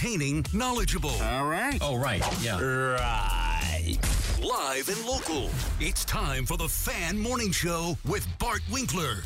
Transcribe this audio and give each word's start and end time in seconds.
Entertaining, 0.00 0.46
knowledgeable. 0.54 1.10
All 1.22 1.46
right. 1.46 1.76
Oh, 1.82 1.94
right. 1.94 2.22
Yeah. 2.42 2.58
Right. 2.58 3.98
Live 4.42 4.88
and 4.88 5.04
local. 5.04 5.50
It's 5.78 6.06
time 6.06 6.46
for 6.46 6.56
the 6.56 6.68
Fan 6.68 7.18
Morning 7.18 7.52
Show 7.52 7.98
with 8.06 8.26
Bart 8.38 8.62
Winkler. 8.72 9.18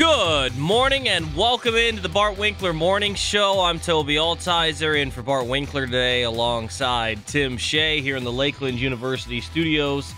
Good 0.00 0.56
morning 0.56 1.10
and 1.10 1.36
welcome 1.36 1.74
into 1.74 2.00
the 2.00 2.08
Bart 2.08 2.38
Winkler 2.38 2.72
Morning 2.72 3.14
Show. 3.14 3.60
I'm 3.60 3.78
Toby 3.78 4.14
Altizer 4.14 4.98
in 4.98 5.10
for 5.10 5.20
Bart 5.20 5.46
Winkler 5.46 5.84
today 5.84 6.22
alongside 6.22 7.26
Tim 7.26 7.58
Shea 7.58 8.00
here 8.00 8.16
in 8.16 8.24
the 8.24 8.32
Lakeland 8.32 8.80
University 8.80 9.42
studios. 9.42 10.14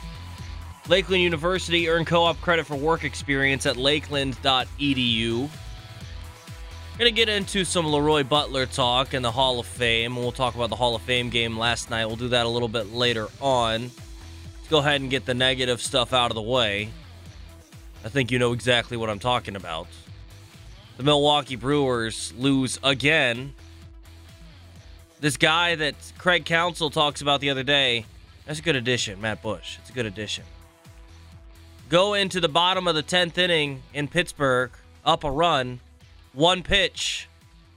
Lakeland 0.88 1.24
University 1.24 1.88
earn 1.88 2.04
co-op 2.04 2.40
credit 2.40 2.64
for 2.64 2.76
work 2.76 3.02
experience 3.02 3.66
at 3.66 3.76
lakeland.edu. 3.76 5.36
Going 5.36 5.48
to 6.98 7.10
get 7.10 7.28
into 7.28 7.64
some 7.64 7.86
Leroy 7.86 8.22
Butler 8.22 8.66
talk 8.66 9.14
in 9.14 9.22
the 9.22 9.32
Hall 9.32 9.58
of 9.58 9.66
Fame, 9.66 10.14
we'll 10.14 10.30
talk 10.30 10.54
about 10.54 10.70
the 10.70 10.76
Hall 10.76 10.94
of 10.94 11.02
Fame 11.02 11.28
game 11.28 11.58
last 11.58 11.90
night. 11.90 12.06
We'll 12.06 12.14
do 12.14 12.28
that 12.28 12.46
a 12.46 12.48
little 12.48 12.68
bit 12.68 12.92
later 12.92 13.26
on. 13.40 13.80
Let's 13.80 14.68
go 14.70 14.78
ahead 14.78 15.00
and 15.00 15.10
get 15.10 15.26
the 15.26 15.34
negative 15.34 15.82
stuff 15.82 16.12
out 16.12 16.30
of 16.30 16.36
the 16.36 16.42
way. 16.42 16.90
I 18.04 18.08
think 18.08 18.30
you 18.30 18.38
know 18.38 18.52
exactly 18.52 18.96
what 18.96 19.08
I'm 19.08 19.18
talking 19.18 19.54
about. 19.54 19.86
The 20.96 21.04
Milwaukee 21.04 21.56
Brewers 21.56 22.32
lose 22.36 22.78
again. 22.82 23.54
This 25.20 25.36
guy 25.36 25.76
that 25.76 25.94
Craig 26.18 26.44
Counsell 26.44 26.90
talks 26.90 27.22
about 27.22 27.40
the 27.40 27.50
other 27.50 27.62
day, 27.62 28.06
that's 28.44 28.58
a 28.58 28.62
good 28.62 28.74
addition, 28.76 29.20
Matt 29.20 29.40
Bush. 29.40 29.78
It's 29.80 29.90
a 29.90 29.92
good 29.92 30.06
addition. 30.06 30.44
Go 31.88 32.14
into 32.14 32.40
the 32.40 32.48
bottom 32.48 32.88
of 32.88 32.94
the 32.94 33.02
10th 33.02 33.38
inning 33.38 33.82
in 33.94 34.08
Pittsburgh, 34.08 34.72
up 35.04 35.22
a 35.22 35.30
run, 35.30 35.78
one 36.32 36.62
pitch, 36.62 37.28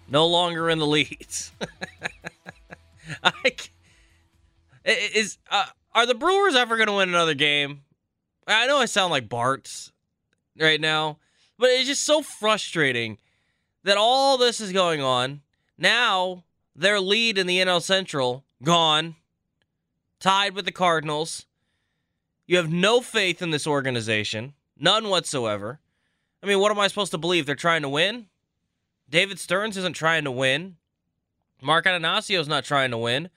no 0.07 0.25
longer 0.25 0.69
in 0.69 0.79
the 0.79 0.87
lead. 0.87 1.27
I, 3.23 3.33
is 4.83 5.37
uh, 5.51 5.65
are 5.93 6.05
the 6.05 6.15
Brewers 6.15 6.55
ever 6.55 6.77
going 6.77 6.87
to 6.87 6.93
win 6.93 7.09
another 7.09 7.33
game? 7.33 7.81
I 8.47 8.65
know 8.67 8.77
I 8.77 8.85
sound 8.85 9.11
like 9.11 9.29
Bart 9.29 9.91
right 10.59 10.79
now, 10.79 11.17
but 11.57 11.69
it's 11.69 11.87
just 11.87 12.03
so 12.03 12.21
frustrating 12.21 13.17
that 13.83 13.97
all 13.97 14.37
this 14.37 14.59
is 14.59 14.71
going 14.71 15.01
on. 15.01 15.41
Now 15.77 16.43
their 16.75 16.99
lead 16.99 17.37
in 17.37 17.47
the 17.47 17.59
NL 17.59 17.81
Central 17.81 18.43
gone, 18.63 19.15
tied 20.19 20.55
with 20.55 20.65
the 20.65 20.71
Cardinals. 20.71 21.45
You 22.47 22.57
have 22.57 22.71
no 22.71 23.01
faith 23.01 23.41
in 23.41 23.51
this 23.51 23.65
organization, 23.65 24.53
none 24.77 25.09
whatsoever. 25.09 25.79
I 26.43 26.47
mean, 26.47 26.59
what 26.59 26.71
am 26.71 26.79
I 26.79 26.87
supposed 26.87 27.11
to 27.11 27.17
believe? 27.17 27.45
They're 27.45 27.55
trying 27.55 27.81
to 27.81 27.89
win? 27.89 28.27
David 29.09 29.39
Stearns 29.39 29.77
isn't 29.77 29.95
trying 29.95 30.23
to 30.25 30.31
win. 30.31 30.77
Mark 31.61 31.85
Attanasio's 31.85 32.47
not 32.47 32.65
trying 32.65 32.91
to 32.91 32.97
win. 32.97 33.29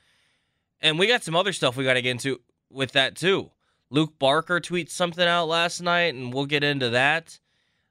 And 0.81 0.99
we 0.99 1.07
got 1.07 1.25
some 1.25 1.37
other 1.37 1.53
stuff 1.53 1.77
we 1.77 1.85
got 1.85 1.95
to 1.95 2.03
get 2.03 2.11
into 2.11 2.41
with 2.71 2.93
that 2.93 3.17
too. 3.17 3.51
Luke 3.91 4.19
Barker 4.19 4.61
tweets 4.61 4.91
something 4.91 5.27
out 5.27 5.47
last 5.49 5.81
night, 5.81 6.15
and 6.15 6.33
we'll 6.33 6.47
get 6.47 6.63
into 6.63 6.91
that 6.91 7.39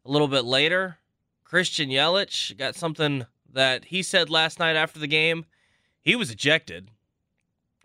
a 0.06 0.12
little 0.12 0.28
bit 0.28 0.46
later. 0.46 0.98
Christian 1.44 1.90
Yelich 1.90 2.58
got 2.58 2.76
something 2.76 3.26
that 3.52 3.86
he 3.86 4.04
said 4.04 4.30
last 4.30 4.60
night 4.60 4.76
after 4.76 5.00
the 5.00 5.08
game. 5.08 5.46
He 6.02 6.16
was 6.16 6.30
ejected 6.30 6.92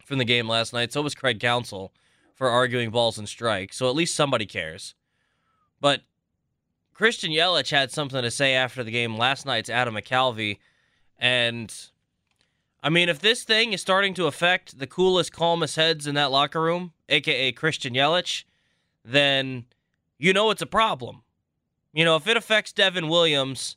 from 0.04 0.18
the 0.18 0.24
game 0.24 0.48
last 0.48 0.72
night. 0.72 0.92
So 0.92 1.02
was 1.02 1.14
Craig 1.14 1.40
Counsell 1.40 1.92
for 2.34 2.50
arguing 2.50 2.90
balls 2.90 3.18
and 3.18 3.28
strikes. 3.28 3.76
So 3.76 3.88
at 3.88 3.94
least 3.94 4.14
somebody 4.14 4.46
cares. 4.46 4.94
But 5.80 6.02
Christian 6.92 7.30
Yelich 7.30 7.70
had 7.70 7.90
something 7.90 8.20
to 8.20 8.30
say 8.30 8.54
after 8.54 8.84
the 8.84 8.90
game 8.90 9.16
last 9.16 9.46
night's 9.46 9.70
Adam 9.70 9.94
McCalvy. 9.94 10.58
And 11.18 11.74
I 12.82 12.88
mean, 12.88 13.08
if 13.08 13.20
this 13.20 13.44
thing 13.44 13.72
is 13.72 13.80
starting 13.80 14.12
to 14.14 14.26
affect 14.26 14.78
the 14.78 14.86
coolest, 14.86 15.32
calmest 15.32 15.76
heads 15.76 16.06
in 16.06 16.16
that 16.16 16.32
locker 16.32 16.60
room, 16.60 16.92
aka 17.08 17.52
Christian 17.52 17.94
Yelich, 17.94 18.44
then 19.04 19.66
you 20.18 20.32
know 20.32 20.50
it's 20.50 20.62
a 20.62 20.66
problem. 20.66 21.22
You 21.92 22.04
know, 22.04 22.16
if 22.16 22.26
it 22.26 22.36
affects 22.36 22.72
Devin 22.72 23.08
Williams, 23.08 23.76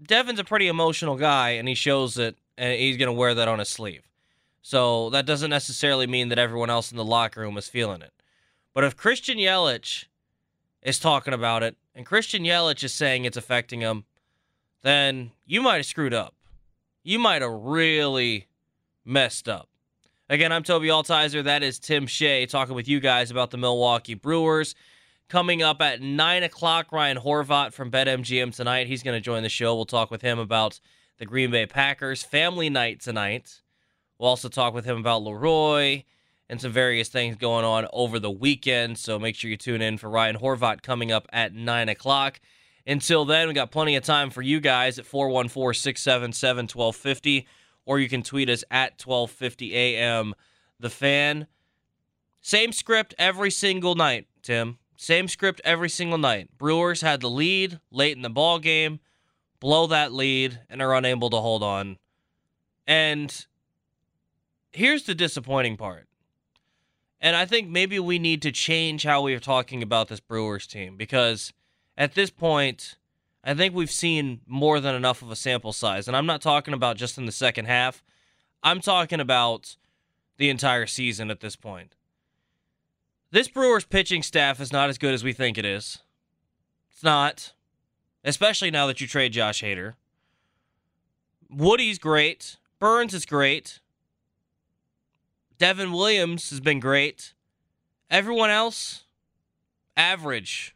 Devin's 0.00 0.38
a 0.38 0.44
pretty 0.44 0.68
emotional 0.68 1.16
guy, 1.16 1.50
and 1.50 1.66
he 1.66 1.74
shows 1.74 2.18
it, 2.18 2.36
and 2.56 2.78
he's 2.78 2.96
going 2.96 3.08
to 3.08 3.12
wear 3.12 3.34
that 3.34 3.48
on 3.48 3.58
his 3.58 3.68
sleeve. 3.68 4.02
So 4.62 5.10
that 5.10 5.26
doesn't 5.26 5.50
necessarily 5.50 6.06
mean 6.06 6.28
that 6.28 6.38
everyone 6.38 6.70
else 6.70 6.90
in 6.90 6.96
the 6.96 7.04
locker 7.04 7.40
room 7.40 7.56
is 7.56 7.68
feeling 7.68 8.02
it. 8.02 8.12
But 8.72 8.84
if 8.84 8.96
Christian 8.96 9.38
Yelich 9.38 10.06
is 10.82 10.98
talking 10.98 11.34
about 11.34 11.62
it, 11.62 11.76
and 11.94 12.06
Christian 12.06 12.44
Yelich 12.44 12.84
is 12.84 12.92
saying 12.92 13.24
it's 13.24 13.36
affecting 13.36 13.80
him, 13.80 14.04
then 14.82 15.32
you 15.46 15.62
might 15.62 15.76
have 15.76 15.86
screwed 15.86 16.14
up. 16.14 16.33
You 17.06 17.18
might 17.18 17.42
have 17.42 17.52
really 17.52 18.46
messed 19.04 19.46
up. 19.46 19.68
Again, 20.30 20.52
I'm 20.52 20.62
Toby 20.62 20.88
Altizer. 20.88 21.44
That 21.44 21.62
is 21.62 21.78
Tim 21.78 22.06
Shea 22.06 22.46
talking 22.46 22.74
with 22.74 22.88
you 22.88 22.98
guys 22.98 23.30
about 23.30 23.50
the 23.50 23.58
Milwaukee 23.58 24.14
Brewers. 24.14 24.74
Coming 25.28 25.62
up 25.62 25.82
at 25.82 26.00
9 26.00 26.42
o'clock, 26.44 26.92
Ryan 26.92 27.18
Horvat 27.18 27.74
from 27.74 27.90
BetMGM 27.90 28.56
tonight. 28.56 28.86
He's 28.86 29.02
going 29.02 29.18
to 29.18 29.20
join 29.20 29.42
the 29.42 29.50
show. 29.50 29.74
We'll 29.74 29.84
talk 29.84 30.10
with 30.10 30.22
him 30.22 30.38
about 30.38 30.80
the 31.18 31.26
Green 31.26 31.50
Bay 31.50 31.66
Packers 31.66 32.22
family 32.22 32.70
night 32.70 33.02
tonight. 33.02 33.60
We'll 34.18 34.30
also 34.30 34.48
talk 34.48 34.72
with 34.72 34.86
him 34.86 34.96
about 34.96 35.22
Leroy 35.24 36.04
and 36.48 36.58
some 36.58 36.72
various 36.72 37.10
things 37.10 37.36
going 37.36 37.66
on 37.66 37.86
over 37.92 38.18
the 38.18 38.30
weekend. 38.30 38.96
So 38.96 39.18
make 39.18 39.36
sure 39.36 39.50
you 39.50 39.58
tune 39.58 39.82
in 39.82 39.98
for 39.98 40.08
Ryan 40.08 40.38
Horvat 40.38 40.80
coming 40.80 41.12
up 41.12 41.28
at 41.34 41.52
9 41.54 41.90
o'clock. 41.90 42.40
Until 42.86 43.24
then, 43.24 43.48
we 43.48 43.54
got 43.54 43.70
plenty 43.70 43.96
of 43.96 44.04
time 44.04 44.30
for 44.30 44.42
you 44.42 44.60
guys 44.60 44.98
at 44.98 45.06
414 45.06 45.80
677 45.80 46.64
1250, 46.64 47.46
or 47.86 47.98
you 47.98 48.08
can 48.08 48.22
tweet 48.22 48.50
us 48.50 48.62
at 48.70 49.02
1250 49.02 49.76
a.m. 49.76 50.34
The 50.78 50.90
fan. 50.90 51.46
Same 52.42 52.72
script 52.72 53.14
every 53.16 53.50
single 53.50 53.94
night, 53.94 54.26
Tim. 54.42 54.78
Same 54.96 55.28
script 55.28 55.60
every 55.64 55.88
single 55.88 56.18
night. 56.18 56.50
Brewers 56.58 57.00
had 57.00 57.20
the 57.20 57.30
lead 57.30 57.80
late 57.90 58.16
in 58.16 58.22
the 58.22 58.30
ball 58.30 58.58
game, 58.58 59.00
blow 59.60 59.86
that 59.86 60.12
lead, 60.12 60.60
and 60.68 60.82
are 60.82 60.94
unable 60.94 61.30
to 61.30 61.38
hold 61.38 61.62
on. 61.62 61.98
And 62.86 63.46
here's 64.72 65.04
the 65.04 65.14
disappointing 65.14 65.76
part. 65.76 66.06
And 67.20 67.34
I 67.34 67.46
think 67.46 67.68
maybe 67.70 67.98
we 67.98 68.18
need 68.18 68.42
to 68.42 68.52
change 68.52 69.04
how 69.04 69.22
we 69.22 69.34
are 69.34 69.40
talking 69.40 69.82
about 69.82 70.08
this 70.08 70.20
Brewers 70.20 70.66
team 70.66 70.96
because 70.98 71.54
at 71.96 72.14
this 72.14 72.30
point, 72.30 72.96
I 73.42 73.54
think 73.54 73.74
we've 73.74 73.90
seen 73.90 74.40
more 74.46 74.80
than 74.80 74.94
enough 74.94 75.22
of 75.22 75.30
a 75.30 75.36
sample 75.36 75.72
size. 75.72 76.08
And 76.08 76.16
I'm 76.16 76.26
not 76.26 76.40
talking 76.40 76.74
about 76.74 76.96
just 76.96 77.18
in 77.18 77.26
the 77.26 77.32
second 77.32 77.66
half, 77.66 78.02
I'm 78.62 78.80
talking 78.80 79.20
about 79.20 79.76
the 80.38 80.48
entire 80.48 80.86
season 80.86 81.30
at 81.30 81.40
this 81.40 81.56
point. 81.56 81.94
This 83.30 83.48
Brewers 83.48 83.84
pitching 83.84 84.22
staff 84.22 84.60
is 84.60 84.72
not 84.72 84.88
as 84.88 84.98
good 84.98 85.12
as 85.12 85.24
we 85.24 85.32
think 85.32 85.58
it 85.58 85.64
is. 85.64 85.98
It's 86.90 87.02
not, 87.02 87.52
especially 88.24 88.70
now 88.70 88.86
that 88.86 89.00
you 89.00 89.06
trade 89.06 89.32
Josh 89.32 89.62
Hader. 89.62 89.94
Woody's 91.50 91.98
great. 91.98 92.56
Burnes 92.78 93.12
is 93.12 93.26
great. 93.26 93.80
Devin 95.58 95.92
Williams 95.92 96.50
has 96.50 96.60
been 96.60 96.80
great. 96.80 97.34
Everyone 98.10 98.50
else, 98.50 99.04
average. 99.96 100.74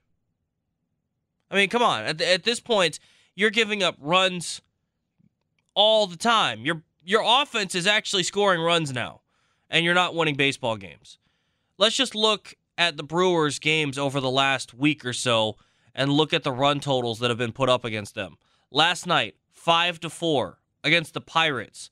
I 1.51 1.57
mean, 1.57 1.69
come 1.69 1.83
on. 1.83 2.05
At, 2.05 2.21
at 2.21 2.45
this 2.45 2.61
point, 2.61 2.99
you're 3.35 3.51
giving 3.51 3.83
up 3.83 3.97
runs 4.01 4.61
all 5.75 6.07
the 6.07 6.17
time. 6.17 6.65
Your 6.65 6.83
your 7.05 7.23
offense 7.25 7.75
is 7.75 7.87
actually 7.87 8.23
scoring 8.23 8.61
runs 8.61 8.93
now, 8.93 9.23
and 9.71 9.85
you're 9.85 9.95
not 9.95 10.15
winning 10.15 10.35
baseball 10.35 10.77
games. 10.77 11.19
Let's 11.79 11.97
just 11.97 12.15
look 12.15 12.55
at 12.77 12.97
the 12.97 13.03
Brewers 13.03 13.59
games 13.59 13.97
over 13.97 14.21
the 14.21 14.31
last 14.31 14.75
week 14.75 15.05
or 15.05 15.13
so 15.13 15.57
and 15.95 16.13
look 16.13 16.33
at 16.33 16.45
the 16.45 16.53
run 16.53 16.81
totals 16.81 17.19
that 17.19 17.31
have 17.31 17.39
been 17.39 17.53
put 17.53 17.69
up 17.69 17.85
against 17.85 18.15
them. 18.15 18.37
Last 18.71 19.07
night, 19.07 19.35
5 19.53 20.01
to 20.01 20.11
4 20.11 20.59
against 20.85 21.15
the 21.15 21.21
Pirates. 21.21 21.91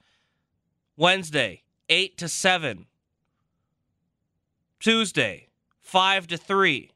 Wednesday, 0.96 1.62
8 1.88 2.16
to 2.18 2.28
7. 2.28 2.86
Tuesday, 4.78 5.48
5 5.80 6.26
to 6.28 6.36
3. 6.36 6.90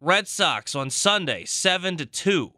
Red 0.00 0.28
Sox 0.28 0.74
on 0.74 0.90
Sunday, 0.90 1.44
7 1.44 1.96
to 1.96 2.06
2. 2.06 2.52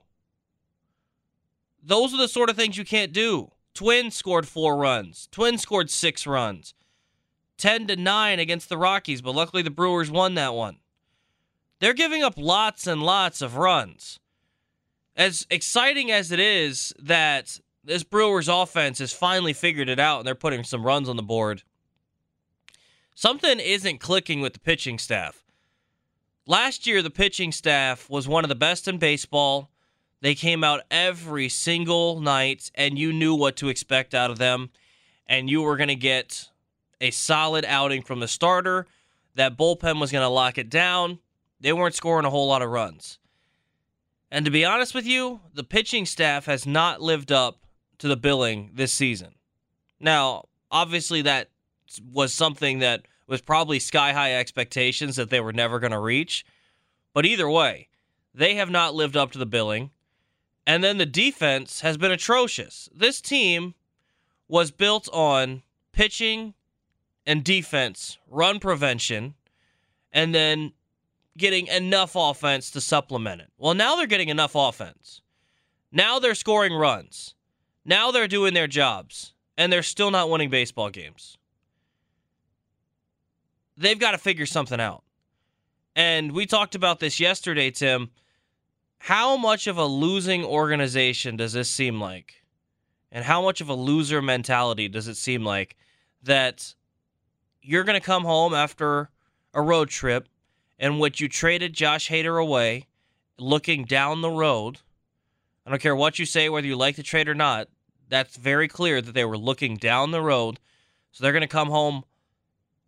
Those 1.82 2.12
are 2.12 2.18
the 2.18 2.28
sort 2.28 2.50
of 2.50 2.56
things 2.56 2.76
you 2.76 2.84
can't 2.84 3.12
do. 3.12 3.52
Twins 3.72 4.14
scored 4.14 4.46
4 4.46 4.76
runs. 4.76 5.28
Twins 5.32 5.62
scored 5.62 5.90
6 5.90 6.26
runs. 6.26 6.74
10 7.56 7.86
to 7.86 7.96
9 7.96 8.38
against 8.38 8.68
the 8.68 8.76
Rockies, 8.76 9.22
but 9.22 9.34
luckily 9.34 9.62
the 9.62 9.70
Brewers 9.70 10.10
won 10.10 10.34
that 10.34 10.54
one. 10.54 10.78
They're 11.78 11.94
giving 11.94 12.22
up 12.22 12.34
lots 12.36 12.86
and 12.86 13.02
lots 13.02 13.40
of 13.40 13.56
runs. 13.56 14.18
As 15.16 15.46
exciting 15.50 16.10
as 16.10 16.30
it 16.30 16.40
is 16.40 16.92
that 16.98 17.58
this 17.82 18.02
Brewers 18.02 18.48
offense 18.48 18.98
has 18.98 19.12
finally 19.12 19.54
figured 19.54 19.88
it 19.88 19.98
out 19.98 20.18
and 20.18 20.26
they're 20.26 20.34
putting 20.34 20.64
some 20.64 20.84
runs 20.84 21.08
on 21.08 21.16
the 21.16 21.22
board, 21.22 21.62
something 23.14 23.58
isn't 23.58 23.98
clicking 23.98 24.40
with 24.40 24.52
the 24.52 24.60
pitching 24.60 24.98
staff. 24.98 25.42
Last 26.46 26.86
year, 26.86 27.02
the 27.02 27.10
pitching 27.10 27.52
staff 27.52 28.08
was 28.08 28.26
one 28.26 28.44
of 28.44 28.48
the 28.48 28.54
best 28.54 28.88
in 28.88 28.98
baseball. 28.98 29.70
They 30.20 30.34
came 30.34 30.64
out 30.64 30.82
every 30.90 31.48
single 31.48 32.20
night, 32.20 32.70
and 32.74 32.98
you 32.98 33.12
knew 33.12 33.34
what 33.34 33.56
to 33.56 33.68
expect 33.68 34.14
out 34.14 34.30
of 34.30 34.38
them, 34.38 34.70
and 35.26 35.48
you 35.48 35.62
were 35.62 35.76
going 35.76 35.88
to 35.88 35.94
get 35.94 36.48
a 37.00 37.10
solid 37.10 37.64
outing 37.64 38.02
from 38.02 38.20
the 38.20 38.28
starter. 38.28 38.86
That 39.34 39.56
bullpen 39.56 40.00
was 40.00 40.12
going 40.12 40.24
to 40.24 40.28
lock 40.28 40.58
it 40.58 40.68
down. 40.68 41.18
They 41.60 41.72
weren't 41.72 41.94
scoring 41.94 42.26
a 42.26 42.30
whole 42.30 42.48
lot 42.48 42.62
of 42.62 42.70
runs. 42.70 43.18
And 44.30 44.44
to 44.44 44.50
be 44.50 44.64
honest 44.64 44.94
with 44.94 45.06
you, 45.06 45.40
the 45.54 45.64
pitching 45.64 46.06
staff 46.06 46.46
has 46.46 46.66
not 46.66 47.00
lived 47.00 47.32
up 47.32 47.64
to 47.98 48.08
the 48.08 48.16
billing 48.16 48.70
this 48.74 48.92
season. 48.92 49.34
Now, 49.98 50.46
obviously, 50.70 51.22
that 51.22 51.50
was 52.12 52.32
something 52.32 52.78
that 52.78 53.06
was 53.30 53.40
probably 53.40 53.78
sky 53.78 54.12
high 54.12 54.34
expectations 54.34 55.14
that 55.16 55.30
they 55.30 55.40
were 55.40 55.52
never 55.52 55.78
going 55.78 55.92
to 55.92 55.98
reach. 56.00 56.44
But 57.14 57.24
either 57.24 57.48
way, 57.48 57.88
they 58.34 58.56
have 58.56 58.70
not 58.70 58.94
lived 58.94 59.16
up 59.16 59.30
to 59.32 59.38
the 59.38 59.46
billing. 59.46 59.90
And 60.66 60.82
then 60.82 60.98
the 60.98 61.06
defense 61.06 61.80
has 61.80 61.96
been 61.96 62.10
atrocious. 62.10 62.88
This 62.94 63.20
team 63.20 63.74
was 64.48 64.72
built 64.72 65.08
on 65.12 65.62
pitching 65.92 66.54
and 67.24 67.44
defense, 67.44 68.18
run 68.28 68.58
prevention, 68.58 69.34
and 70.12 70.34
then 70.34 70.72
getting 71.36 71.68
enough 71.68 72.16
offense 72.16 72.70
to 72.72 72.80
supplement 72.80 73.40
it. 73.40 73.48
Well, 73.56 73.74
now 73.74 73.94
they're 73.94 74.06
getting 74.06 74.28
enough 74.28 74.52
offense. 74.56 75.22
Now 75.92 76.18
they're 76.18 76.34
scoring 76.34 76.74
runs. 76.74 77.34
Now 77.84 78.10
they're 78.10 78.28
doing 78.28 78.54
their 78.54 78.66
jobs, 78.66 79.34
and 79.56 79.72
they're 79.72 79.82
still 79.82 80.10
not 80.10 80.28
winning 80.28 80.50
baseball 80.50 80.90
games. 80.90 81.38
They've 83.76 83.98
got 83.98 84.12
to 84.12 84.18
figure 84.18 84.46
something 84.46 84.80
out. 84.80 85.02
And 85.96 86.32
we 86.32 86.46
talked 86.46 86.74
about 86.74 87.00
this 87.00 87.20
yesterday, 87.20 87.70
Tim. 87.70 88.10
How 88.98 89.36
much 89.36 89.66
of 89.66 89.78
a 89.78 89.84
losing 89.84 90.44
organization 90.44 91.36
does 91.36 91.54
this 91.54 91.70
seem 91.70 92.00
like? 92.00 92.44
And 93.10 93.24
how 93.24 93.42
much 93.42 93.60
of 93.60 93.68
a 93.68 93.74
loser 93.74 94.22
mentality 94.22 94.88
does 94.88 95.08
it 95.08 95.16
seem 95.16 95.44
like 95.44 95.76
that 96.22 96.74
you're 97.62 97.84
going 97.84 97.98
to 97.98 98.04
come 98.04 98.24
home 98.24 98.54
after 98.54 99.10
a 99.54 99.62
road 99.62 99.88
trip 99.88 100.28
in 100.78 100.98
which 100.98 101.20
you 101.20 101.28
traded 101.28 101.72
Josh 101.72 102.08
Hader 102.08 102.40
away, 102.40 102.86
looking 103.38 103.84
down 103.84 104.22
the 104.22 104.30
road. 104.30 104.78
I 105.66 105.70
don't 105.70 105.82
care 105.82 105.96
what 105.96 106.18
you 106.18 106.24
say, 106.24 106.48
whether 106.48 106.66
you 106.66 106.76
like 106.76 106.96
the 106.96 107.02
trade 107.02 107.28
or 107.28 107.34
not. 107.34 107.68
That's 108.08 108.36
very 108.36 108.66
clear 108.66 109.00
that 109.00 109.12
they 109.12 109.24
were 109.24 109.38
looking 109.38 109.76
down 109.76 110.10
the 110.10 110.22
road. 110.22 110.58
So 111.12 111.22
they're 111.22 111.32
going 111.32 111.42
to 111.42 111.48
come 111.48 111.68
home 111.68 112.04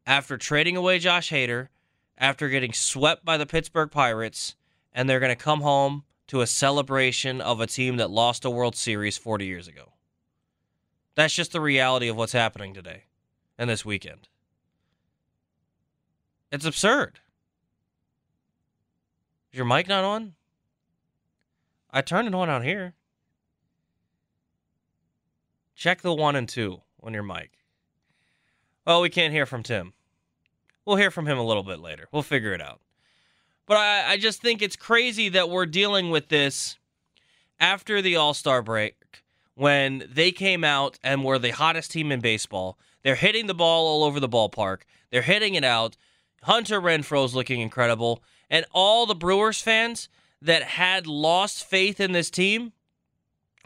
after 0.06 0.36
trading 0.36 0.76
away 0.76 0.98
Josh 0.98 1.30
Hader, 1.30 1.68
after 2.18 2.48
getting 2.48 2.72
swept 2.72 3.24
by 3.24 3.36
the 3.36 3.46
Pittsburgh 3.46 3.90
Pirates, 3.90 4.54
and 4.92 5.08
they're 5.08 5.20
going 5.20 5.30
to 5.30 5.36
come 5.36 5.60
home 5.60 6.04
to 6.28 6.40
a 6.40 6.46
celebration 6.46 7.40
of 7.40 7.60
a 7.60 7.66
team 7.66 7.96
that 7.96 8.10
lost 8.10 8.44
a 8.44 8.50
World 8.50 8.76
Series 8.76 9.18
40 9.18 9.46
years 9.46 9.68
ago. 9.68 9.92
That's 11.14 11.34
just 11.34 11.52
the 11.52 11.60
reality 11.60 12.08
of 12.08 12.16
what's 12.16 12.32
happening 12.32 12.74
today 12.74 13.04
and 13.58 13.68
this 13.68 13.84
weekend. 13.84 14.28
It's 16.50 16.64
absurd. 16.64 17.20
Is 19.52 19.58
your 19.58 19.66
mic 19.66 19.88
not 19.88 20.04
on? 20.04 20.34
I 21.90 22.00
turned 22.00 22.28
it 22.28 22.34
on 22.34 22.48
out 22.48 22.64
here. 22.64 22.94
Check 25.74 26.00
the 26.00 26.14
one 26.14 26.36
and 26.36 26.48
two 26.48 26.80
on 27.02 27.12
your 27.12 27.22
mic. 27.22 27.61
Well, 28.86 29.00
we 29.00 29.10
can't 29.10 29.32
hear 29.32 29.46
from 29.46 29.62
Tim. 29.62 29.92
We'll 30.84 30.96
hear 30.96 31.10
from 31.10 31.26
him 31.26 31.38
a 31.38 31.44
little 31.44 31.62
bit 31.62 31.78
later. 31.78 32.08
We'll 32.10 32.22
figure 32.22 32.52
it 32.52 32.60
out. 32.60 32.80
But 33.66 33.76
I, 33.76 34.12
I 34.12 34.16
just 34.16 34.42
think 34.42 34.60
it's 34.60 34.76
crazy 34.76 35.28
that 35.30 35.48
we're 35.48 35.66
dealing 35.66 36.10
with 36.10 36.28
this 36.28 36.76
after 37.60 38.02
the 38.02 38.16
All 38.16 38.34
Star 38.34 38.60
break 38.60 38.96
when 39.54 40.08
they 40.12 40.32
came 40.32 40.64
out 40.64 40.98
and 41.02 41.24
were 41.24 41.38
the 41.38 41.50
hottest 41.50 41.92
team 41.92 42.10
in 42.10 42.20
baseball. 42.20 42.76
They're 43.02 43.14
hitting 43.14 43.46
the 43.46 43.54
ball 43.54 43.86
all 43.86 44.04
over 44.04 44.18
the 44.18 44.28
ballpark, 44.28 44.82
they're 45.10 45.22
hitting 45.22 45.54
it 45.54 45.64
out. 45.64 45.96
Hunter 46.42 46.80
Renfroe's 46.80 47.34
looking 47.36 47.60
incredible. 47.60 48.22
And 48.50 48.66
all 48.72 49.06
the 49.06 49.14
Brewers 49.14 49.62
fans 49.62 50.08
that 50.42 50.62
had 50.62 51.06
lost 51.06 51.64
faith 51.64 52.00
in 52.00 52.12
this 52.12 52.30
team 52.30 52.72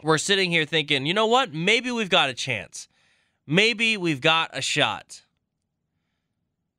were 0.03 0.19
sitting 0.19 0.51
here 0.51 0.63
thinking, 0.63 1.07
you 1.07 1.13
know 1.13 1.25
what? 1.25 1.53
Maybe 1.53 1.89
we've 1.89 2.09
got 2.09 2.29
a 2.29 2.35
chance. 2.35 2.87
Maybe 3.47 3.95
we've 3.95 4.19
got 4.19 4.49
a 4.51 4.61
shot. 4.61 5.23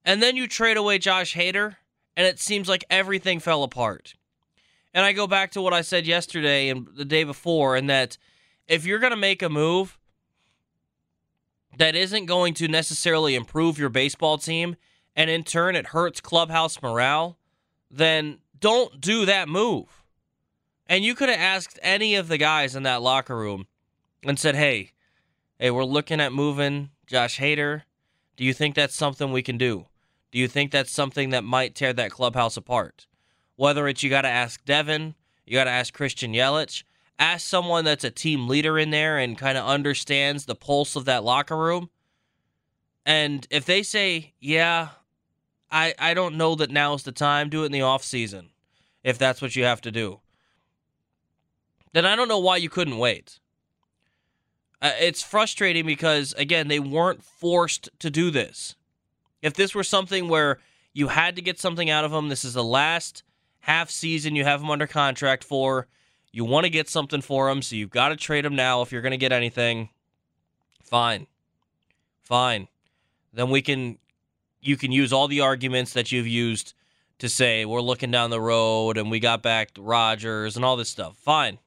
And 0.05 0.23
then 0.23 0.37
you 0.37 0.47
trade 0.47 0.77
away 0.77 0.99
Josh 0.99 1.35
Hader, 1.35 1.77
and 2.15 2.27
it 2.27 2.39
seems 2.39 2.69
like 2.69 2.85
everything 2.91 3.41
fell 3.41 3.63
apart. 3.63 4.15
And 4.93 5.05
I 5.05 5.13
go 5.13 5.27
back 5.27 5.51
to 5.53 5.63
what 5.63 5.73
I 5.73 5.81
said 5.81 6.07
yesterday 6.07 6.69
and 6.69 6.87
the 6.95 7.05
day 7.05 7.25
before, 7.25 7.75
and 7.75 7.89
that 7.89 8.19
if 8.67 8.85
you're 8.85 8.99
going 8.99 9.13
to 9.13 9.17
make 9.17 9.43
a 9.43 9.49
move 9.49 9.99
that 11.79 11.95
isn't 11.95 12.27
going 12.27 12.55
to 12.55 12.69
necessarily 12.69 13.35
improve 13.35 13.79
your 13.79 13.89
baseball 13.89 14.37
team, 14.37 14.77
and 15.17 15.31
in 15.31 15.45
turn 15.45 15.75
it 15.75 15.89
hurts 15.89 16.21
clubhouse 16.21 16.83
morale, 16.83 17.39
then 17.91 18.39
don't 18.59 19.01
do 19.01 19.25
that 19.25 19.49
move. 19.49 20.05
And 20.87 21.05
you 21.05 21.15
could 21.15 21.29
have 21.29 21.39
asked 21.39 21.79
any 21.83 22.15
of 22.15 22.29
the 22.29 22.39
guys 22.39 22.75
in 22.75 22.83
that 22.83 23.03
locker 23.03 23.37
room 23.37 23.67
and 24.23 24.39
said, 24.39 24.55
hey, 24.55 24.93
hey, 25.59 25.71
we're 25.71 25.85
looking 25.85 26.21
at 26.21 26.33
moving 26.33 26.91
Josh 27.07 27.39
Hader. 27.39 27.83
Do 28.37 28.45
you 28.45 28.55
think 28.55 28.75
that's 28.75 28.95
something 28.95 29.33
we 29.33 29.43
can 29.43 29.59
do? 29.59 29.87
Do 30.31 30.39
you 30.39 30.47
think 30.47 30.71
that's 30.71 30.93
something 30.93 31.31
that 31.31 31.43
might 31.43 31.75
tear 31.75 31.93
that 31.93 32.11
clubhouse 32.11 32.57
apart? 32.57 33.07
Whether 33.57 33.89
it's 33.89 34.03
you 34.03 34.11
got 34.11 34.23
to 34.23 34.29
ask 34.29 34.65
Devin, 34.65 35.15
you 35.47 35.55
got 35.55 35.65
to 35.65 35.71
ask 35.71 35.93
Christian 35.93 36.33
Yelich, 36.33 36.85
ask 37.19 37.47
someone 37.47 37.85
that's 37.85 38.05
a 38.05 38.11
team 38.11 38.47
leader 38.47 38.79
in 38.79 38.91
there 38.91 39.19
and 39.19 39.37
kind 39.37 39.59
of 39.59 39.67
understands 39.67 40.45
the 40.45 40.55
pulse 40.55 40.95
of 40.95 41.07
that 41.07 41.25
locker 41.25 41.57
room. 41.57 41.91
And 43.05 43.47
if 43.51 43.65
they 43.65 43.83
say, 43.83 44.35
yeah, 44.39 44.91
I, 45.71 45.95
I 45.99 46.15
don't 46.15 46.37
know 46.37 46.55
that 46.55 46.71
now's 46.71 47.03
the 47.03 47.13
time. 47.13 47.49
Do 47.49 47.63
it 47.63 47.67
in 47.67 47.73
the 47.73 47.83
off 47.83 48.05
season 48.05 48.51
if 49.03 49.19
that's 49.19 49.43
what 49.43 49.57
you 49.57 49.65
have 49.65 49.81
to 49.83 49.91
do. 49.91 50.21
Then 51.93 52.07
I 52.07 52.15
don't 52.15 52.29
know 52.29 52.39
why 52.39 52.59
you 52.59 52.69
couldn't 52.69 52.99
wait. 52.99 53.41
Uh, 54.81 54.93
it's 55.01 55.23
frustrating 55.23 55.85
because, 55.85 56.33
again, 56.35 56.69
they 56.69 56.79
weren't 56.79 57.23
forced 57.23 57.89
to 57.99 58.11
do 58.11 58.31
this. 58.31 58.77
If 59.43 59.55
this 59.55 59.75
were 59.75 59.85
something 59.85 60.29
where 60.29 60.59
you 60.93 61.09
had 61.09 61.37
to 61.37 61.43
get 61.43 61.59
something 61.59 61.91
out 61.91 62.05
of 62.05 62.11
them, 62.11 62.29
this 62.29 62.45
is 62.45 62.55
the 62.55 62.65
last 62.65 63.23
half 63.61 63.91
season 63.91 64.37
you 64.37 64.45
have 64.45 64.61
them 64.61 64.71
under 64.71 64.87
contract 64.87 65.45
for. 65.45 65.87
You 66.33 66.45
want 66.45 66.65
to 66.65 66.71
get 66.71 66.89
something 66.89 67.21
for 67.21 67.49
them, 67.49 67.63
so 67.63 67.77
you've 67.77 67.91
got 67.91 68.09
to 68.11 68.17
trade 68.17 68.45
them 68.45 68.55
now 68.55 68.83
if 68.83 68.93
you're 68.93 69.03
going 69.03 69.11
to 69.11 69.17
get 69.17 69.33
anything. 69.33 69.89
Fine. 70.85 71.27
Fine. 72.23 72.69
Then 73.33 73.51
we 73.51 73.63
can 73.63 73.99
you 74.61 74.77
can 74.77 74.93
use 74.93 75.13
all 75.13 75.29
the 75.29 75.41
arguments 75.41 75.93
that 75.93 76.11
you've 76.11 76.27
used 76.27 76.75
to 77.19 77.29
say 77.29 77.65
we're 77.65 77.81
looking 77.81 78.11
down 78.11 78.31
the 78.31 78.41
road 78.41 78.97
and 78.97 79.11
we 79.11 79.21
got 79.21 79.43
back 79.43 79.71
Rogers 79.79 80.57
and 80.57 80.65
all 80.65 80.77
this 80.77 80.91
stuff. 80.91 81.17
Fine. 81.17 81.59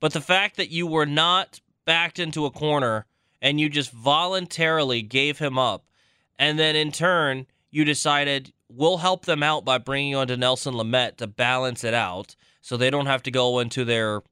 But 0.00 0.12
the 0.12 0.20
fact 0.20 0.56
that 0.56 0.70
you 0.70 0.86
were 0.86 1.06
not 1.06 1.60
backed 1.84 2.18
into 2.18 2.46
a 2.46 2.50
corner 2.50 3.06
and 3.40 3.60
you 3.60 3.68
just 3.68 3.90
voluntarily 3.90 5.02
gave 5.02 5.38
him 5.38 5.58
up, 5.58 5.84
and 6.38 6.58
then 6.58 6.74
in 6.74 6.90
turn, 6.90 7.46
you 7.70 7.84
decided 7.84 8.52
we'll 8.68 8.98
help 8.98 9.24
them 9.24 9.42
out 9.42 9.64
by 9.64 9.78
bringing 9.78 10.14
on 10.14 10.28
Dinelson 10.28 10.74
Lamet 10.74 11.16
to 11.16 11.26
balance 11.26 11.84
it 11.84 11.94
out 11.94 12.34
so 12.60 12.76
they 12.76 12.90
don't 12.90 13.06
have 13.06 13.22
to 13.24 13.30
go 13.30 13.58
into 13.58 13.84
their, 13.84 14.22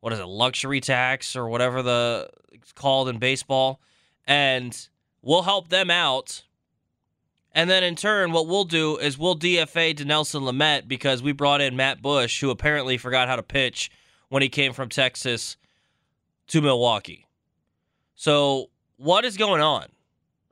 what 0.00 0.12
is 0.12 0.18
it, 0.18 0.26
luxury 0.26 0.80
tax 0.80 1.36
or 1.36 1.48
whatever 1.48 1.82
the 1.82 2.30
it's 2.52 2.72
called 2.72 3.08
in 3.08 3.18
baseball. 3.18 3.80
And 4.26 4.88
we'll 5.20 5.42
help 5.42 5.68
them 5.68 5.90
out. 5.90 6.44
And 7.52 7.68
then 7.68 7.84
in 7.84 7.94
turn, 7.94 8.32
what 8.32 8.46
we'll 8.46 8.64
do 8.64 8.96
is 8.96 9.18
we'll 9.18 9.38
DFA 9.38 9.94
Dinelson 9.94 10.42
Lamet 10.42 10.88
because 10.88 11.22
we 11.22 11.32
brought 11.32 11.60
in 11.60 11.76
Matt 11.76 12.00
Bush, 12.00 12.40
who 12.40 12.50
apparently 12.50 12.96
forgot 12.96 13.28
how 13.28 13.36
to 13.36 13.42
pitch 13.42 13.90
when 14.28 14.42
he 14.42 14.48
came 14.48 14.72
from 14.72 14.88
Texas 14.88 15.56
to 16.48 16.60
Milwaukee. 16.60 17.26
So, 18.14 18.70
what 18.96 19.24
is 19.24 19.36
going 19.36 19.60
on? 19.60 19.86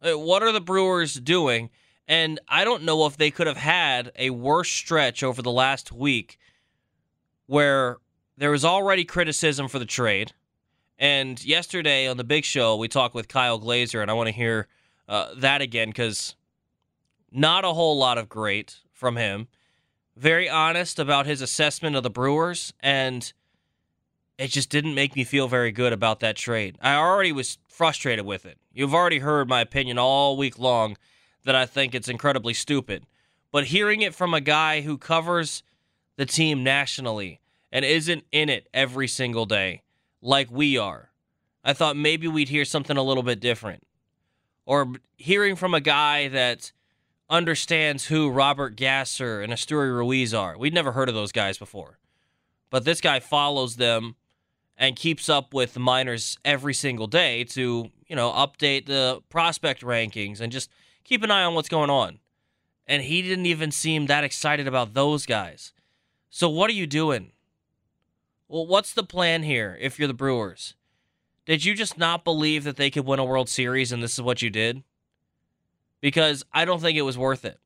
Uh, 0.03 0.19
What 0.19 0.43
are 0.43 0.53
the 0.53 0.61
Brewers 0.61 1.15
doing? 1.15 1.71
And 2.09 2.41
I 2.49 2.65
don't 2.65 2.83
know 2.83 3.07
if 3.07 3.17
they 3.17 3.31
could 3.31 3.47
have 3.47 3.57
had 3.57 4.11
a 4.17 4.31
worse 4.31 4.71
stretch 4.71 5.23
over 5.23 5.41
the 5.41 5.53
last 5.53 5.93
week 5.93 6.39
where 7.47 7.99
there 8.37 8.51
was 8.51 8.65
already 8.65 9.05
criticism 9.05 9.69
for 9.69 9.79
the 9.79 9.87
trade. 9.87 10.33
And 10.99 11.43
yesterday 11.45 12.09
on 12.09 12.17
the 12.17 12.25
big 12.25 12.45
show, 12.45 12.77
we 12.77 12.89
talked 12.89 13.15
with 13.15 13.29
Kyle 13.29 13.59
Glaser, 13.59 14.03
and 14.03 14.11
I 14.11 14.15
want 14.15 14.29
to 14.29 14.35
hear 14.35 14.69
uh, 15.09 15.35
that 15.37 15.61
again 15.61 15.89
because 15.89 16.35
not 17.31 17.65
a 17.65 17.73
whole 17.73 17.97
lot 17.97 18.19
of 18.19 18.29
great 18.29 18.79
from 18.93 19.17
him. 19.17 19.49
Very 20.17 20.49
honest 20.49 20.99
about 20.99 21.27
his 21.27 21.41
assessment 21.41 21.97
of 21.97 22.03
the 22.03 22.11
Brewers, 22.11 22.75
and 22.81 23.33
it 24.43 24.51
just 24.51 24.71
didn't 24.71 24.97
make 24.97 25.15
me 25.15 25.23
feel 25.23 25.47
very 25.47 25.71
good 25.71 25.93
about 25.93 26.19
that 26.19 26.35
trade. 26.35 26.77
I 26.83 26.97
already 26.97 27.31
was 27.31 27.59
frustrated 27.69 28.27
with 28.27 28.45
it. 28.45 28.59
You've 28.73 28.93
already 28.93 29.21
heard 29.21 29.49
my 29.49 29.61
opinion 29.61 29.99
all 29.99 30.37
week 30.37 30.59
long 30.59 30.97
that 31.45 31.55
I 31.55 31.65
think 31.65 31.95
it's 31.95 32.09
incredibly 32.09 32.53
stupid. 32.53 33.07
But 33.53 33.67
hearing 33.67 34.03
it 34.03 34.17
from 34.17 34.35
a 34.35 34.41
guy 34.41 34.81
who 34.81 34.99
covers 34.99 35.63
the 36.17 36.27
team 36.27 36.65
nationally 36.65 37.41
and 37.71 37.85
isn't 37.85 38.25
in 38.33 38.49
it 38.49 38.67
every 38.75 39.07
single 39.07 39.47
day 39.47 39.83
like 40.21 40.51
we 40.51 40.77
are, 40.77 41.11
I 41.63 41.73
thought 41.73 41.97
maybe 41.97 42.27
we'd 42.27 42.49
hear 42.49 42.65
something 42.65 42.97
a 42.97 43.03
little 43.03 43.23
bit 43.23 43.39
different. 43.39 43.87
Or 44.67 44.95
hearing 45.17 45.55
from 45.55 45.73
a 45.73 45.81
guy 45.81 46.27
that 46.27 46.73
understands 47.31 48.07
who 48.07 48.29
Robert 48.29 48.75
Gasser 48.75 49.41
and 49.41 49.53
Esteury 49.53 49.95
Ruiz 49.95 50.35
are. 50.35 50.59
We'd 50.59 50.75
never 50.75 50.91
heard 50.91 51.09
of 51.09 51.15
those 51.15 51.31
guys 51.31 51.59
before. 51.59 52.01
But 52.71 52.85
this 52.85 53.01
guy 53.01 53.21
follows 53.21 53.77
them 53.77 54.17
and 54.83 54.97
keeps 54.97 55.29
up 55.29 55.55
with 55.55 55.75
the 55.75 55.81
minors 55.81 56.37
every 56.45 56.75
single 56.75 57.07
day 57.07 57.45
to, 57.45 57.89
you 58.09 58.17
know, 58.17 58.33
update 58.33 58.87
the 58.87 59.23
prospect 59.29 59.83
rankings 59.83 60.41
and 60.41 60.51
just 60.51 60.69
keep 61.05 61.23
an 61.23 61.31
eye 61.31 61.45
on 61.45 61.55
what's 61.55 61.69
going 61.69 61.89
on. 61.89 62.19
And 62.89 63.05
he 63.05 63.23
didn't 63.23 63.47
even 63.47 63.71
seem 63.71 64.07
that 64.07 64.25
excited 64.25 64.67
about 64.67 64.93
those 64.93 65.25
guys. 65.25 65.73
So 66.31 66.49
what 66.49 66.69
are 66.69 66.75
you 66.75 66.89
doing? 66.89 67.31
Well, 68.49 68.67
what's 68.67 68.93
the 68.93 69.05
plan 69.05 69.45
here 69.45 69.79
if 69.81 70.01
you're 70.01 70.09
the 70.09 70.15
Brewers? 70.15 70.75
Did 71.47 71.65
you 71.65 71.77
just 71.77 71.97
not 71.97 72.25
believe 72.25 72.65
that 72.65 72.77
they 72.77 72.91
could 72.91 73.07
win 73.07 73.21
a 73.21 73.25
World 73.25 73.49
Series 73.49 73.93
and 73.93 74.03
this 74.03 74.15
is 74.15 74.23
what 74.23 74.43
you 74.43 74.51
did? 74.51 74.83
Because 76.01 76.45
I 76.53 76.65
don't 76.65 76.81
think 76.81 76.99
it 76.99 77.03
was 77.03 77.17
worth 77.17 77.45
it. 77.45 77.61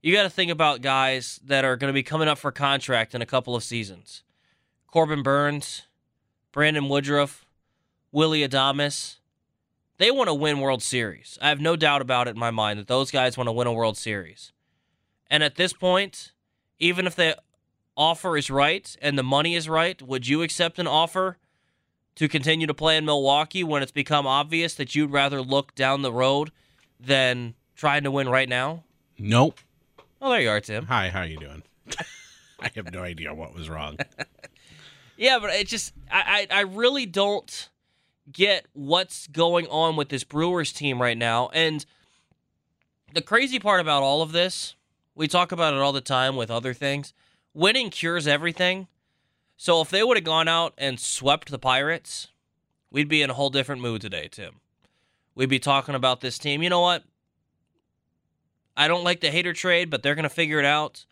You 0.00 0.14
got 0.14 0.22
to 0.22 0.30
think 0.30 0.52
about 0.52 0.80
guys 0.80 1.40
that 1.44 1.64
are 1.64 1.76
going 1.76 1.88
to 1.88 1.92
be 1.92 2.04
coming 2.04 2.28
up 2.28 2.38
for 2.38 2.52
contract 2.52 3.16
in 3.16 3.20
a 3.20 3.26
couple 3.26 3.56
of 3.56 3.64
seasons. 3.64 4.22
Corbin 4.86 5.24
Burnes, 5.24 5.82
Brandon 6.56 6.88
Woodruff, 6.88 7.44
Willy 8.12 8.40
Adames. 8.40 9.16
They 9.98 10.10
want 10.10 10.28
to 10.28 10.34
win 10.34 10.58
World 10.60 10.82
Series. 10.82 11.38
I 11.42 11.50
have 11.50 11.60
no 11.60 11.76
doubt 11.76 12.00
about 12.00 12.28
it 12.28 12.30
in 12.30 12.38
my 12.38 12.50
mind 12.50 12.78
that 12.78 12.88
those 12.88 13.10
guys 13.10 13.36
want 13.36 13.48
to 13.48 13.52
win 13.52 13.66
a 13.66 13.74
World 13.74 13.98
Series. 13.98 14.52
And 15.28 15.42
at 15.42 15.56
this 15.56 15.74
point, 15.74 16.32
even 16.78 17.06
if 17.06 17.14
the 17.14 17.36
offer 17.94 18.38
is 18.38 18.50
right 18.50 18.96
and 19.02 19.18
the 19.18 19.22
money 19.22 19.54
is 19.54 19.68
right, 19.68 20.00
would 20.00 20.26
you 20.26 20.40
accept 20.40 20.78
an 20.78 20.86
offer 20.86 21.36
to 22.14 22.26
continue 22.26 22.66
to 22.66 22.72
play 22.72 22.96
in 22.96 23.04
Milwaukee 23.04 23.62
when 23.62 23.82
it's 23.82 23.92
become 23.92 24.26
obvious 24.26 24.72
that 24.76 24.94
you'd 24.94 25.12
rather 25.12 25.42
look 25.42 25.74
down 25.74 26.00
the 26.00 26.10
road 26.10 26.52
than 26.98 27.52
trying 27.74 28.02
to 28.04 28.10
win 28.10 28.30
right 28.30 28.48
now? 28.48 28.84
Nope. 29.18 29.60
Oh, 30.22 30.30
there 30.30 30.40
you 30.40 30.48
are, 30.48 30.60
Tim. 30.62 30.86
Hi, 30.86 31.10
how 31.10 31.20
are 31.20 31.26
you 31.26 31.36
doing? 31.36 31.64
I 32.60 32.70
have 32.76 32.90
no 32.94 33.02
idea 33.02 33.34
what 33.34 33.54
was 33.54 33.68
wrong. 33.68 33.98
Yeah, 35.16 35.38
but 35.38 35.50
it 35.50 35.66
just 35.66 35.92
I, 36.10 36.46
I 36.50 36.58
I 36.58 36.60
really 36.62 37.06
don't 37.06 37.68
get 38.30 38.66
what's 38.72 39.26
going 39.28 39.66
on 39.68 39.96
with 39.96 40.08
this 40.08 40.24
Brewers 40.24 40.72
team 40.72 41.00
right 41.00 41.16
now. 41.16 41.48
And 41.52 41.84
the 43.14 43.22
crazy 43.22 43.58
part 43.58 43.80
about 43.80 44.02
all 44.02 44.22
of 44.22 44.32
this, 44.32 44.74
we 45.14 45.28
talk 45.28 45.52
about 45.52 45.74
it 45.74 45.80
all 45.80 45.92
the 45.92 46.00
time 46.00 46.36
with 46.36 46.50
other 46.50 46.74
things. 46.74 47.12
Winning 47.54 47.90
cures 47.90 48.26
everything. 48.26 48.88
So 49.56 49.80
if 49.80 49.88
they 49.88 50.02
would 50.02 50.16
have 50.16 50.24
gone 50.24 50.48
out 50.48 50.74
and 50.76 51.00
swept 51.00 51.50
the 51.50 51.58
Pirates, 51.58 52.28
we'd 52.90 53.08
be 53.08 53.22
in 53.22 53.30
a 53.30 53.34
whole 53.34 53.48
different 53.48 53.80
mood 53.80 54.02
today, 54.02 54.28
Tim. 54.30 54.60
We'd 55.34 55.48
be 55.48 55.58
talking 55.58 55.94
about 55.94 56.20
this 56.20 56.38
team. 56.38 56.62
You 56.62 56.68
know 56.68 56.80
what? 56.80 57.04
I 58.76 58.88
don't 58.88 59.04
like 59.04 59.20
the 59.20 59.28
Hader 59.28 59.54
trade, 59.54 59.88
but 59.88 60.02
they're 60.02 60.14
going 60.14 60.24
to 60.24 60.28
figure 60.28 60.58
it 60.58 60.66
out. 60.66 61.06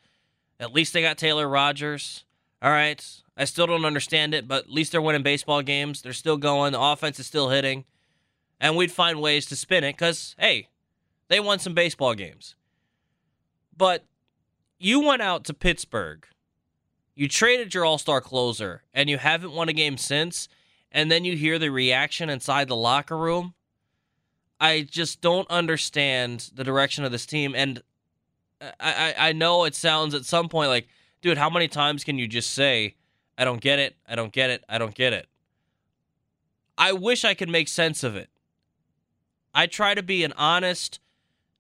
At 0.61 0.75
least 0.75 0.93
they 0.93 1.01
got 1.01 1.17
Taylor 1.17 1.49
Rogers. 1.49 2.25
All 2.61 2.71
right. 2.71 3.03
I 3.37 3.45
still 3.45 3.67
don't 3.67 3.85
understand 3.85 4.35
it, 4.35 4.47
but 4.47 4.65
at 4.65 4.71
least 4.71 4.93
they're 4.93 5.03
winning 5.03 5.23
baseball 5.23 5.63
games. 5.63 6.03
They're 6.03 6.13
still 6.13 6.37
going. 6.37 6.73
The 6.73 6.81
offense 6.81 7.19
is 7.19 7.27
still 7.27 7.49
hitting. 7.49 7.85
And 8.61 8.77
we'd 8.77 8.93
find 8.93 9.21
ways 9.21 9.47
to 9.47 9.57
spin 9.57 9.83
it 9.83 9.95
because, 9.95 10.37
hey, 10.39 10.69
they 11.29 11.41
won 11.41 11.59
some 11.59 11.75
baseball 11.75 12.15
games. 12.15 12.55
But 13.77 14.05
you 14.79 15.01
went 15.01 15.23
out 15.23 15.45
to 15.45 15.55
Pittsburgh. 15.55 16.27
You 17.17 17.29
traded 17.29 17.75
your 17.75 17.85
all 17.85 17.99
star 17.99 18.21
closer, 18.21 18.83
and 18.93 19.11
you 19.11 19.19
haven't 19.19 19.53
won 19.53 19.69
a 19.69 19.73
game 19.73 19.97
since. 19.97 20.49
And 20.93 21.11
then 21.11 21.25
you 21.25 21.37
hear 21.37 21.59
the 21.59 21.71
reaction 21.71 22.31
inside 22.31 22.69
the 22.69 22.77
locker 22.77 23.19
room. 23.19 23.55
I 24.61 24.83
just 24.83 25.21
don't 25.21 25.51
understand 25.51 26.51
the 26.55 26.63
direction 26.63 27.05
of 27.05 27.11
this 27.11 27.27
team. 27.27 27.55
And 27.57 27.83
I, 28.61 29.15
I, 29.19 29.29
I 29.29 29.33
know 29.33 29.65
it 29.65 29.75
sounds 29.75 30.15
at 30.15 30.25
some 30.25 30.49
point 30.49 30.71
like, 30.71 30.89
dude, 31.21 31.39
how 31.39 31.51
many 31.51 31.67
times 31.67 32.05
can 32.05 32.17
you 32.19 32.29
just 32.29 32.51
say, 32.51 32.95
I 33.37 33.45
don't 33.45 33.61
get 33.61 33.79
it, 33.79 33.97
I 34.07 34.15
don't 34.15 34.33
get 34.33 34.51
it, 34.51 34.65
I 34.69 34.79
don't 34.79 34.95
get 34.95 35.13
it? 35.13 35.27
I 36.77 36.93
wish 36.93 37.25
I 37.25 37.35
could 37.35 37.49
make 37.49 37.69
sense 37.69 38.03
of 38.03 38.17
it. 38.17 38.31
I 39.55 39.67
try 39.67 39.95
to 39.95 40.03
be 40.03 40.25
an 40.25 40.33
honest 40.37 40.99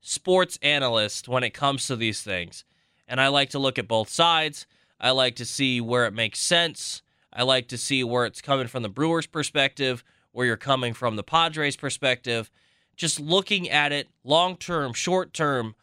sports 0.00 0.58
analyst 0.62 1.28
when 1.28 1.44
it 1.44 1.50
comes 1.50 1.86
to 1.86 1.96
these 1.96 2.22
things. 2.22 2.64
And 3.06 3.20
I 3.20 3.28
like 3.28 3.50
to 3.50 3.58
look 3.58 3.78
at 3.78 3.88
both 3.88 4.08
sides. 4.08 4.66
I 5.00 5.10
like 5.10 5.36
to 5.36 5.44
see 5.44 5.80
where 5.80 6.06
it 6.06 6.14
makes 6.14 6.40
sense. 6.40 7.02
I 7.32 7.42
like 7.42 7.68
to 7.68 7.78
see 7.78 8.04
where 8.04 8.26
it's 8.26 8.40
coming 8.40 8.66
from 8.66 8.82
the 8.82 8.88
Brewers' 8.88 9.26
perspective, 9.26 10.04
where 10.32 10.46
you're 10.46 10.56
coming 10.56 10.94
from 10.94 11.16
the 11.16 11.22
Padres' 11.22 11.76
perspective. 11.76 12.50
Just 12.96 13.18
looking 13.18 13.68
at 13.68 13.92
it 13.92 14.08
long 14.22 14.56
term, 14.56 14.92
short 14.92 15.32
term, 15.32 15.74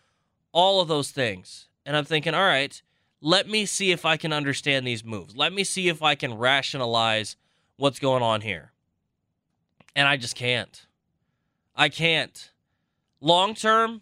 all 0.52 0.82
of 0.82 0.88
those 0.88 1.12
things. 1.12 1.68
And 1.86 1.96
I'm 1.98 2.06
thinking, 2.06 2.34
all 2.34 2.44
right, 2.44 2.82
let 3.22 3.48
me 3.48 3.66
see 3.66 3.92
if 3.92 4.04
I 4.04 4.18
can 4.18 4.34
understand 4.34 4.86
these 4.86 5.04
moves. 5.04 5.36
Let 5.36 5.54
me 5.54 5.64
see 5.64 5.88
if 5.88 6.02
I 6.02 6.16
can 6.16 6.38
rationalize 6.38 7.36
what's 7.78 8.00
going 8.00 8.24
on 8.24 8.42
here. 8.42 8.72
And 9.96 10.08
I 10.08 10.18
just 10.18 10.36
can't. 10.36 10.86
I 11.76 11.90
can't. 11.90 12.52
Long 13.20 13.54
term, 13.54 14.02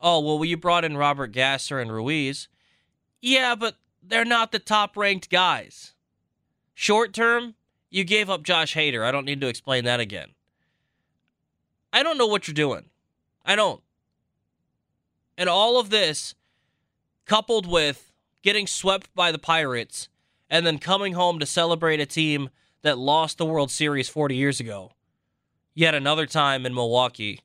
oh, 0.00 0.20
well, 0.20 0.44
you 0.44 0.56
brought 0.56 0.84
in 0.84 0.96
Robert 0.96 1.32
Gasser 1.32 1.78
and 1.78 1.92
Ruiz. 1.92 2.48
Yeah, 3.20 3.54
but 3.54 3.76
they're 4.02 4.24
not 4.24 4.52
the 4.52 4.58
top 4.58 4.96
ranked 4.96 5.28
guys. 5.30 5.92
Short 6.72 7.12
term, 7.12 7.54
you 7.90 8.04
gave 8.04 8.30
up 8.30 8.42
Josh 8.42 8.74
Hader. 8.74 9.04
I 9.04 9.12
don't 9.12 9.26
need 9.26 9.40
to 9.42 9.48
explain 9.48 9.84
that 9.84 10.00
again. 10.00 10.30
I 11.92 12.02
don't 12.02 12.18
know 12.18 12.26
what 12.26 12.48
you're 12.48 12.54
doing. 12.54 12.86
I 13.44 13.54
don't. 13.54 13.82
And 15.36 15.48
all 15.48 15.78
of 15.78 15.90
this, 15.90 16.34
coupled 17.26 17.66
with 17.66 18.12
getting 18.44 18.66
swept 18.66 19.12
by 19.14 19.32
the 19.32 19.38
Pirates 19.38 20.10
and 20.50 20.66
then 20.66 20.78
coming 20.78 21.14
home 21.14 21.38
to 21.38 21.46
celebrate 21.46 21.98
a 21.98 22.06
team 22.06 22.50
that 22.82 22.98
lost 22.98 23.38
the 23.38 23.46
World 23.46 23.70
Series 23.70 24.08
40 24.10 24.36
years 24.36 24.60
ago, 24.60 24.92
yet 25.74 25.94
another 25.94 26.26
time 26.26 26.66
in 26.66 26.74
Milwaukee, 26.74 27.40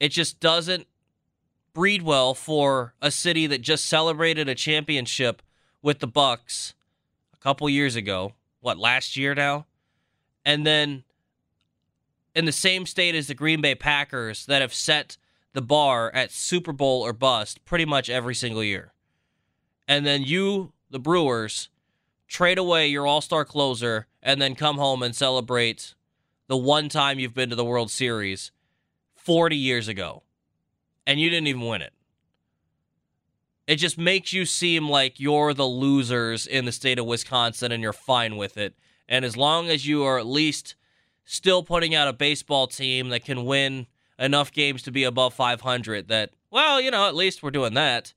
it 0.00 0.08
just 0.08 0.40
doesn't 0.40 0.86
breed 1.74 2.00
well 2.00 2.32
for 2.32 2.94
a 3.02 3.10
city 3.10 3.46
that 3.46 3.60
just 3.60 3.84
celebrated 3.84 4.48
a 4.48 4.54
championship 4.54 5.42
with 5.82 5.98
the 5.98 6.06
Bucks 6.06 6.72
a 7.34 7.36
couple 7.36 7.68
years 7.68 7.94
ago. 7.94 8.32
What, 8.60 8.78
last 8.78 9.18
year 9.18 9.34
now? 9.34 9.66
And 10.42 10.66
then 10.66 11.04
in 12.34 12.46
the 12.46 12.52
same 12.52 12.86
state 12.86 13.14
as 13.14 13.26
the 13.26 13.34
Green 13.34 13.60
Bay 13.60 13.74
Packers 13.74 14.46
that 14.46 14.62
have 14.62 14.72
set 14.72 15.18
the 15.52 15.60
bar 15.60 16.10
at 16.14 16.32
Super 16.32 16.72
Bowl 16.72 17.02
or 17.02 17.12
bust 17.12 17.62
pretty 17.66 17.84
much 17.84 18.08
every 18.08 18.34
single 18.34 18.64
year. 18.64 18.93
And 19.86 20.06
then 20.06 20.22
you, 20.22 20.72
the 20.90 20.98
Brewers, 20.98 21.68
trade 22.28 22.58
away 22.58 22.88
your 22.88 23.06
all 23.06 23.20
star 23.20 23.44
closer, 23.44 24.06
and 24.22 24.40
then 24.40 24.54
come 24.54 24.76
home 24.76 25.02
and 25.02 25.14
celebrate 25.14 25.94
the 26.46 26.56
one 26.56 26.88
time 26.88 27.18
you've 27.18 27.34
been 27.34 27.50
to 27.50 27.56
the 27.56 27.64
World 27.64 27.90
Series 27.90 28.50
40 29.14 29.56
years 29.56 29.88
ago 29.88 30.22
and 31.06 31.20
you 31.20 31.30
didn't 31.30 31.46
even 31.46 31.66
win 31.66 31.82
it. 31.82 31.92
It 33.66 33.76
just 33.76 33.96
makes 33.96 34.32
you 34.32 34.44
seem 34.44 34.88
like 34.88 35.18
you're 35.18 35.54
the 35.54 35.66
losers 35.66 36.46
in 36.46 36.66
the 36.66 36.72
state 36.72 36.98
of 36.98 37.06
Wisconsin 37.06 37.72
and 37.72 37.82
you're 37.82 37.94
fine 37.94 38.36
with 38.36 38.58
it. 38.58 38.74
And 39.08 39.24
as 39.24 39.36
long 39.36 39.68
as 39.68 39.86
you 39.86 40.04
are 40.04 40.18
at 40.18 40.26
least 40.26 40.74
still 41.24 41.62
putting 41.62 41.94
out 41.94 42.08
a 42.08 42.12
baseball 42.12 42.66
team 42.66 43.08
that 43.08 43.24
can 43.24 43.44
win 43.44 43.86
enough 44.18 44.52
games 44.52 44.82
to 44.82 44.90
be 44.90 45.04
above 45.04 45.32
500, 45.32 46.08
that, 46.08 46.30
well, 46.50 46.80
you 46.80 46.90
know, 46.90 47.08
at 47.08 47.14
least 47.14 47.42
we're 47.42 47.50
doing 47.50 47.74
that. 47.74 48.12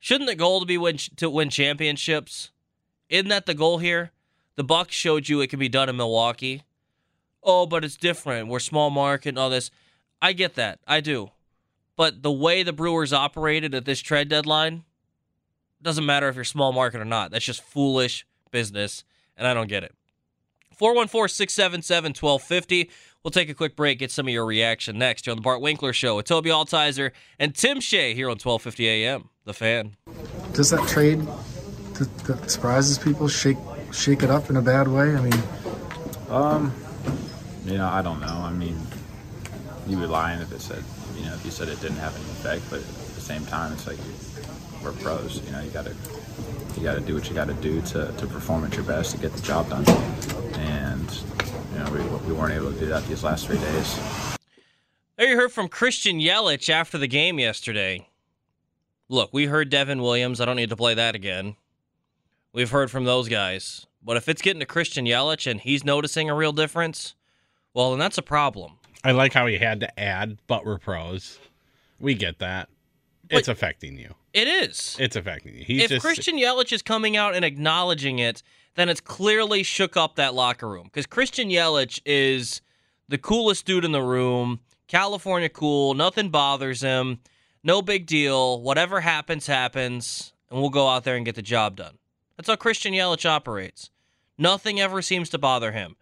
Shouldn't 0.00 0.28
the 0.28 0.34
goal 0.34 0.60
to 0.60 0.66
be 0.66 0.78
win, 0.78 0.96
to 1.16 1.30
win 1.30 1.50
championships? 1.50 2.50
Isn't 3.08 3.28
that 3.28 3.46
the 3.46 3.54
goal 3.54 3.78
here? 3.78 4.12
The 4.56 4.64
Bucks 4.64 4.94
showed 4.94 5.28
you 5.28 5.40
it 5.40 5.50
can 5.50 5.58
be 5.58 5.68
done 5.68 5.88
in 5.88 5.96
Milwaukee. 5.96 6.62
Oh, 7.42 7.66
but 7.66 7.84
it's 7.84 7.96
different. 7.96 8.48
We're 8.48 8.58
small 8.60 8.90
market 8.90 9.30
and 9.30 9.38
all 9.38 9.50
this. 9.50 9.70
I 10.20 10.32
get 10.32 10.54
that. 10.54 10.80
I 10.86 11.00
do. 11.00 11.30
But 11.96 12.22
the 12.22 12.32
way 12.32 12.62
the 12.62 12.72
Brewers 12.72 13.12
operated 13.12 13.74
at 13.74 13.84
this 13.84 14.00
trade 14.00 14.28
deadline 14.28 14.84
doesn't 15.82 16.04
matter 16.04 16.28
if 16.28 16.34
you're 16.34 16.44
small 16.44 16.72
market 16.72 17.00
or 17.00 17.04
not. 17.04 17.30
That's 17.30 17.44
just 17.44 17.62
foolish 17.62 18.26
business, 18.50 19.04
and 19.36 19.46
I 19.46 19.54
don't 19.54 19.68
get 19.68 19.84
it. 19.84 19.94
414 20.76 21.28
677 21.28 22.10
1250. 22.10 22.90
We'll 23.22 23.30
take 23.30 23.50
a 23.50 23.54
quick 23.54 23.76
break, 23.76 23.98
get 23.98 24.10
some 24.10 24.26
of 24.28 24.32
your 24.32 24.46
reaction 24.46 24.96
next 24.96 25.26
here 25.26 25.32
on 25.32 25.36
the 25.36 25.42
Bart 25.42 25.60
Winkler 25.60 25.92
Show 25.92 26.16
with 26.16 26.24
Toby 26.24 26.48
Altizer 26.48 27.10
and 27.38 27.54
Tim 27.54 27.78
Shea 27.78 28.14
here 28.14 28.28
on 28.28 28.38
1250 28.38 28.88
AM. 28.88 29.28
The 29.44 29.52
fan. 29.52 29.96
Does 30.54 30.70
that 30.70 30.86
trade 30.88 31.20
that, 31.94 32.18
that 32.24 32.50
surprises 32.50 32.98
people 32.98 33.26
shake 33.28 33.56
shake 33.92 34.22
it 34.22 34.30
up 34.30 34.48
in 34.48 34.56
a 34.56 34.62
bad 34.62 34.88
way? 34.88 35.14
I 35.16 35.20
mean, 35.20 35.42
um, 36.28 36.72
yeah, 37.64 37.92
I 37.92 38.00
don't 38.00 38.20
know. 38.20 38.26
I 38.26 38.52
mean, 38.52 38.78
you'd 39.86 40.00
be 40.00 40.06
lying 40.06 40.40
if 40.40 40.52
it 40.52 40.60
said, 40.60 40.84
you 41.16 41.24
know, 41.24 41.34
if 41.34 41.44
you 41.44 41.50
said 41.50 41.68
it 41.68 41.80
didn't 41.80 41.98
have 41.98 42.14
any 42.14 42.24
effect. 42.24 42.62
But 42.70 42.80
at 42.80 43.14
the 43.14 43.20
same 43.20 43.44
time, 43.46 43.72
it's 43.72 43.86
like 43.86 43.98
we're 44.82 44.92
pros. 44.92 45.42
You 45.44 45.52
know, 45.52 45.60
you 45.60 45.70
gotta 45.70 45.94
you 46.80 46.86
gotta 46.86 47.00
do 47.00 47.14
what 47.14 47.28
you 47.28 47.34
gotta 47.34 47.52
do 47.54 47.82
to, 47.82 48.10
to 48.16 48.26
perform 48.26 48.64
at 48.64 48.74
your 48.74 48.84
best 48.84 49.14
to 49.14 49.18
get 49.20 49.34
the 49.34 49.42
job 49.42 49.68
done. 49.68 49.86
And 50.60 51.22
you 51.72 51.78
know, 51.78 51.90
we, 51.92 52.28
we 52.28 52.32
weren't 52.32 52.54
able 52.54 52.72
to 52.72 52.78
do 52.78 52.86
that 52.86 53.06
these 53.06 53.22
last 53.22 53.46
three 53.46 53.58
days. 53.58 54.00
There 55.16 55.28
you 55.28 55.36
heard 55.36 55.52
from 55.52 55.68
Christian 55.68 56.18
Yelich 56.18 56.70
after 56.70 56.96
the 56.96 57.06
game 57.06 57.38
yesterday. 57.38 58.08
Look, 59.10 59.30
we 59.34 59.44
heard 59.44 59.68
Devin 59.68 60.00
Williams. 60.00 60.40
I 60.40 60.46
don't 60.46 60.56
need 60.56 60.70
to 60.70 60.76
play 60.76 60.94
that 60.94 61.14
again. 61.14 61.56
We've 62.54 62.70
heard 62.70 62.90
from 62.90 63.04
those 63.04 63.28
guys. 63.28 63.86
But 64.02 64.16
if 64.16 64.28
it's 64.30 64.40
getting 64.40 64.60
to 64.60 64.66
Christian 64.66 65.04
Yelich 65.04 65.50
and 65.50 65.60
he's 65.60 65.84
noticing 65.84 66.30
a 66.30 66.34
real 66.34 66.52
difference, 66.52 67.14
well, 67.74 67.90
then 67.90 67.98
that's 67.98 68.16
a 68.16 68.22
problem. 68.22 68.78
I 69.04 69.12
like 69.12 69.34
how 69.34 69.46
he 69.46 69.58
had 69.58 69.80
to 69.80 70.00
add, 70.00 70.38
but 70.46 70.64
we're 70.64 70.78
pros. 70.78 71.38
We 72.00 72.14
get 72.14 72.38
that. 72.38 72.70
It's 73.28 73.48
affecting 73.48 73.98
you. 73.98 74.14
It 74.32 74.46
is. 74.46 74.96
It's 74.98 75.16
affecting 75.16 75.56
you. 75.56 75.64
He's 75.64 75.84
if 75.84 75.90
just 75.90 76.04
Christian 76.04 76.36
Yelich 76.36 76.72
is 76.72 76.82
coming 76.82 77.16
out 77.16 77.34
and 77.34 77.44
acknowledging 77.44 78.18
it, 78.18 78.42
then 78.76 78.88
it's 78.88 79.00
clearly 79.00 79.62
shook 79.62 79.96
up 79.96 80.16
that 80.16 80.34
locker 80.34 80.68
room. 80.68 80.84
Because 80.84 81.06
Christian 81.06 81.48
Yelich 81.48 82.00
is 82.04 82.60
the 83.08 83.18
coolest 83.18 83.66
dude 83.66 83.84
in 83.84 83.92
the 83.92 84.02
room, 84.02 84.60
California 84.86 85.48
cool, 85.48 85.94
nothing 85.94 86.30
bothers 86.30 86.80
him, 86.80 87.18
no 87.62 87.82
big 87.82 88.06
deal. 88.06 88.60
Whatever 88.62 89.00
happens, 89.00 89.46
happens, 89.46 90.32
and 90.50 90.60
we'll 90.60 90.70
go 90.70 90.88
out 90.88 91.04
there 91.04 91.16
and 91.16 91.24
get 91.24 91.34
the 91.34 91.42
job 91.42 91.76
done. 91.76 91.98
That's 92.36 92.48
how 92.48 92.56
Christian 92.56 92.94
Yelich 92.94 93.28
operates. 93.28 93.90
Nothing 94.38 94.80
ever 94.80 95.02
seems 95.02 95.28
to 95.30 95.38
bother 95.38 95.72
him. 95.72 95.96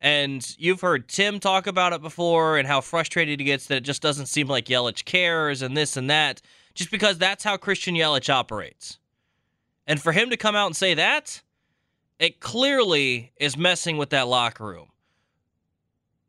And 0.00 0.54
you've 0.58 0.80
heard 0.82 1.08
Tim 1.08 1.40
talk 1.40 1.66
about 1.66 1.92
it 1.92 2.00
before 2.00 2.58
and 2.58 2.68
how 2.68 2.80
frustrated 2.80 3.40
he 3.40 3.46
gets 3.46 3.66
that 3.66 3.78
it 3.78 3.84
just 3.84 4.02
doesn't 4.02 4.26
seem 4.26 4.46
like 4.46 4.66
Yelich 4.66 5.04
cares 5.04 5.62
and 5.62 5.76
this 5.76 5.96
and 5.96 6.08
that, 6.08 6.40
just 6.76 6.90
because 6.90 7.18
that's 7.18 7.42
how 7.42 7.56
Christian 7.56 7.94
Yelich 7.94 8.30
operates. 8.30 8.98
And 9.86 10.00
for 10.00 10.12
him 10.12 10.30
to 10.30 10.36
come 10.36 10.54
out 10.54 10.66
and 10.66 10.76
say 10.76 10.94
that, 10.94 11.42
it 12.18 12.40
clearly 12.40 13.32
is 13.38 13.56
messing 13.56 13.96
with 13.96 14.10
that 14.10 14.28
locker 14.28 14.64
room. 14.64 14.88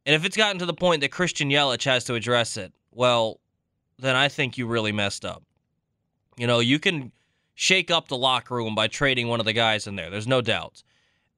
And 0.06 0.16
if 0.16 0.24
it's 0.24 0.38
gotten 0.38 0.58
to 0.60 0.66
the 0.66 0.74
point 0.74 1.02
that 1.02 1.12
Christian 1.12 1.50
Yelich 1.50 1.84
has 1.84 2.06
to 2.06 2.16
address 2.16 2.56
it, 2.56 2.72
well, 2.92 3.42
then 4.00 4.16
I 4.16 4.30
think 4.30 4.58
you 4.58 4.68
really 4.68 4.94
messed 4.94 5.26
up. 5.26 5.44
You 6.38 6.48
know, 6.48 6.60
you 6.60 6.80
can 6.80 7.12
shake 7.56 7.92
up 7.92 8.08
the 8.08 8.18
locker 8.18 8.56
room 8.56 8.74
by 8.74 8.88
trading 8.88 9.28
one 9.28 9.42
of 9.42 9.46
the 9.46 9.54
guys 9.54 9.86
in 9.86 9.98
there. 9.98 10.10
There's 10.10 10.28
no 10.28 10.42
doubt. 10.42 10.84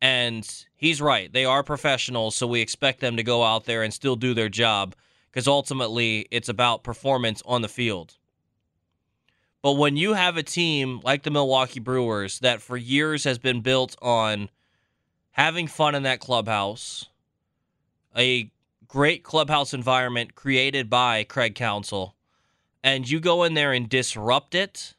And 0.02 0.48
he's 0.76 1.02
right. 1.02 1.32
They 1.34 1.46
are 1.46 1.64
professionals, 1.64 2.36
so 2.36 2.46
we 2.46 2.62
expect 2.62 3.00
them 3.00 3.18
to 3.18 3.24
go 3.24 3.44
out 3.44 3.66
there 3.66 3.82
and 3.82 3.94
still 3.94 4.16
do 4.16 4.34
their 4.34 4.50
job 4.50 4.96
because 5.32 5.48
ultimately 5.48 6.28
it's 6.30 6.50
about 6.50 6.84
performance 6.84 7.42
on 7.46 7.62
the 7.62 7.68
field. 7.68 8.19
But 9.62 9.74
when 9.74 9.98
you 9.98 10.14
have 10.14 10.38
a 10.38 10.44
team 10.44 11.02
like 11.04 11.24
the 11.24 11.32
Milwaukee 11.32 11.80
Brewers 11.80 12.40
that 12.40 12.62
for 12.62 12.78
years 12.78 13.26
has 13.26 13.38
been 13.38 13.62
built 13.62 13.96
on 14.02 14.50
having 15.32 15.68
fun 15.68 15.96
in 15.96 16.04
that 16.04 16.22
clubhouse, 16.22 17.08
a 18.16 18.52
great 18.88 19.24
clubhouse 19.24 19.74
environment 19.74 20.36
created 20.36 20.90
by 20.90 21.24
Craig 21.24 21.56
Counsell, 21.56 22.16
and 22.84 23.10
you 23.10 23.20
go 23.20 23.44
in 23.44 23.54
there 23.54 23.74
and 23.74 23.90
disrupt 23.90 24.56
it, 24.56 24.96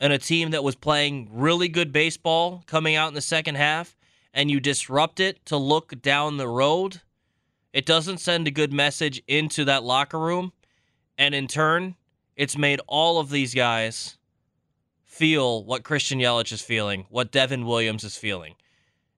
and 0.00 0.12
a 0.12 0.18
team 0.18 0.50
that 0.50 0.64
was 0.64 0.74
playing 0.74 1.28
really 1.32 1.68
good 1.68 1.92
baseball 1.92 2.62
coming 2.66 2.96
out 2.96 3.08
in 3.08 3.14
the 3.14 3.20
second 3.20 3.56
half, 3.56 3.96
and 4.32 4.50
you 4.50 4.60
disrupt 4.60 5.20
it 5.20 5.44
to 5.46 5.56
look 5.56 6.00
down 6.02 6.36
the 6.36 6.48
road, 6.48 7.00
it 7.72 7.84
doesn't 7.84 8.18
send 8.18 8.48
a 8.48 8.50
good 8.50 8.72
message 8.72 9.22
into 9.28 9.64
that 9.66 9.84
locker 9.84 10.18
room. 10.18 10.52
And 11.18 11.34
in 11.34 11.46
turn, 11.46 11.94
it's 12.36 12.56
made 12.56 12.80
all 12.86 13.18
of 13.18 13.30
these 13.30 13.54
guys 13.54 14.18
feel 15.04 15.64
what 15.64 15.82
Christian 15.82 16.18
Yelich 16.18 16.52
is 16.52 16.60
feeling, 16.60 17.06
what 17.08 17.32
Devin 17.32 17.64
Williams 17.64 18.04
is 18.04 18.16
feeling. 18.16 18.54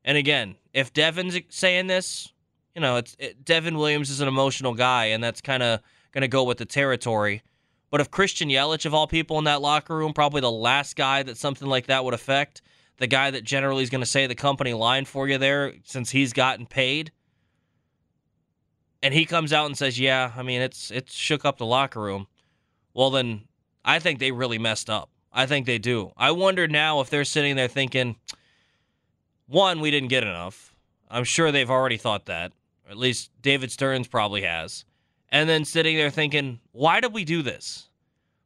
And 0.04 0.16
again, 0.16 0.54
if 0.72 0.92
Devin's 0.92 1.38
saying 1.48 1.88
this, 1.88 2.32
you 2.74 2.80
know, 2.80 2.96
it's 2.96 3.16
it, 3.18 3.44
Devin 3.44 3.76
Williams 3.76 4.08
is 4.08 4.20
an 4.20 4.28
emotional 4.28 4.74
guy, 4.74 5.06
and 5.06 5.22
that's 5.22 5.40
kind 5.40 5.62
of 5.62 5.80
going 6.12 6.22
to 6.22 6.28
go 6.28 6.44
with 6.44 6.58
the 6.58 6.64
territory. 6.64 7.42
But 7.90 8.00
if 8.00 8.10
Christian 8.10 8.48
Yelich, 8.48 8.86
of 8.86 8.94
all 8.94 9.06
people 9.06 9.38
in 9.38 9.44
that 9.44 9.60
locker 9.60 9.96
room, 9.96 10.12
probably 10.12 10.40
the 10.40 10.50
last 10.50 10.94
guy 10.94 11.22
that 11.24 11.36
something 11.36 11.66
like 11.66 11.86
that 11.86 12.04
would 12.04 12.14
affect, 12.14 12.62
the 12.98 13.06
guy 13.06 13.30
that 13.30 13.44
generally 13.44 13.82
is 13.82 13.90
going 13.90 14.02
to 14.02 14.06
say 14.06 14.26
the 14.26 14.34
company 14.34 14.74
line 14.74 15.04
for 15.04 15.26
you 15.26 15.38
there 15.38 15.74
since 15.84 16.10
he's 16.10 16.32
gotten 16.32 16.66
paid, 16.66 17.10
and 19.02 19.12
he 19.12 19.24
comes 19.24 19.52
out 19.52 19.66
and 19.66 19.76
says, 19.76 19.98
"Yeah, 19.98 20.32
I 20.36 20.42
mean, 20.42 20.60
it's 20.60 20.90
it's 20.90 21.14
shook 21.14 21.44
up 21.44 21.58
the 21.58 21.66
locker 21.66 22.00
room." 22.00 22.28
Well, 22.98 23.10
then 23.10 23.42
I 23.84 24.00
think 24.00 24.18
they 24.18 24.32
really 24.32 24.58
messed 24.58 24.90
up. 24.90 25.08
I 25.32 25.46
think 25.46 25.66
they 25.66 25.78
do. 25.78 26.10
I 26.16 26.32
wonder 26.32 26.66
now 26.66 27.00
if 27.00 27.08
they're 27.08 27.24
sitting 27.24 27.54
there 27.54 27.68
thinking, 27.68 28.16
one, 29.46 29.78
we 29.78 29.92
didn't 29.92 30.08
get 30.08 30.24
enough. 30.24 30.74
I'm 31.08 31.22
sure 31.22 31.52
they've 31.52 31.70
already 31.70 31.96
thought 31.96 32.26
that. 32.26 32.50
Or 32.84 32.90
at 32.90 32.98
least 32.98 33.30
David 33.40 33.70
Stearns 33.70 34.08
probably 34.08 34.42
has. 34.42 34.84
And 35.28 35.48
then 35.48 35.64
sitting 35.64 35.96
there 35.96 36.10
thinking, 36.10 36.58
why 36.72 36.98
did 36.98 37.12
we 37.12 37.24
do 37.24 37.40
this? 37.40 37.88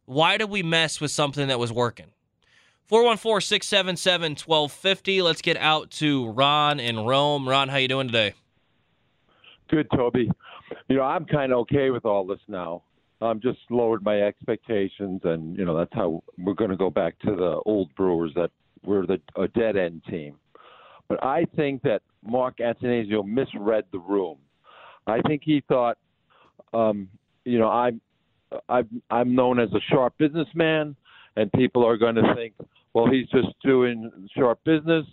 Why 0.05 0.37
did 0.37 0.51
we 0.51 0.63
mess 0.63 1.01
with 1.01 1.13
something 1.13 1.49
that 1.49 1.59
was 1.59 1.73
working? 1.73 2.13
414 2.89 3.41
677 3.41 4.33
1250. 4.33 5.23
Let's 5.23 5.41
get 5.41 5.57
out 5.57 5.91
to 5.93 6.29
Ron 6.29 6.79
in 6.79 7.07
Rome. 7.07 7.49
Ron, 7.49 7.71
how 7.71 7.79
you 7.79 7.89
doing 7.89 8.09
today? 8.09 8.35
Good, 9.71 9.89
Toby. 9.97 10.31
You 10.89 10.97
know, 10.97 11.05
I'm 11.05 11.25
kind 11.25 11.53
of 11.53 11.61
okay 11.61 11.89
with 11.89 12.05
all 12.05 12.27
this 12.27 12.41
now. 12.49 12.83
I'm 13.23 13.41
just 13.41 13.59
lowered 13.71 14.03
my 14.03 14.21
expectations, 14.23 15.21
and 15.25 15.57
you 15.57 15.65
know 15.65 15.77
that's 15.77 15.93
how 15.93 16.23
we're 16.39 16.55
going 16.55 16.71
to 16.71 16.77
go 16.77 16.91
back 16.91 17.19
to 17.21 17.37
the 17.37 17.61
old 17.65 17.95
Brewers 17.95 18.33
that 18.35 18.51
were 18.85 19.07
the 19.07 19.21
a 19.41 19.49
dead 19.49 19.77
end 19.77 20.03
team. 20.09 20.37
But 21.09 21.23
I 21.23 21.47
think 21.57 21.83
that 21.83 22.03
Mark 22.25 22.59
Antonazio 22.59 23.23
misread 23.25 23.85
the 23.93 23.99
room. 23.99 24.39
I 25.07 25.21
think 25.23 25.43
he 25.45 25.63
thought, 25.69 25.99
um, 26.73 27.09
you 27.45 27.59
know, 27.59 27.69
I'm 27.69 28.01
I'm 28.69 29.03
I'm 29.11 29.35
known 29.35 29.59
as 29.61 29.71
a 29.73 29.81
sharp 29.91 30.15
businessman, 30.19 30.97
and 31.37 31.53
people 31.53 31.87
are 31.87 31.97
going 31.97 32.15
to 32.17 32.35
think, 32.35 32.55
well, 32.95 33.09
he's 33.11 33.29
just 33.29 33.49
doing 33.65 34.11
sharp 34.37 34.63
business, 34.65 35.05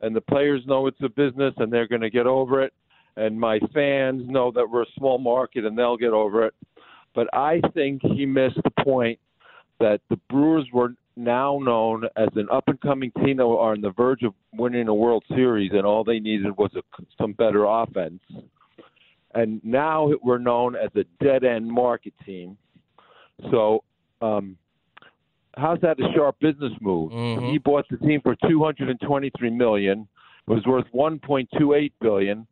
and 0.00 0.14
the 0.14 0.20
players 0.20 0.62
know 0.66 0.86
it's 0.86 1.00
a 1.02 1.08
business, 1.08 1.54
and 1.58 1.72
they're 1.72 1.88
going 1.88 2.00
to 2.00 2.10
get 2.10 2.26
over 2.26 2.62
it, 2.62 2.72
and 3.16 3.38
my 3.38 3.58
fans 3.74 4.22
know 4.26 4.50
that 4.52 4.68
we're 4.68 4.82
a 4.82 4.92
small 4.96 5.18
market, 5.18 5.64
and 5.64 5.76
they'll 5.76 5.96
get 5.96 6.12
over 6.12 6.46
it. 6.46 6.54
But 7.14 7.28
I 7.34 7.60
think 7.74 8.02
he 8.02 8.24
missed 8.26 8.60
the 8.62 8.84
point 8.84 9.18
that 9.78 10.00
the 10.10 10.16
Brewers 10.28 10.66
were 10.72 10.94
now 11.16 11.58
known 11.62 12.04
as 12.16 12.28
an 12.36 12.48
up 12.52 12.64
and 12.68 12.80
coming 12.80 13.10
team 13.24 13.38
that 13.38 13.44
are 13.44 13.72
on 13.72 13.80
the 13.80 13.90
verge 13.90 14.22
of 14.22 14.32
winning 14.54 14.88
a 14.88 14.94
World 14.94 15.24
Series, 15.28 15.70
and 15.72 15.84
all 15.84 16.04
they 16.04 16.20
needed 16.20 16.56
was 16.56 16.70
a, 16.76 16.82
some 17.20 17.32
better 17.32 17.64
offense. 17.64 18.20
And 19.34 19.60
now 19.64 20.10
we're 20.22 20.38
known 20.38 20.76
as 20.76 20.90
a 20.96 21.04
dead 21.22 21.44
end 21.44 21.66
market 21.70 22.14
team. 22.24 22.56
So 23.50 23.84
um, 24.20 24.56
how's 25.56 25.80
that 25.80 26.00
a 26.00 26.12
sharp 26.14 26.38
business 26.40 26.72
move? 26.80 27.12
Mhm. 27.12 27.50
He 27.50 27.58
bought 27.58 27.86
the 27.90 27.96
team 27.98 28.20
for 28.22 28.34
223 28.48 29.50
million. 29.50 30.08
It 30.48 30.50
was 30.52 30.64
worth 30.66 30.86
1.28 30.94 31.92
billion. 32.00 32.46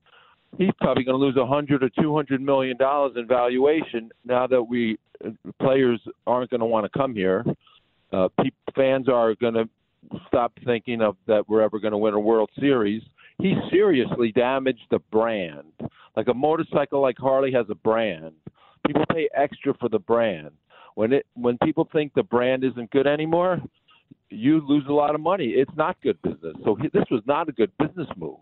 He's 0.56 0.70
probably 0.80 1.04
going 1.04 1.18
to 1.18 1.24
lose 1.24 1.36
a 1.36 1.44
100 1.44 1.82
or 1.82 1.90
200 2.00 2.40
million 2.40 2.76
dollars 2.76 3.12
in 3.16 3.26
valuation 3.26 4.10
now 4.24 4.46
that 4.46 4.62
we 4.62 4.98
uh, 5.24 5.30
players 5.60 6.00
aren't 6.26 6.50
going 6.50 6.60
to 6.60 6.66
want 6.66 6.90
to 6.90 6.98
come 6.98 7.14
here. 7.14 7.44
Uh, 8.12 8.28
pe- 8.40 8.50
fans 8.74 9.08
are 9.08 9.34
going 9.34 9.54
to 9.54 9.68
stop 10.26 10.52
thinking 10.64 11.02
of 11.02 11.16
that 11.26 11.48
we're 11.48 11.60
ever 11.60 11.78
going 11.78 11.92
to 11.92 11.98
win 11.98 12.14
a 12.14 12.20
World 12.20 12.50
Series. 12.58 13.02
He 13.38 13.54
seriously 13.70 14.32
damaged 14.32 14.86
the 14.90 14.98
brand. 15.12 15.72
Like 16.16 16.28
a 16.28 16.34
motorcycle 16.34 17.00
like 17.00 17.18
Harley 17.18 17.52
has 17.52 17.66
a 17.70 17.74
brand. 17.74 18.32
People 18.86 19.04
pay 19.12 19.28
extra 19.36 19.74
for 19.74 19.88
the 19.88 19.98
brand. 19.98 20.50
When 20.94 21.12
it 21.12 21.26
when 21.34 21.58
people 21.62 21.88
think 21.92 22.12
the 22.14 22.24
brand 22.24 22.64
isn't 22.64 22.90
good 22.90 23.06
anymore, 23.06 23.60
you 24.30 24.60
lose 24.66 24.84
a 24.88 24.92
lot 24.92 25.14
of 25.14 25.20
money. 25.20 25.46
It's 25.46 25.70
not 25.76 26.00
good 26.02 26.20
business. 26.22 26.54
So 26.64 26.74
he, 26.74 26.88
this 26.92 27.04
was 27.10 27.22
not 27.26 27.48
a 27.48 27.52
good 27.52 27.70
business 27.78 28.08
move. 28.16 28.38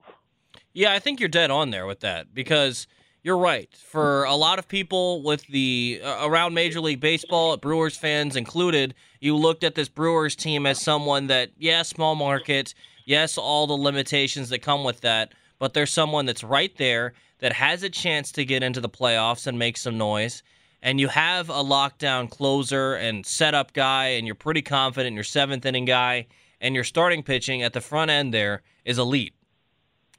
Yeah, 0.77 0.93
I 0.93 0.99
think 0.99 1.21
you're 1.21 1.31
dead 1.31 1.51
on 1.51 1.71
there 1.71 1.87
with 1.87 2.01
that 2.01 2.35
because 2.35 2.87
you're 3.23 3.39
right. 3.39 3.75
For 3.75 4.25
a 4.25 4.35
lot 4.35 4.59
of 4.59 4.69
people 4.69 5.23
with 5.23 5.47
the 5.47 6.03
uh, 6.05 6.19
around 6.29 6.53
Major 6.53 6.83
League 6.83 7.01
Baseball, 7.01 7.57
Brewers 7.57 7.97
fans 7.97 8.37
included, 8.37 8.93
you 9.19 9.35
looked 9.35 9.65
at 9.65 9.75
this 9.75 9.89
Brewers 9.89 10.37
team 10.37 10.67
as 10.67 10.79
someone 10.79 11.29
that, 11.29 11.53
yeah, 11.57 11.81
small 11.81 12.15
market, 12.15 12.75
yes, 13.07 13.39
all 13.39 13.67
the 13.67 13.73
limitations 13.73 14.51
that 14.51 14.59
come 14.59 14.85
with 14.85 15.01
that, 15.01 15.33
but 15.59 15.73
there's 15.73 15.91
someone 15.91 16.27
that's 16.27 16.45
right 16.45 16.77
there 16.77 17.15
that 17.39 17.55
has 17.55 17.83
a 17.83 17.89
chance 17.89 18.31
to 18.33 18.45
get 18.45 18.63
into 18.63 18.83
the 18.83 18.87
playoffs 18.87 19.47
and 19.47 19.59
make 19.59 19.79
some 19.79 19.97
noise. 19.97 20.43
And 20.83 21.01
you 21.01 21.09
have 21.09 21.49
a 21.49 21.65
lockdown 21.65 22.29
closer 22.29 22.97
and 22.97 23.25
setup 23.25 23.73
guy, 23.73 24.09
and 24.09 24.27
you're 24.27 24.35
pretty 24.35 24.61
confident 24.61 25.15
your 25.15 25.25
seventh 25.25 25.65
inning 25.65 25.87
guy, 25.87 26.27
and 26.61 26.75
your 26.75 26.85
starting 26.85 27.23
pitching 27.23 27.63
at 27.63 27.73
the 27.73 27.81
front 27.81 28.11
end 28.11 28.35
there 28.35 28.61
is 28.85 28.99
elite. 28.99 29.36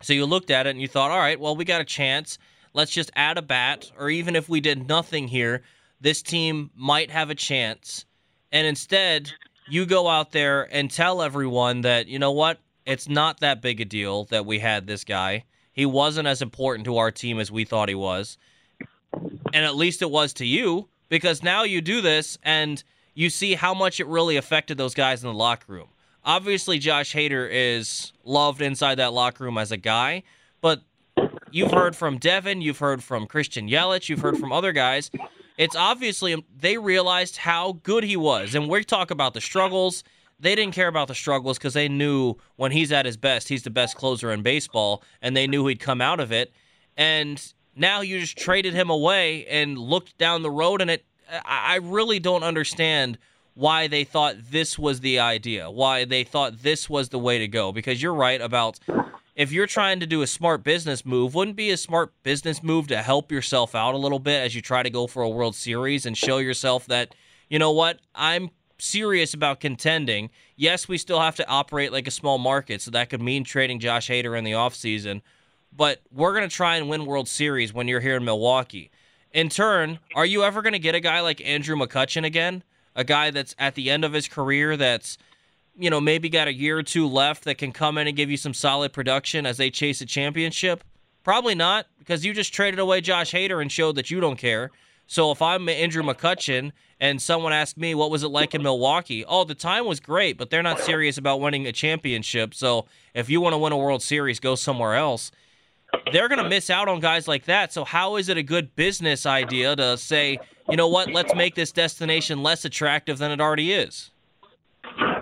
So 0.01 0.13
you 0.13 0.25
looked 0.25 0.51
at 0.51 0.67
it 0.67 0.71
and 0.71 0.81
you 0.81 0.87
thought, 0.87 1.11
all 1.11 1.19
right, 1.19 1.39
well, 1.39 1.55
we 1.55 1.65
got 1.65 1.81
a 1.81 1.85
chance. 1.85 2.37
Let's 2.73 2.91
just 2.91 3.11
add 3.15 3.37
a 3.37 3.41
bat, 3.41 3.91
or 3.97 4.09
even 4.09 4.35
if 4.35 4.47
we 4.47 4.61
did 4.61 4.87
nothing 4.87 5.27
here, 5.27 5.63
this 5.99 6.21
team 6.21 6.69
might 6.75 7.09
have 7.09 7.29
a 7.29 7.35
chance. 7.35 8.05
And 8.51 8.67
instead, 8.67 9.31
you 9.67 9.85
go 9.85 10.07
out 10.07 10.31
there 10.31 10.63
and 10.71 10.91
tell 10.91 11.21
everyone 11.21 11.81
that, 11.81 12.07
you 12.07 12.19
know 12.19 12.31
what, 12.31 12.59
it's 12.85 13.09
not 13.09 13.39
that 13.39 13.61
big 13.61 13.81
a 13.81 13.85
deal 13.85 14.25
that 14.25 14.45
we 14.45 14.59
had 14.59 14.85
this 14.85 15.03
guy. 15.03 15.43
He 15.73 15.85
wasn't 15.85 16.27
as 16.27 16.41
important 16.41 16.85
to 16.85 16.97
our 16.97 17.11
team 17.11 17.39
as 17.39 17.51
we 17.51 17.65
thought 17.65 17.89
he 17.89 17.95
was. 17.95 18.37
And 19.53 19.65
at 19.65 19.75
least 19.75 20.01
it 20.01 20.11
was 20.11 20.33
to 20.33 20.45
you, 20.45 20.87
because 21.09 21.41
now 21.41 21.63
you 21.63 21.81
do 21.81 22.01
this 22.01 22.37
and 22.43 22.83
you 23.13 23.29
see 23.29 23.55
how 23.55 23.73
much 23.73 23.99
it 23.99 24.07
really 24.07 24.37
affected 24.37 24.77
those 24.77 24.93
guys 24.93 25.23
in 25.23 25.27
the 25.27 25.33
locker 25.33 25.73
room. 25.73 25.87
Obviously, 26.27 26.77
Josh 26.77 27.15
Hader 27.15 27.47
is 27.49 28.11
loved 28.25 28.61
inside 28.61 28.95
that 28.95 29.13
locker 29.13 29.45
room 29.45 29.57
as 29.57 29.71
a 29.71 29.77
guy, 29.77 30.23
but 30.59 30.81
you've 31.51 31.71
heard 31.71 31.95
from 31.95 32.17
Devin, 32.17 32.61
you've 32.61 32.79
heard 32.79 33.01
from 33.01 33.27
Christian 33.27 33.69
Yelich, 33.69 34.09
you've 34.09 34.19
heard 34.19 34.37
from 34.37 34.51
other 34.51 34.73
guys. 34.73 35.09
It's 35.57 35.73
obviously 35.73 36.33
um, 36.33 36.43
they 36.53 36.77
realized 36.77 37.37
how 37.37 37.79
good 37.81 38.03
he 38.03 38.17
was. 38.17 38.55
And 38.55 38.67
we 38.67 38.83
talk 38.83 39.09
about 39.09 39.35
the 39.35 39.39
struggles. 39.39 40.03
They 40.37 40.53
didn't 40.53 40.75
care 40.75 40.89
about 40.89 41.07
the 41.07 41.15
struggles 41.15 41.57
because 41.57 41.73
they 41.73 41.87
knew 41.87 42.35
when 42.57 42.73
he's 42.73 42.91
at 42.91 43.05
his 43.05 43.15
best, 43.15 43.47
he's 43.47 43.63
the 43.63 43.69
best 43.69 43.95
closer 43.95 44.29
in 44.33 44.41
baseball, 44.41 45.03
and 45.21 45.35
they 45.35 45.47
knew 45.47 45.65
he'd 45.67 45.79
come 45.79 46.01
out 46.01 46.19
of 46.19 46.33
it. 46.33 46.51
And 46.97 47.41
now 47.73 48.01
you 48.01 48.19
just 48.19 48.37
traded 48.37 48.73
him 48.73 48.89
away 48.89 49.45
and 49.45 49.77
looked 49.77 50.17
down 50.17 50.41
the 50.41 50.51
road, 50.51 50.81
and 50.81 50.91
it. 50.91 51.05
I 51.45 51.79
really 51.81 52.19
don't 52.19 52.43
understand 52.43 53.17
why 53.57 53.87
they 53.87 54.03
thought 54.03 54.35
this 54.51 54.77
was 54.77 54.99
the 54.99 55.17
idea, 55.17 55.71
why 55.71 56.05
they 56.05 56.23
thought 56.23 56.61
this 56.61 56.87
was 56.87 57.09
the 57.09 57.17
way 57.17 57.39
to 57.39 57.47
go. 57.47 57.71
Because 57.71 57.99
you're 57.99 58.13
right 58.13 58.39
about 58.39 58.79
if 59.35 59.51
you're 59.51 59.65
trying 59.65 59.99
to 59.99 60.05
do 60.05 60.21
a 60.21 60.27
smart 60.27 60.63
business 60.63 61.03
move, 61.03 61.33
wouldn't 61.33 61.57
be 61.57 61.71
a 61.71 61.77
smart 61.77 62.13
business 62.21 62.61
move 62.61 62.85
to 62.87 63.01
help 63.01 63.31
yourself 63.31 63.73
out 63.73 63.95
a 63.95 63.97
little 63.97 64.19
bit 64.19 64.43
as 64.43 64.53
you 64.53 64.61
try 64.61 64.83
to 64.83 64.91
go 64.91 65.07
for 65.07 65.23
a 65.23 65.29
World 65.29 65.55
Series 65.55 66.05
and 66.05 66.15
show 66.15 66.37
yourself 66.37 66.85
that, 66.85 67.15
you 67.49 67.57
know 67.57 67.71
what, 67.71 67.99
I'm 68.13 68.51
serious 68.77 69.33
about 69.33 69.59
contending. 69.59 70.29
Yes, 70.55 70.87
we 70.87 70.99
still 70.99 71.19
have 71.19 71.35
to 71.37 71.47
operate 71.47 71.91
like 71.91 72.05
a 72.05 72.11
small 72.11 72.37
market, 72.37 72.79
so 72.83 72.91
that 72.91 73.09
could 73.09 73.23
mean 73.23 73.43
trading 73.43 73.79
Josh 73.79 74.07
Hader 74.07 74.37
in 74.37 74.43
the 74.43 74.51
offseason. 74.51 75.23
But 75.75 76.01
we're 76.13 76.35
going 76.37 76.47
to 76.47 76.55
try 76.55 76.75
and 76.75 76.89
win 76.89 77.07
World 77.07 77.27
Series 77.27 77.73
when 77.73 77.87
you're 77.87 78.01
here 78.01 78.17
in 78.17 78.23
Milwaukee. 78.23 78.91
In 79.33 79.49
turn, 79.49 79.97
are 80.13 80.27
you 80.27 80.43
ever 80.43 80.61
going 80.61 80.73
to 80.73 80.79
get 80.79 80.93
a 80.93 80.99
guy 80.99 81.21
like 81.21 81.41
Andrew 81.41 81.75
McCutchen 81.75 82.23
again? 82.23 82.61
A 82.97 83.05
guy 83.05 83.31
that's 83.31 83.55
at 83.57 83.75
the 83.75 83.89
end 83.89 84.03
of 84.03 84.11
his 84.11 84.27
career 84.27 84.75
that's 84.75 85.17
you 85.77 85.89
know, 85.89 86.01
maybe 86.01 86.27
got 86.27 86.47
a 86.47 86.53
year 86.53 86.79
or 86.79 86.83
two 86.83 87.07
left 87.07 87.43
that 87.43 87.57
can 87.57 87.71
come 87.71 87.97
in 87.97 88.07
and 88.07 88.17
give 88.17 88.31
you 88.31 88.37
some 88.37 88.53
solid 88.53 88.91
production 88.91 89.45
as 89.45 89.57
they 89.57 89.69
chase 89.69 90.01
a 90.01 90.05
championship? 90.05 90.83
Probably 91.23 91.55
not, 91.55 91.85
because 91.99 92.25
you 92.25 92.33
just 92.33 92.53
traded 92.53 92.79
away 92.79 93.01
Josh 93.01 93.31
Hader 93.31 93.61
and 93.61 93.71
showed 93.71 93.95
that 93.95 94.09
you 94.09 94.19
don't 94.19 94.37
care. 94.37 94.71
So 95.05 95.31
if 95.31 95.41
I'm 95.41 95.69
Andrew 95.69 96.03
McCutchen 96.03 96.71
and 96.99 97.21
someone 97.21 97.53
asked 97.53 97.77
me 97.77 97.93
what 97.95 98.09
was 98.09 98.23
it 98.23 98.29
like 98.29 98.55
in 98.55 98.63
Milwaukee, 98.63 99.23
oh, 99.25 99.43
the 99.43 99.55
time 99.55 99.85
was 99.85 99.99
great, 99.99 100.37
but 100.37 100.49
they're 100.49 100.63
not 100.63 100.79
serious 100.79 101.17
about 101.17 101.39
winning 101.39 101.67
a 101.67 101.71
championship. 101.71 102.53
So 102.53 102.87
if 103.13 103.29
you 103.29 103.39
want 103.39 103.53
to 103.53 103.57
win 103.57 103.71
a 103.71 103.77
World 103.77 104.01
Series, 104.01 104.39
go 104.39 104.55
somewhere 104.55 104.95
else. 104.95 105.31
They're 106.11 106.27
going 106.27 106.43
to 106.43 106.49
miss 106.49 106.69
out 106.69 106.87
on 106.87 106.99
guys 106.99 107.27
like 107.27 107.45
that. 107.45 107.71
So 107.71 107.85
how 107.85 108.15
is 108.15 108.29
it 108.29 108.37
a 108.37 108.43
good 108.43 108.75
business 108.75 109.25
idea 109.25 109.75
to 109.75 109.97
say, 109.97 110.39
you 110.69 110.75
know 110.77 110.87
what, 110.87 111.11
let's 111.11 111.33
make 111.35 111.55
this 111.55 111.71
destination 111.71 112.43
less 112.43 112.65
attractive 112.65 113.17
than 113.17 113.31
it 113.31 113.39
already 113.41 113.73
is? 113.73 114.11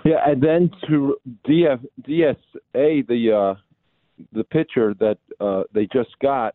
Yeah, 0.04 0.18
and 0.26 0.40
then 0.42 0.70
to 0.88 1.16
DF, 1.48 1.84
DSA 2.02 3.06
the 3.06 3.32
uh, 3.32 3.54
the 4.32 4.44
pitcher 4.44 4.94
that 5.00 5.18
uh, 5.40 5.64
they 5.74 5.86
just 5.92 6.10
got, 6.22 6.54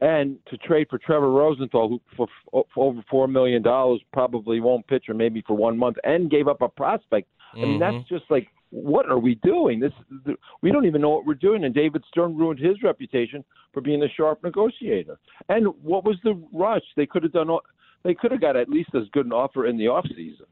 and 0.00 0.38
to 0.50 0.56
trade 0.58 0.88
for 0.90 0.98
Trevor 0.98 1.30
Rosenthal, 1.30 1.88
who 1.88 2.00
for, 2.16 2.26
for 2.50 2.64
over 2.76 3.02
four 3.10 3.26
million 3.28 3.62
dollars 3.62 4.00
probably 4.12 4.60
won't 4.60 4.86
pitch 4.88 5.04
or 5.08 5.14
maybe 5.14 5.42
for 5.46 5.56
one 5.56 5.78
month, 5.78 5.96
and 6.04 6.30
gave 6.30 6.48
up 6.48 6.60
a 6.60 6.68
prospect. 6.68 7.28
I 7.54 7.58
mean, 7.58 7.78
that's 7.80 8.08
just 8.08 8.24
like, 8.30 8.48
what 8.70 9.10
are 9.10 9.18
we 9.18 9.34
doing? 9.36 9.80
This 9.80 9.92
we 10.62 10.70
don't 10.70 10.86
even 10.86 11.00
know 11.02 11.10
what 11.10 11.26
we're 11.26 11.34
doing. 11.34 11.64
And 11.64 11.74
David 11.74 12.02
Stearns 12.08 12.38
ruined 12.38 12.58
his 12.60 12.82
reputation 12.82 13.44
for 13.72 13.80
being 13.80 14.02
a 14.02 14.08
sharp 14.08 14.42
negotiator. 14.42 15.18
And 15.48 15.66
what 15.82 16.04
was 16.04 16.16
the 16.24 16.40
rush? 16.52 16.82
They 16.96 17.06
could 17.06 17.22
have 17.22 17.32
done. 17.32 17.50
all- 17.50 17.62
They 18.04 18.14
could 18.14 18.32
have 18.32 18.40
got 18.40 18.56
at 18.56 18.68
least 18.68 18.90
as 18.94 19.04
good 19.12 19.26
an 19.26 19.32
offer 19.32 19.66
in 19.66 19.76
the 19.76 19.88
off 19.88 20.06
season. 20.08 20.46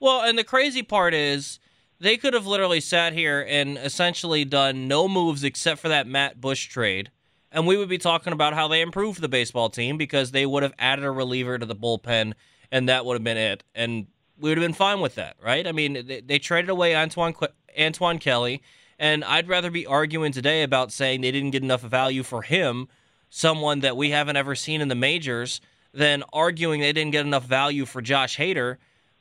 Well, 0.00 0.22
and 0.22 0.38
the 0.38 0.44
crazy 0.44 0.82
part 0.82 1.14
is 1.14 1.58
they 1.98 2.16
could 2.16 2.34
have 2.34 2.46
literally 2.46 2.80
sat 2.80 3.12
here 3.12 3.44
and 3.48 3.78
essentially 3.78 4.44
done 4.44 4.86
no 4.86 5.08
moves 5.08 5.44
except 5.44 5.80
for 5.80 5.88
that 5.88 6.06
Matt 6.06 6.40
Bush 6.40 6.68
trade. 6.68 7.10
And 7.50 7.66
we 7.66 7.76
would 7.76 7.88
be 7.88 7.98
talking 7.98 8.32
about 8.32 8.52
how 8.52 8.68
they 8.68 8.80
improved 8.80 9.20
the 9.20 9.28
baseball 9.28 9.70
team 9.70 9.96
because 9.96 10.32
they 10.32 10.44
would 10.44 10.62
have 10.62 10.74
added 10.78 11.04
a 11.04 11.10
reliever 11.10 11.58
to 11.58 11.64
the 11.64 11.76
bullpen 11.76 12.34
and 12.70 12.88
that 12.88 13.06
would 13.06 13.14
have 13.14 13.24
been 13.24 13.36
it. 13.36 13.62
And 13.74 14.08
we 14.38 14.50
would 14.50 14.58
have 14.58 14.64
been 14.64 14.74
fine 14.74 15.00
with 15.00 15.14
that, 15.14 15.36
right? 15.40 15.66
I 15.66 15.72
mean, 15.72 16.06
they, 16.06 16.20
they 16.20 16.38
traded 16.40 16.70
away 16.70 16.96
Antoine 16.96 17.34
Antoine 17.78 18.18
Kelly, 18.18 18.62
and 18.98 19.24
I'd 19.24 19.48
rather 19.48 19.70
be 19.70 19.86
arguing 19.86 20.32
today 20.32 20.62
about 20.62 20.92
saying 20.92 21.20
they 21.20 21.30
didn't 21.30 21.50
get 21.50 21.62
enough 21.62 21.82
value 21.82 22.24
for 22.24 22.42
him, 22.42 22.88
someone 23.30 23.80
that 23.80 23.96
we 23.96 24.10
haven't 24.10 24.36
ever 24.36 24.54
seen 24.54 24.80
in 24.80 24.88
the 24.88 24.94
majors, 24.96 25.60
than 25.94 26.24
arguing 26.32 26.80
they 26.80 26.92
didn't 26.92 27.12
get 27.12 27.24
enough 27.24 27.44
value 27.44 27.86
for 27.86 28.02
Josh 28.02 28.36
Hader. 28.36 28.76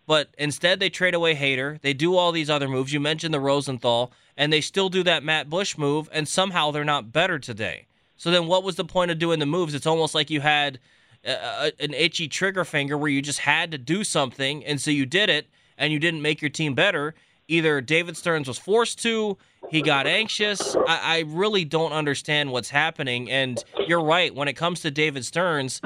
But 0.06 0.30
instead, 0.38 0.80
they 0.80 0.90
trade 0.90 1.14
away 1.14 1.34
Hader. 1.36 1.80
They 1.82 1.94
do 1.94 2.18
all 2.18 2.32
these 2.34 2.50
other 2.50 2.68
moves. 2.68 2.92
You 2.92 3.00
mentioned 3.00 3.34
the 3.34 3.40
Rosenthal, 3.40 4.12
and 4.36 4.52
they 4.52 4.60
still 4.60 4.90
do 4.90 5.02
that 5.04 5.24
Matt 5.24 5.50
Bush 5.50 5.78
move, 5.78 6.10
and 6.12 6.28
somehow 6.28 6.72
they're 6.72 6.84
not 6.84 7.14
better 7.14 7.40
today. 7.40 7.86
So 8.18 8.30
then, 8.30 8.48
what 8.48 8.64
was 8.64 8.76
the 8.76 8.84
point 8.84 9.12
of 9.12 9.20
doing 9.20 9.40
the 9.40 9.46
moves? 9.46 9.74
It's 9.74 9.88
almost 9.88 10.14
like 10.14 10.30
you 10.30 10.42
had 10.42 10.80
a, 11.26 11.32
a- 11.32 11.84
an 11.84 11.94
itchy 11.94 12.28
trigger 12.28 12.66
finger 12.66 12.98
where 12.98 13.10
you 13.10 13.22
just 13.22 13.40
had 13.40 13.72
to 13.72 13.78
do 13.78 14.04
something, 14.04 14.66
and 14.66 14.82
so 14.82 14.92
you 14.92 15.06
did 15.06 15.30
it, 15.30 15.48
and 15.78 15.94
you 15.94 16.00
didn't 16.00 16.22
make 16.22 16.42
your 16.42 16.50
team 16.50 16.74
better. 16.74 17.16
Either 17.48 17.80
David 17.82 18.18
Stearns 18.18 18.48
was 18.48 18.58
forced 18.58 19.02
to, 19.04 19.38
he 19.70 19.82
got 19.82 20.06
anxious. 20.08 20.76
I, 20.88 21.00
I 21.18 21.24
really 21.28 21.64
don't 21.66 21.92
understand 21.92 22.52
what's 22.52 22.70
happening. 22.70 23.30
And 23.32 23.64
you're 23.88 24.04
right, 24.04 24.34
when 24.36 24.48
it 24.48 24.54
comes 24.54 24.82
to 24.82 24.92
David 24.92 25.26
Stearns, 25.26 25.82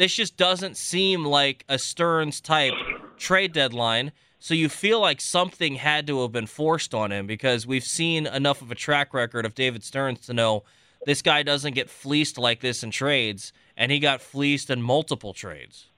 this 0.00 0.14
just 0.14 0.38
doesn't 0.38 0.78
seem 0.78 1.26
like 1.26 1.62
a 1.68 1.78
Stearns 1.78 2.40
type 2.40 2.72
trade 3.18 3.52
deadline. 3.52 4.12
So 4.38 4.54
you 4.54 4.70
feel 4.70 4.98
like 4.98 5.20
something 5.20 5.74
had 5.74 6.06
to 6.06 6.22
have 6.22 6.32
been 6.32 6.46
forced 6.46 6.94
on 6.94 7.12
him 7.12 7.26
because 7.26 7.66
we've 7.66 7.84
seen 7.84 8.26
enough 8.26 8.62
of 8.62 8.70
a 8.70 8.74
track 8.74 9.12
record 9.12 9.44
of 9.44 9.54
David 9.54 9.84
Stearns 9.84 10.20
to 10.20 10.32
know 10.32 10.62
this 11.04 11.20
guy 11.20 11.42
doesn't 11.42 11.74
get 11.74 11.90
fleeced 11.90 12.38
like 12.38 12.60
this 12.60 12.82
in 12.82 12.90
trades, 12.90 13.52
and 13.76 13.92
he 13.92 13.98
got 13.98 14.22
fleeced 14.22 14.70
in 14.70 14.80
multiple 14.80 15.34
trades. 15.34 15.88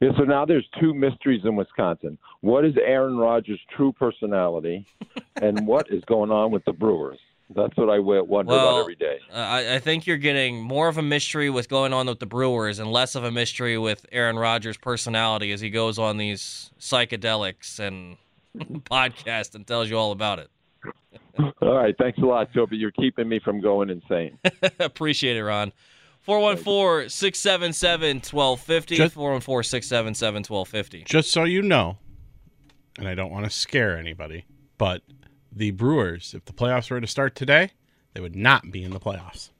Yeah, 0.00 0.12
so 0.16 0.24
now 0.24 0.46
there's 0.46 0.66
two 0.80 0.94
mysteries 0.94 1.42
in 1.44 1.56
Wisconsin. 1.56 2.16
What 2.40 2.64
is 2.64 2.74
Aaron 2.82 3.18
Rodgers' 3.18 3.60
true 3.76 3.92
personality, 3.92 4.86
and 5.36 5.66
what 5.66 5.90
is 5.90 6.02
going 6.06 6.30
on 6.30 6.52
with 6.52 6.64
the 6.64 6.72
Brewers? 6.72 7.18
That's 7.58 7.76
what 7.76 7.90
I 7.90 7.98
wa- 7.98 8.22
wonder 8.22 8.52
Well, 8.52 8.68
about 8.70 8.80
every 8.80 8.94
day. 8.94 9.18
uh, 9.32 9.36
I, 9.36 9.74
I 9.74 9.78
think 9.80 10.06
you're 10.06 10.16
getting 10.16 10.62
more 10.62 10.88
of 10.88 10.96
a 10.98 11.02
mystery 11.02 11.50
with 11.50 11.68
going 11.68 11.92
on 11.92 12.06
with 12.06 12.20
the 12.20 12.26
Brewers 12.26 12.78
and 12.78 12.90
less 12.90 13.14
of 13.14 13.24
a 13.24 13.30
mystery 13.30 13.76
with 13.76 14.06
Aaron 14.12 14.38
Rodgers' 14.38 14.76
personality 14.76 15.52
as 15.52 15.60
he 15.60 15.70
goes 15.70 15.98
on 15.98 16.16
these 16.16 16.70
psychedelics 16.80 17.78
and 17.78 18.16
podcasts 18.84 19.54
and 19.54 19.66
tells 19.66 19.90
you 19.90 19.98
all 19.98 20.12
about 20.12 20.38
it. 20.38 20.50
All 21.62 21.74
right, 21.74 21.94
thanks 21.98 22.18
a 22.18 22.22
lot, 22.22 22.52
Toby. 22.52 22.76
You're 22.76 22.90
keeping 22.90 23.28
me 23.28 23.38
from 23.38 23.60
going 23.60 23.90
insane. 23.90 24.38
Appreciate 24.80 25.36
it, 25.36 25.44
Ron. 25.44 25.72
414 26.22 27.08
677 27.08 28.16
1250. 28.16 28.96
Just- 28.96 29.14
414 29.14 29.62
677 29.68 30.38
1250. 30.48 31.04
Just 31.04 31.30
so 31.30 31.44
you 31.44 31.62
know, 31.62 31.96
and 32.98 33.06
I 33.06 33.14
don't 33.14 33.30
want 33.30 33.44
to 33.44 33.50
scare 33.50 33.96
anybody, 33.96 34.46
but 34.78 35.02
the 35.58 35.72
Brewers, 35.72 36.34
if 36.34 36.44
the 36.44 36.52
playoffs 36.52 36.90
were 36.90 37.00
to 37.00 37.06
start 37.06 37.34
today, 37.34 37.72
they 38.14 38.20
would 38.20 38.36
not 38.36 38.70
be 38.70 38.84
in 38.84 38.92
the 38.92 39.00
playoffs. 39.00 39.50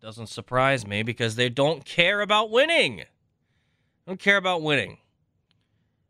Doesn't 0.00 0.28
surprise 0.28 0.86
me 0.86 1.02
because 1.02 1.36
they 1.36 1.48
don't 1.48 1.84
care 1.84 2.20
about 2.20 2.50
winning. 2.50 3.04
Don't 4.06 4.18
care 4.18 4.36
about 4.36 4.62
winning. 4.62 4.98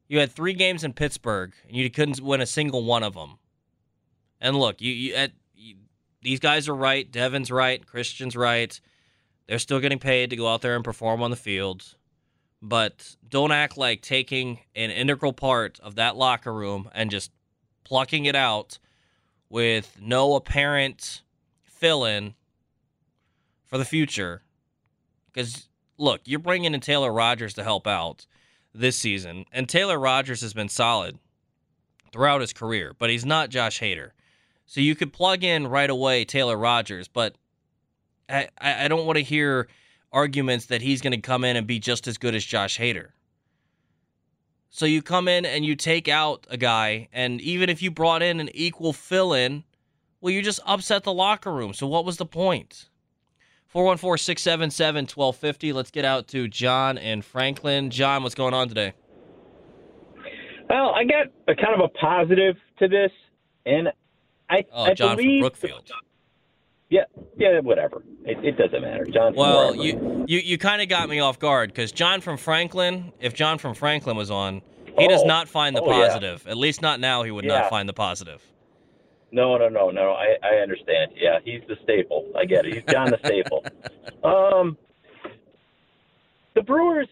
You 0.08 0.18
had 0.18 0.30
three 0.30 0.54
games 0.54 0.84
in 0.84 0.92
Pittsburgh 0.92 1.52
and 1.66 1.76
you 1.76 1.90
couldn't 1.90 2.20
win 2.20 2.40
a 2.40 2.46
single 2.46 2.84
one 2.84 3.02
of 3.02 3.14
them. 3.14 3.38
And 4.40 4.56
look, 4.56 4.80
you, 4.80 4.92
you, 4.92 5.14
at, 5.14 5.32
you 5.54 5.76
these 6.22 6.40
guys 6.40 6.68
are 6.68 6.74
right. 6.74 7.10
Devin's 7.10 7.50
right. 7.50 7.84
Christian's 7.84 8.36
right. 8.36 8.78
They're 9.46 9.58
still 9.58 9.80
getting 9.80 9.98
paid 9.98 10.30
to 10.30 10.36
go 10.36 10.48
out 10.48 10.62
there 10.62 10.74
and 10.76 10.84
perform 10.84 11.22
on 11.22 11.30
the 11.30 11.36
field. 11.36 11.96
But 12.60 13.16
don't 13.28 13.52
act 13.52 13.76
like 13.76 14.02
taking 14.02 14.60
an 14.74 14.90
integral 14.90 15.32
part 15.32 15.80
of 15.80 15.96
that 15.96 16.16
locker 16.16 16.52
room 16.52 16.88
and 16.94 17.10
just 17.10 17.30
plucking 17.84 18.24
it 18.24 18.36
out 18.36 18.78
with 19.48 19.96
no 20.00 20.34
apparent 20.34 21.22
fill 21.62 22.04
in 22.04 22.34
for 23.64 23.78
the 23.78 23.84
future. 23.84 24.42
Because, 25.32 25.68
look, 25.98 26.20
you're 26.24 26.38
bringing 26.38 26.74
in 26.74 26.80
Taylor 26.80 27.12
Rogers 27.12 27.54
to 27.54 27.64
help 27.64 27.86
out 27.86 28.26
this 28.74 28.96
season, 28.96 29.44
and 29.52 29.68
Taylor 29.68 29.98
Rogers 29.98 30.40
has 30.40 30.54
been 30.54 30.68
solid 30.68 31.18
throughout 32.12 32.40
his 32.40 32.52
career, 32.52 32.94
but 32.98 33.10
he's 33.10 33.24
not 33.24 33.50
Josh 33.50 33.80
Hader. 33.80 34.10
So 34.66 34.80
you 34.80 34.94
could 34.94 35.12
plug 35.12 35.44
in 35.44 35.66
right 35.66 35.90
away 35.90 36.24
Taylor 36.24 36.56
Rogers, 36.56 37.08
but 37.08 37.34
I, 38.28 38.48
I 38.58 38.88
don't 38.88 39.04
want 39.04 39.18
to 39.18 39.22
hear 39.22 39.68
arguments 40.12 40.66
that 40.66 40.82
he's 40.82 41.00
going 41.00 41.12
to 41.12 41.20
come 41.20 41.44
in 41.44 41.56
and 41.56 41.66
be 41.66 41.78
just 41.78 42.06
as 42.06 42.18
good 42.18 42.34
as 42.34 42.44
Josh 42.44 42.78
Hader. 42.78 43.08
So 44.74 44.86
you 44.86 45.02
come 45.02 45.28
in 45.28 45.44
and 45.44 45.66
you 45.66 45.76
take 45.76 46.08
out 46.08 46.46
a 46.48 46.56
guy, 46.56 47.10
and 47.12 47.42
even 47.42 47.68
if 47.68 47.82
you 47.82 47.90
brought 47.90 48.22
in 48.22 48.40
an 48.40 48.48
equal 48.54 48.94
fill 48.94 49.34
in, 49.34 49.64
well, 50.22 50.32
you 50.32 50.40
just 50.40 50.60
upset 50.64 51.02
the 51.02 51.12
locker 51.12 51.52
room. 51.52 51.74
So 51.74 51.86
what 51.86 52.06
was 52.06 52.16
the 52.16 52.24
point? 52.24 52.88
414 53.66 54.16
677 54.16 55.02
1250. 55.14 55.74
Let's 55.74 55.90
get 55.90 56.06
out 56.06 56.26
to 56.28 56.48
John 56.48 56.96
and 56.96 57.22
Franklin. 57.22 57.90
John, 57.90 58.22
what's 58.22 58.34
going 58.34 58.54
on 58.54 58.68
today? 58.68 58.94
Well, 60.70 60.94
I 60.94 61.04
got 61.04 61.26
a 61.48 61.54
kind 61.54 61.74
of 61.78 61.80
a 61.84 61.88
positive 61.88 62.56
to 62.78 62.88
this, 62.88 63.12
and 63.66 63.88
I, 64.48 64.64
Oh, 64.72 64.84
I 64.84 64.94
John 64.94 65.18
from 65.18 65.40
Brookfield. 65.40 65.82
Yeah, 65.86 65.96
yeah, 67.42 67.60
whatever. 67.60 68.02
It, 68.24 68.44
it 68.44 68.56
doesn't 68.56 68.80
matter. 68.82 69.04
John. 69.04 69.34
Well, 69.34 69.74
you 69.74 70.24
you, 70.28 70.38
you 70.38 70.58
kind 70.58 70.80
of 70.82 70.88
got 70.88 71.08
me 71.08 71.20
off 71.20 71.38
guard 71.38 71.70
because 71.70 71.92
John 71.92 72.20
from 72.20 72.36
Franklin, 72.36 73.12
if 73.20 73.34
John 73.34 73.58
from 73.58 73.74
Franklin 73.74 74.16
was 74.16 74.30
on, 74.30 74.62
he 74.98 75.08
does 75.08 75.22
Oh. 75.22 75.26
not 75.26 75.48
find 75.48 75.74
the 75.76 75.82
Oh, 75.82 75.90
yeah. 75.90 76.06
positive. 76.06 76.46
At 76.46 76.56
least 76.56 76.80
not 76.82 77.00
now. 77.00 77.22
He 77.22 77.30
would 77.30 77.44
Yeah. 77.44 77.60
not 77.62 77.70
find 77.70 77.88
the 77.88 77.92
positive. 77.92 78.42
No, 79.32 79.56
no, 79.56 79.68
no, 79.68 79.90
no. 79.90 80.12
I, 80.12 80.36
I 80.42 80.56
understand. 80.62 81.12
Yeah, 81.16 81.38
he's 81.44 81.62
the 81.66 81.76
staple. 81.82 82.30
I 82.36 82.44
get 82.44 82.66
it. 82.66 82.74
He's 82.74 82.84
John 82.90 83.10
the 83.10 83.18
staple. 83.24 83.64
Um, 84.22 84.78
the 86.54 86.62
Brewers, 86.62 87.08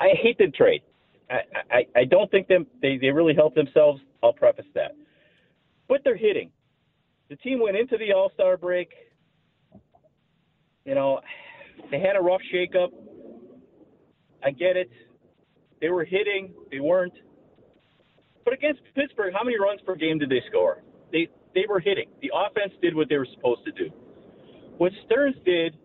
I 0.00 0.08
hate 0.20 0.38
the 0.38 0.48
trade. 0.48 0.82
I, 1.30 1.40
I, 1.70 1.86
I 2.00 2.04
don't 2.04 2.30
think 2.30 2.48
them 2.48 2.66
they, 2.80 2.96
they 2.98 3.10
really 3.10 3.34
helped 3.34 3.54
themselves. 3.54 4.00
I'll 4.22 4.32
preface 4.32 4.66
that. 4.74 4.96
But 5.88 6.00
they're 6.04 6.16
hitting. 6.16 6.50
The 7.28 7.36
team 7.36 7.60
went 7.60 7.76
into 7.76 7.96
the 7.98 8.12
All 8.12 8.30
Star 8.34 8.56
break. 8.56 8.88
You 10.84 10.94
know, 10.94 11.20
they 11.90 12.00
had 12.00 12.16
a 12.16 12.20
rough 12.20 12.40
shakeup. 12.52 12.88
I 14.44 14.50
get 14.50 14.76
it. 14.76 14.90
They 15.80 15.88
were 15.88 16.04
hitting. 16.04 16.52
They 16.70 16.80
weren't. 16.80 17.12
But 18.44 18.54
against 18.54 18.80
Pittsburgh, 18.94 19.32
how 19.36 19.44
many 19.44 19.58
runs 19.58 19.80
per 19.86 19.94
game 19.94 20.18
did 20.18 20.30
they 20.30 20.42
score? 20.48 20.82
They 21.12 21.28
they 21.54 21.64
were 21.68 21.80
hitting. 21.80 22.08
The 22.20 22.30
offense 22.34 22.72
did 22.80 22.94
what 22.94 23.08
they 23.08 23.16
were 23.16 23.28
supposed 23.34 23.64
to 23.64 23.72
do. 23.72 23.90
What 24.78 24.92
Stearns 25.06 25.36
did, 25.44 25.76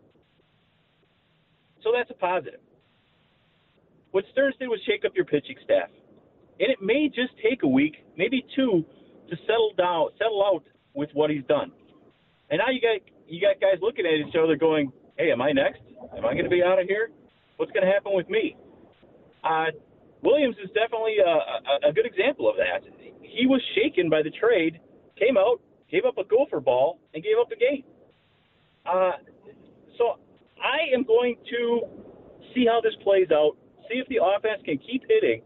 so 1.83 1.91
that's 1.95 2.09
a 2.09 2.13
positive. 2.15 2.59
What 4.11 4.23
Stearns 4.31 4.55
did 4.59 4.67
was 4.67 4.79
shake 4.87 5.05
up 5.05 5.11
your 5.15 5.25
pitching 5.25 5.57
staff, 5.63 5.89
and 6.59 6.71
it 6.71 6.81
may 6.81 7.07
just 7.09 7.33
take 7.43 7.63
a 7.63 7.67
week, 7.67 7.97
maybe 8.17 8.43
two, 8.55 8.83
to 9.29 9.35
settle 9.45 9.73
down, 9.77 10.09
settle 10.17 10.43
out 10.43 10.63
with 10.95 11.09
what 11.13 11.29
he's 11.29 11.43
done. 11.47 11.71
And 12.49 12.59
now 12.59 12.71
you 12.71 12.81
got 12.81 13.01
you 13.27 13.41
got 13.41 13.59
guys 13.59 13.79
looking 13.81 14.05
at 14.05 14.27
each 14.27 14.35
other, 14.35 14.55
going, 14.55 14.91
"Hey, 15.17 15.31
am 15.31 15.41
I 15.41 15.51
next? 15.51 15.81
Am 16.17 16.25
I 16.25 16.33
going 16.33 16.45
to 16.45 16.49
be 16.49 16.63
out 16.63 16.79
of 16.79 16.87
here? 16.87 17.09
What's 17.57 17.71
going 17.71 17.85
to 17.85 17.91
happen 17.91 18.13
with 18.13 18.29
me?" 18.29 18.55
Uh, 19.43 19.71
Williams 20.23 20.55
is 20.63 20.69
definitely 20.73 21.17
a, 21.23 21.29
a, 21.29 21.89
a 21.89 21.93
good 21.93 22.05
example 22.05 22.49
of 22.49 22.55
that. 22.57 22.83
He 23.21 23.45
was 23.45 23.61
shaken 23.75 24.09
by 24.09 24.23
the 24.23 24.31
trade, 24.31 24.79
came 25.19 25.37
out, 25.37 25.61
gave 25.91 26.05
up 26.05 26.17
a 26.17 26.23
gopher 26.23 26.59
ball, 26.59 26.99
and 27.13 27.23
gave 27.23 27.37
up 27.39 27.49
the 27.49 27.55
game. 27.55 27.83
Uh, 28.85 29.11
so 29.97 30.17
I 30.57 30.93
am 30.95 31.03
going 31.03 31.35
to 31.49 31.81
see 32.53 32.65
how 32.65 32.81
this 32.81 32.93
plays 33.03 33.27
out, 33.31 33.57
see 33.89 33.99
if 33.99 34.07
the 34.07 34.19
offense 34.23 34.61
can 34.65 34.77
keep 34.79 35.03
hitting 35.07 35.41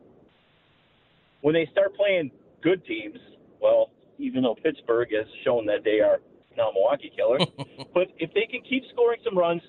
when 1.41 1.53
they 1.53 1.67
start 1.71 1.95
playing 1.95 2.31
good 2.61 2.85
teams. 2.85 3.17
Well, 3.61 3.89
even 4.17 4.43
though 4.43 4.55
Pittsburgh 4.55 5.09
has 5.11 5.27
shown 5.43 5.65
that 5.65 5.83
they 5.83 5.99
are 5.99 6.21
now 6.57 6.71
Milwaukee 6.73 7.11
killer. 7.15 7.39
but 7.93 8.07
if 8.17 8.33
they 8.33 8.45
can 8.49 8.61
keep 8.67 8.83
scoring 8.91 9.19
some 9.23 9.37
runs, 9.37 9.61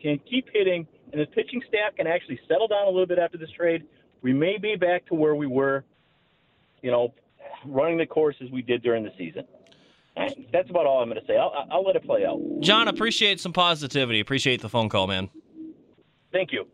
can 0.00 0.18
keep 0.28 0.46
hitting, 0.52 0.86
and 1.12 1.20
the 1.20 1.26
pitching 1.26 1.62
staff 1.68 1.94
can 1.96 2.06
actually 2.06 2.40
settle 2.48 2.68
down 2.68 2.86
a 2.86 2.90
little 2.90 3.06
bit 3.06 3.18
after 3.18 3.38
this 3.38 3.50
trade, 3.50 3.86
we 4.22 4.32
may 4.32 4.58
be 4.58 4.76
back 4.76 5.06
to 5.06 5.14
where 5.14 5.34
we 5.34 5.46
were, 5.46 5.84
you 6.82 6.90
know, 6.90 7.14
running 7.66 7.98
the 7.98 8.06
course 8.06 8.36
as 8.42 8.50
we 8.50 8.62
did 8.62 8.82
during 8.82 9.04
the 9.04 9.12
season. 9.18 9.44
That's 10.52 10.68
about 10.68 10.86
all 10.86 11.02
I'm 11.02 11.08
going 11.08 11.20
to 11.20 11.26
say. 11.26 11.36
I'll, 11.36 11.66
I'll 11.70 11.84
let 11.84 11.96
it 11.96 12.04
play 12.04 12.26
out. 12.26 12.40
John, 12.60 12.88
appreciate 12.88 13.40
some 13.40 13.52
positivity. 13.52 14.20
Appreciate 14.20 14.60
the 14.60 14.68
phone 14.68 14.88
call, 14.88 15.06
man. 15.06 15.30
Thank 16.32 16.52
you. 16.52 16.66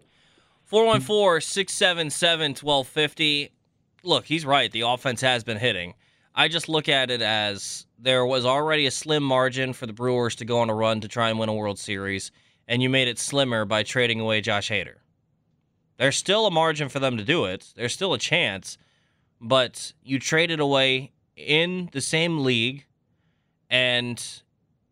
414 0.64 1.40
677 1.40 2.50
1250. 2.60 3.52
Look, 4.02 4.24
he's 4.24 4.44
right. 4.44 4.70
The 4.70 4.82
offense 4.82 5.20
has 5.20 5.44
been 5.44 5.58
hitting. 5.58 5.94
I 6.38 6.49
just 6.49 6.68
look 6.68 6.90
at 6.90 7.11
it 7.11 7.22
as 7.22 7.87
there 7.99 8.27
was 8.27 8.44
already 8.44 8.85
a 8.85 8.90
slim 8.90 9.22
margin 9.22 9.72
for 9.72 9.87
the 9.87 9.94
Brewers 9.94 10.35
to 10.37 10.44
go 10.44 10.59
on 10.59 10.68
a 10.68 10.75
run 10.75 11.01
to 11.01 11.09
try 11.09 11.31
and 11.31 11.38
win 11.38 11.49
a 11.49 11.55
World 11.55 11.79
Series, 11.79 12.31
and 12.68 12.83
you 12.83 12.90
made 12.90 13.09
it 13.09 13.18
slimmer 13.18 13.64
by 13.64 13.83
trading 13.83 14.20
away 14.20 14.42
Josh 14.42 14.68
Hader. 14.68 14.96
There's 15.96 16.16
still 16.16 16.46
a 16.46 16.51
margin 16.51 16.90
for 16.90 16.99
them 16.99 17.16
to 17.16 17.25
do 17.25 17.46
it. 17.46 17.72
There's 17.75 17.94
still 17.94 18.12
a 18.12 18.18
chance, 18.18 18.77
but 19.40 19.94
you 20.03 20.18
traded 20.18 20.61
away 20.61 21.12
in 21.37 21.88
the 21.92 22.03
same 22.03 22.44
league, 22.44 22.85
and 23.70 24.22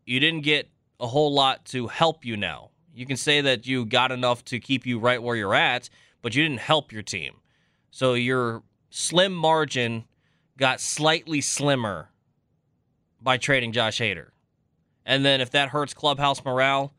you 0.03 0.19
didn't 0.19 0.41
get 0.41 0.67
a 0.99 1.05
whole 1.05 1.31
lot 1.31 1.63
to 1.65 1.85
help 1.87 2.25
you 2.25 2.35
now. 2.35 2.71
You 2.91 3.05
can 3.05 3.17
say 3.17 3.41
that 3.41 3.67
you 3.67 3.85
got 3.85 4.11
enough 4.11 4.43
to 4.45 4.59
keep 4.59 4.83
you 4.83 4.97
right 4.97 5.21
where 5.21 5.35
you're 5.35 5.53
at, 5.53 5.91
but 6.23 6.33
you 6.33 6.41
didn't 6.41 6.61
help 6.61 6.91
your 6.91 7.03
team. 7.03 7.35
So 7.91 8.15
your 8.15 8.63
slim 8.89 9.33
margin 9.33 10.05
got 10.57 10.79
slightly 10.79 11.41
slimmer 11.41 12.09
by 13.21 13.37
trading 13.37 13.71
Josh 13.71 13.99
Hader. 13.99 14.29
And 15.05 15.25
then 15.25 15.41
if 15.41 15.51
that 15.51 15.69
hurts 15.69 15.93
clubhouse 15.93 16.43
morale, 16.43 16.93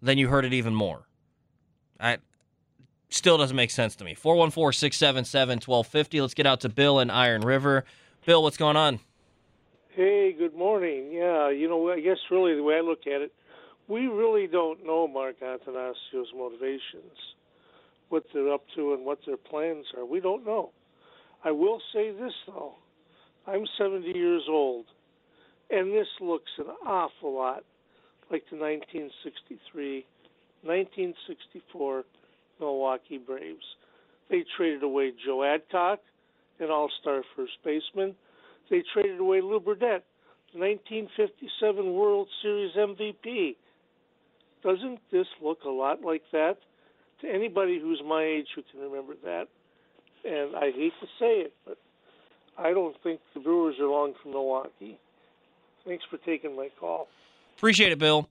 then 0.00 0.18
you 0.18 0.28
hurt 0.28 0.44
it 0.44 0.52
even 0.52 0.74
more. 0.74 1.06
I 1.98 2.18
still 3.10 3.36
doesn't 3.36 3.56
make 3.56 3.70
sense 3.70 3.96
to 3.96 4.04
me. 4.04 4.14
414-677-1250. 4.14 6.20
Let's 6.20 6.34
get 6.34 6.46
out 6.46 6.60
to 6.60 6.68
Bill 6.68 7.00
in 7.00 7.10
Iron 7.10 7.42
River. 7.42 7.84
Bill, 8.24 8.42
what's 8.42 8.56
going 8.56 8.76
on? 8.76 9.00
Hey, 9.90 10.32
good 10.32 10.54
morning. 10.54 11.12
Yeah, 11.12 11.50
you 11.50 11.68
know, 11.68 11.90
I 11.90 12.00
guess 12.00 12.18
really 12.30 12.54
the 12.54 12.62
way 12.62 12.76
I 12.76 12.80
look 12.80 13.06
at 13.06 13.20
it, 13.20 13.32
we 13.88 14.06
really 14.06 14.46
don't 14.46 14.86
know 14.86 15.08
Mark 15.08 15.40
Antanasio's 15.40 16.32
motivations, 16.34 17.34
what 18.08 18.24
they're 18.32 18.52
up 18.52 18.64
to, 18.76 18.94
and 18.94 19.04
what 19.04 19.18
their 19.26 19.36
plans 19.36 19.86
are. 19.96 20.06
We 20.06 20.20
don't 20.20 20.46
know. 20.46 20.70
I 21.44 21.50
will 21.50 21.82
say 21.92 22.12
this, 22.12 22.32
though. 22.46 22.76
I'm 23.46 23.64
70 23.78 24.06
years 24.06 24.42
old, 24.48 24.86
and 25.70 25.92
this 25.92 26.08
looks 26.20 26.50
an 26.58 26.66
awful 26.86 27.34
lot 27.34 27.64
like 28.30 28.44
the 28.50 28.56
1963 28.56 30.04
1964 30.62 32.04
Milwaukee 32.60 33.18
Braves. 33.18 33.64
They 34.28 34.44
traded 34.56 34.82
away 34.82 35.12
Joe 35.24 35.42
Adcock, 35.42 36.00
an 36.58 36.70
all 36.70 36.90
star 37.00 37.22
first 37.34 37.54
baseman. 37.64 38.14
They 38.70 38.82
traded 38.92 39.18
away 39.18 39.40
Lew 39.40 39.58
Burdette, 39.58 40.04
1957 40.52 41.94
World 41.94 42.28
Series 42.42 42.72
MVP. 42.76 43.56
Doesn't 44.62 45.00
this 45.10 45.26
look 45.42 45.64
a 45.64 45.70
lot 45.70 46.02
like 46.02 46.22
that? 46.32 46.58
To 47.22 47.28
anybody 47.28 47.80
who's 47.80 48.02
my 48.06 48.22
age 48.22 48.46
who 48.54 48.62
can 48.70 48.80
remember 48.80 49.14
that, 49.24 49.48
and 50.24 50.54
I 50.56 50.70
hate 50.70 50.92
to 51.00 51.06
say 51.18 51.40
it, 51.40 51.54
but 51.66 51.78
I 52.62 52.72
don't 52.72 52.94
think 53.02 53.20
the 53.34 53.40
Brewers 53.40 53.76
are 53.80 53.88
long 53.88 54.12
from 54.22 54.32
Milwaukee. 54.32 54.98
Thanks 55.86 56.04
for 56.10 56.18
taking 56.18 56.54
my 56.54 56.68
call. 56.78 57.08
Appreciate 57.56 57.92
it, 57.92 57.98
Bill. 57.98 58.28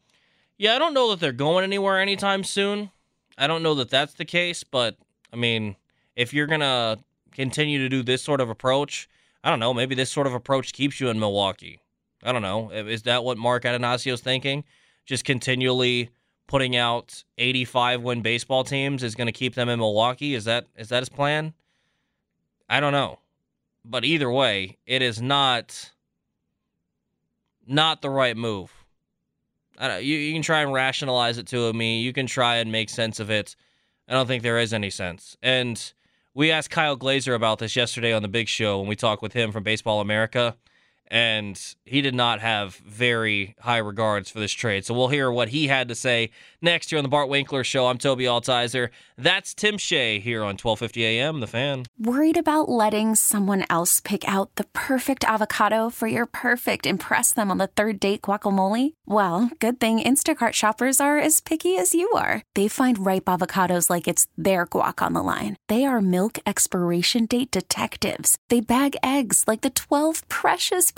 Yeah, 0.57 0.75
I 0.75 0.79
don't 0.79 0.93
know 0.93 1.09
that 1.09 1.19
they're 1.19 1.31
going 1.31 1.63
anywhere 1.63 1.99
anytime 1.99 2.43
soon. 2.43 2.91
I 3.37 3.47
don't 3.47 3.63
know 3.63 3.73
that 3.75 3.89
that's 3.89 4.13
the 4.13 4.25
case, 4.25 4.63
but 4.63 4.97
I 5.33 5.35
mean, 5.35 5.75
if 6.15 6.33
you're 6.33 6.47
going 6.47 6.59
to 6.59 6.99
continue 7.31 7.79
to 7.79 7.89
do 7.89 8.03
this 8.03 8.21
sort 8.21 8.41
of 8.41 8.49
approach, 8.49 9.09
I 9.43 9.49
don't 9.49 9.59
know, 9.59 9.73
maybe 9.73 9.95
this 9.95 10.11
sort 10.11 10.27
of 10.27 10.33
approach 10.33 10.73
keeps 10.73 10.99
you 10.99 11.09
in 11.09 11.19
Milwaukee. 11.19 11.81
I 12.23 12.31
don't 12.31 12.41
know. 12.41 12.69
Is 12.71 13.03
that 13.03 13.23
what 13.23 13.37
Mark 13.37 13.63
Attanasio's 13.63 14.21
thinking? 14.21 14.63
Just 15.05 15.23
continually 15.23 16.09
putting 16.47 16.75
out 16.75 17.23
85 17.37 18.01
win 18.01 18.21
baseball 18.21 18.63
teams 18.63 19.03
is 19.03 19.15
going 19.15 19.27
to 19.27 19.31
keep 19.31 19.55
them 19.55 19.69
in 19.69 19.79
Milwaukee? 19.79 20.35
Is 20.35 20.45
that 20.45 20.67
is 20.75 20.89
that 20.89 20.99
his 20.99 21.09
plan? 21.09 21.53
I 22.69 22.79
don't 22.79 22.91
know. 22.91 23.19
But 23.89 24.05
either 24.05 24.29
way, 24.29 24.77
it 24.85 25.01
is 25.01 25.19
not 25.19 25.91
not 27.65 28.01
the 28.01 28.09
right 28.09 28.37
move. 28.37 28.71
I 29.79 29.87
don't, 29.87 30.03
you, 30.03 30.17
you 30.17 30.33
can 30.33 30.41
try 30.41 30.61
and 30.61 30.71
rationalize 30.71 31.37
it 31.37 31.47
to 31.47 31.73
me. 31.73 32.01
You 32.01 32.13
can 32.13 32.27
try 32.27 32.57
and 32.57 32.71
make 32.71 32.89
sense 32.89 33.19
of 33.19 33.31
it. 33.31 33.55
I 34.07 34.13
don't 34.13 34.27
think 34.27 34.43
there 34.43 34.59
is 34.59 34.73
any 34.73 34.89
sense. 34.89 35.37
And 35.41 35.93
we 36.33 36.51
asked 36.51 36.69
Kyle 36.69 36.95
Glaser 36.95 37.33
about 37.33 37.59
this 37.59 37.75
yesterday 37.75 38.11
on 38.13 38.21
the 38.21 38.27
Big 38.27 38.47
Show 38.47 38.79
when 38.79 38.87
we 38.87 38.95
talked 38.95 39.21
with 39.21 39.33
him 39.33 39.51
from 39.51 39.63
Baseball 39.63 40.01
America 40.01 40.57
and 41.09 41.75
he 41.85 42.01
did 42.01 42.13
not 42.13 42.39
have 42.39 42.75
very 42.75 43.55
high 43.59 43.77
regards 43.77 44.29
for 44.29 44.39
this 44.39 44.51
trade. 44.51 44.85
So 44.85 44.93
we'll 44.93 45.07
hear 45.07 45.31
what 45.31 45.49
he 45.49 45.67
had 45.67 45.87
to 45.87 45.95
say 45.95 46.29
next 46.61 46.89
here 46.89 46.99
on 46.99 47.03
the 47.03 47.09
Bart 47.09 47.29
Winkler 47.29 47.63
Show. 47.63 47.87
I'm 47.87 47.97
Toby 47.97 48.25
Altizer. 48.25 48.89
That's 49.17 49.53
Tim 49.53 49.77
Shea 49.77 50.19
here 50.19 50.41
on 50.41 50.55
1250 50.57 51.03
AM, 51.03 51.39
The 51.39 51.47
Fan. 51.47 51.85
Worried 51.97 52.37
about 52.37 52.69
letting 52.69 53.15
someone 53.15 53.65
else 53.69 53.99
pick 53.99 54.27
out 54.27 54.55
the 54.55 54.65
perfect 54.65 55.23
avocado 55.23 55.89
for 55.89 56.07
your 56.07 56.25
perfect 56.25 56.85
impress 56.85 57.33
them 57.33 57.49
on 57.49 57.57
the 57.57 57.67
third 57.67 57.99
date 57.99 58.21
guacamole? 58.21 58.93
Well, 59.05 59.49
good 59.59 59.79
thing 59.79 59.99
Instacart 59.99 60.53
shoppers 60.53 61.01
are 61.01 61.17
as 61.17 61.41
picky 61.41 61.77
as 61.77 61.93
you 61.93 62.09
are. 62.11 62.43
They 62.55 62.67
find 62.67 63.05
ripe 63.05 63.25
avocados 63.25 63.89
like 63.89 64.07
it's 64.07 64.27
their 64.37 64.67
guac 64.67 65.03
on 65.03 65.13
the 65.13 65.23
line. 65.23 65.57
They 65.67 65.85
are 65.85 66.01
milk 66.01 66.39
expiration 66.45 67.25
date 67.25 67.51
detectives. 67.51 68.37
They 68.49 68.61
bag 68.61 68.95
eggs 69.03 69.45
like 69.47 69.61
the 69.61 69.69
12 69.69 70.27
precious 70.29 70.91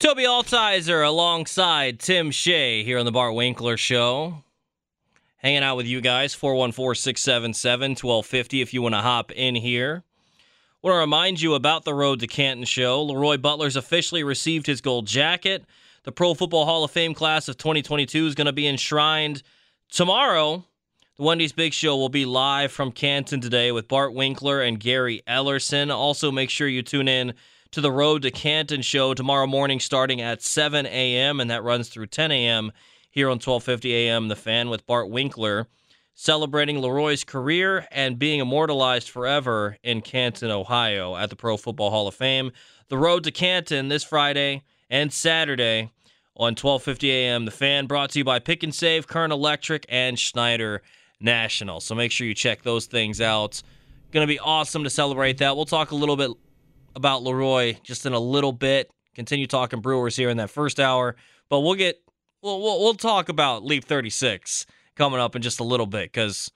Toby 0.00 0.22
Altizer 0.22 1.06
alongside 1.06 2.00
Tim 2.00 2.30
Shea 2.30 2.82
here 2.82 2.98
on 2.98 3.04
the 3.04 3.12
Bart 3.12 3.34
Winkler 3.34 3.76
Show. 3.76 4.42
Hanging 5.36 5.62
out 5.62 5.76
with 5.76 5.86
you 5.86 6.00
guys, 6.00 6.32
414 6.32 6.98
677 6.98 7.90
1250 7.90 8.62
if 8.62 8.72
you 8.72 8.80
want 8.80 8.94
to 8.94 9.02
hop 9.02 9.30
in 9.32 9.54
here. 9.54 10.02
want 10.80 10.94
to 10.94 10.98
remind 11.00 11.42
you 11.42 11.52
about 11.52 11.84
the 11.84 11.92
Road 11.92 12.20
to 12.20 12.26
Canton 12.26 12.64
show. 12.64 13.02
Leroy 13.02 13.36
Butler's 13.36 13.76
officially 13.76 14.24
received 14.24 14.66
his 14.66 14.80
gold 14.80 15.06
jacket. 15.06 15.66
The 16.04 16.12
Pro 16.12 16.32
Football 16.32 16.64
Hall 16.64 16.82
of 16.82 16.90
Fame 16.90 17.12
class 17.12 17.46
of 17.46 17.58
2022 17.58 18.26
is 18.26 18.34
going 18.34 18.46
to 18.46 18.54
be 18.54 18.66
enshrined 18.66 19.42
tomorrow. 19.90 20.64
The 21.18 21.24
Wendy's 21.24 21.52
Big 21.52 21.74
Show 21.74 21.98
will 21.98 22.08
be 22.08 22.24
live 22.24 22.72
from 22.72 22.90
Canton 22.90 23.42
today 23.42 23.70
with 23.70 23.86
Bart 23.86 24.14
Winkler 24.14 24.62
and 24.62 24.80
Gary 24.80 25.20
Ellerson. 25.28 25.94
Also, 25.94 26.32
make 26.32 26.48
sure 26.48 26.68
you 26.68 26.80
tune 26.80 27.06
in 27.06 27.34
to 27.72 27.80
the 27.80 27.92
Road 27.92 28.22
to 28.22 28.32
Canton 28.32 28.82
show 28.82 29.14
tomorrow 29.14 29.46
morning 29.46 29.78
starting 29.78 30.20
at 30.20 30.42
7 30.42 30.86
a.m., 30.86 31.38
and 31.38 31.50
that 31.50 31.62
runs 31.62 31.88
through 31.88 32.06
10 32.06 32.32
a.m. 32.32 32.72
here 33.10 33.28
on 33.28 33.34
1250 33.34 33.94
a.m. 33.94 34.26
The 34.26 34.34
Fan 34.34 34.70
with 34.70 34.86
Bart 34.86 35.08
Winkler, 35.08 35.68
celebrating 36.14 36.80
Leroy's 36.80 37.22
career 37.22 37.86
and 37.92 38.18
being 38.18 38.40
immortalized 38.40 39.08
forever 39.08 39.76
in 39.84 40.00
Canton, 40.00 40.50
Ohio 40.50 41.16
at 41.16 41.30
the 41.30 41.36
Pro 41.36 41.56
Football 41.56 41.90
Hall 41.90 42.08
of 42.08 42.14
Fame. 42.14 42.50
The 42.88 42.98
Road 42.98 43.22
to 43.22 43.30
Canton 43.30 43.86
this 43.86 44.02
Friday 44.02 44.64
and 44.90 45.12
Saturday 45.12 45.92
on 46.36 46.56
12:50 46.56 47.08
a.m. 47.08 47.44
The 47.44 47.52
Fan 47.52 47.86
brought 47.86 48.10
to 48.10 48.18
you 48.18 48.24
by 48.24 48.40
Pick 48.40 48.64
and 48.64 48.74
Save, 48.74 49.06
Kern 49.06 49.30
Electric, 49.30 49.86
and 49.88 50.18
Schneider 50.18 50.82
National. 51.20 51.78
So 51.78 51.94
make 51.94 52.10
sure 52.10 52.26
you 52.26 52.34
check 52.34 52.62
those 52.62 52.86
things 52.86 53.20
out. 53.20 53.62
Going 54.10 54.26
to 54.26 54.32
be 54.32 54.40
awesome 54.40 54.82
to 54.82 54.90
celebrate 54.90 55.38
that. 55.38 55.54
We'll 55.54 55.66
talk 55.66 55.92
a 55.92 55.96
little 55.96 56.16
bit 56.16 56.32
about 56.94 57.22
Leroy 57.22 57.76
just 57.82 58.06
in 58.06 58.12
a 58.12 58.18
little 58.20 58.52
bit. 58.52 58.90
Continue 59.14 59.46
talking 59.46 59.80
Brewers 59.80 60.16
here 60.16 60.30
in 60.30 60.36
that 60.38 60.50
first 60.50 60.78
hour, 60.80 61.16
but 61.48 61.60
we'll 61.60 61.74
get 61.74 62.00
we'll 62.42 62.60
we'll, 62.60 62.80
we'll 62.80 62.94
talk 62.94 63.28
about 63.28 63.64
Leap 63.64 63.84
36 63.84 64.66
coming 64.94 65.20
up 65.20 65.34
in 65.36 65.42
just 65.42 65.60
a 65.60 65.64
little 65.64 65.86
bit 65.86 66.12
because 66.12 66.50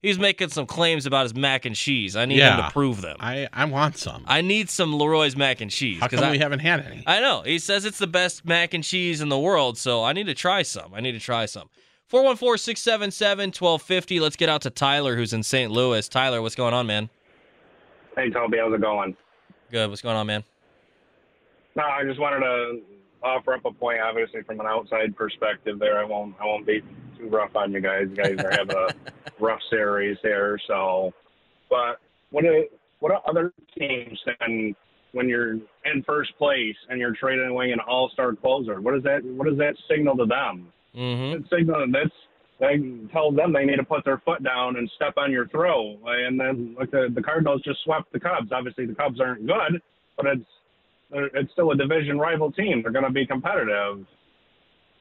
he's 0.00 0.18
making 0.18 0.48
some 0.50 0.64
claims 0.66 1.06
about 1.06 1.24
his 1.24 1.34
mac 1.34 1.64
and 1.64 1.74
cheese. 1.74 2.14
I 2.16 2.24
need 2.24 2.38
him 2.38 2.64
to 2.64 2.70
prove 2.70 3.00
them. 3.00 3.16
I, 3.20 3.48
I 3.52 3.64
want 3.64 3.96
some. 3.96 4.24
I 4.28 4.42
need 4.42 4.70
some 4.70 4.94
Leroy's 4.96 5.36
mac 5.36 5.60
and 5.60 5.70
cheese. 5.70 5.98
How 6.00 6.06
'cause 6.08 6.20
come 6.20 6.28
I, 6.28 6.32
we 6.32 6.38
haven't 6.38 6.60
had 6.60 6.80
any? 6.86 7.02
I 7.06 7.20
know. 7.20 7.42
He 7.42 7.58
says 7.58 7.84
it's 7.84 7.98
the 7.98 8.06
best 8.06 8.44
mac 8.44 8.74
and 8.74 8.84
cheese 8.84 9.20
in 9.20 9.28
the 9.28 9.38
world, 9.38 9.76
so 9.76 10.04
I 10.04 10.12
need 10.12 10.26
to 10.26 10.34
try 10.34 10.62
some. 10.62 10.94
I 10.94 11.00
need 11.00 11.12
to 11.12 11.20
try 11.20 11.46
some. 11.46 11.68
414 12.06 12.58
677 12.58 13.48
1250. 13.48 14.20
Let's 14.20 14.36
get 14.36 14.48
out 14.48 14.62
to 14.62 14.70
Tyler, 14.70 15.16
who's 15.16 15.32
in 15.32 15.42
St. 15.42 15.70
Louis. 15.70 16.08
Tyler, 16.08 16.40
what's 16.40 16.54
going 16.54 16.72
on, 16.74 16.86
man? 16.86 17.10
Hey 18.16 18.30
Toby, 18.30 18.58
how's 18.58 18.72
it 18.72 18.80
going? 18.80 19.16
Good. 19.70 19.88
What's 19.90 20.02
going 20.02 20.16
on, 20.16 20.26
man? 20.26 20.44
No, 21.76 21.84
I 21.84 22.04
just 22.04 22.18
wanted 22.18 22.40
to 22.40 22.80
offer 23.22 23.54
up 23.54 23.64
a 23.64 23.72
point, 23.72 24.00
obviously 24.00 24.42
from 24.42 24.60
an 24.60 24.66
outside 24.66 25.16
perspective. 25.16 25.78
There, 25.78 25.98
I 25.98 26.04
won't, 26.04 26.34
I 26.40 26.46
won't 26.46 26.66
be 26.66 26.82
too 27.18 27.28
rough 27.28 27.54
on 27.54 27.72
you 27.72 27.80
guys. 27.80 28.06
You 28.10 28.16
guys 28.16 28.38
are 28.44 28.50
having 28.50 28.76
a 28.76 28.88
rough 29.40 29.60
series 29.70 30.16
here, 30.22 30.58
so. 30.66 31.12
But 31.68 32.00
what 32.30 32.42
do 32.42 32.66
what 33.00 33.10
do 33.10 33.18
other 33.28 33.52
teams 33.78 34.18
than 34.40 34.74
when 35.12 35.28
you're 35.28 35.52
in 35.52 36.02
first 36.06 36.36
place 36.38 36.76
and 36.88 36.98
you're 36.98 37.14
trading 37.14 37.48
away 37.48 37.70
an 37.70 37.80
all-star 37.80 38.34
closer? 38.34 38.80
What 38.80 38.94
does 38.94 39.02
that 39.04 39.24
What 39.24 39.48
does 39.48 39.58
that 39.58 39.74
signal 39.88 40.16
to 40.16 40.26
them? 40.26 40.72
Mm-hmm. 40.96 41.42
That 41.42 41.56
signal 41.56 41.86
that's 41.92 42.14
that 42.60 43.08
tells 43.12 43.36
them 43.36 43.52
they 43.52 43.64
need 43.64 43.76
to 43.76 43.84
put 43.84 44.04
their 44.04 44.18
foot 44.24 44.42
down 44.42 44.76
and 44.76 44.90
step 44.96 45.14
on 45.16 45.30
your 45.30 45.46
throw. 45.48 45.98
And 46.06 46.38
then 46.38 46.74
like 46.78 46.90
the 46.90 47.08
the 47.14 47.22
Cardinals 47.22 47.62
just 47.64 47.82
swept 47.84 48.12
the 48.12 48.20
Cubs. 48.20 48.50
Obviously, 48.52 48.86
the 48.86 48.94
Cubs 48.94 49.20
aren't 49.20 49.46
good, 49.46 49.80
but 50.16 50.26
it's 50.26 50.44
it's 51.12 51.52
still 51.52 51.70
a 51.70 51.76
division 51.76 52.18
rival 52.18 52.50
team. 52.50 52.82
They're 52.82 52.92
going 52.92 53.04
to 53.04 53.10
be 53.10 53.26
competitive. 53.26 54.04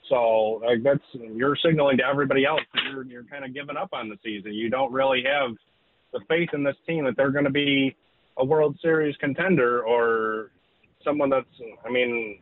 So 0.10 0.62
like 0.66 0.84
that's 0.84 1.04
you're 1.14 1.58
signaling 1.64 1.98
to 1.98 2.06
everybody 2.06 2.46
else 2.46 2.62
you're 2.92 3.04
you're 3.04 3.24
kind 3.24 3.44
of 3.44 3.54
giving 3.54 3.76
up 3.76 3.90
on 3.92 4.08
the 4.08 4.18
season. 4.24 4.54
You 4.54 4.70
don't 4.70 4.92
really 4.92 5.24
have 5.24 5.56
the 6.14 6.22
faith 6.30 6.50
in 6.54 6.64
this 6.64 6.78
team 6.86 7.06
that 7.06 7.18
they're 7.18 7.32
going 7.32 7.44
to 7.46 7.52
be 7.52 7.96
a 8.38 8.46
World 8.46 8.78
Series 8.82 9.16
contender 9.18 9.84
or 9.84 10.52
someone 11.04 11.30
that's. 11.30 11.46
I 11.86 11.90
mean, 11.90 12.40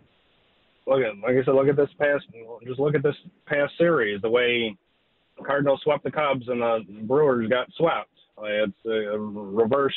look 0.86 1.00
at 1.02 1.18
like 1.20 1.42
I 1.42 1.46
said, 1.46 1.56
look 1.56 1.70
at 1.70 1.78
this 1.78 1.90
past. 1.98 2.26
Just 2.68 2.80
look 2.80 2.96
at 2.96 3.04
this 3.04 3.16
past 3.48 3.74
series. 3.78 4.22
The 4.22 4.30
way 4.30 4.78
Cardinals 5.44 5.82
swept 5.84 6.04
the 6.04 6.12
Cubs 6.12 6.48
and 6.48 6.62
the 6.62 6.86
Brewers 7.04 7.50
got 7.50 7.68
swept. 7.78 8.10
Like, 8.38 8.52
it's 8.52 8.86
a 8.86 9.18
reverse 9.18 9.96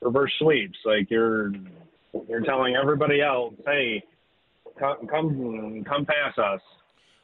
reverse 0.00 0.32
sweeps. 0.38 0.78
Like 0.84 1.10
you're 1.10 1.52
you're 2.28 2.40
telling 2.40 2.76
everybody 2.76 3.20
else, 3.20 3.54
hey, 3.66 4.02
come 4.78 5.06
come 5.06 5.84
come 5.84 6.06
pass 6.06 6.36
us. 6.38 6.60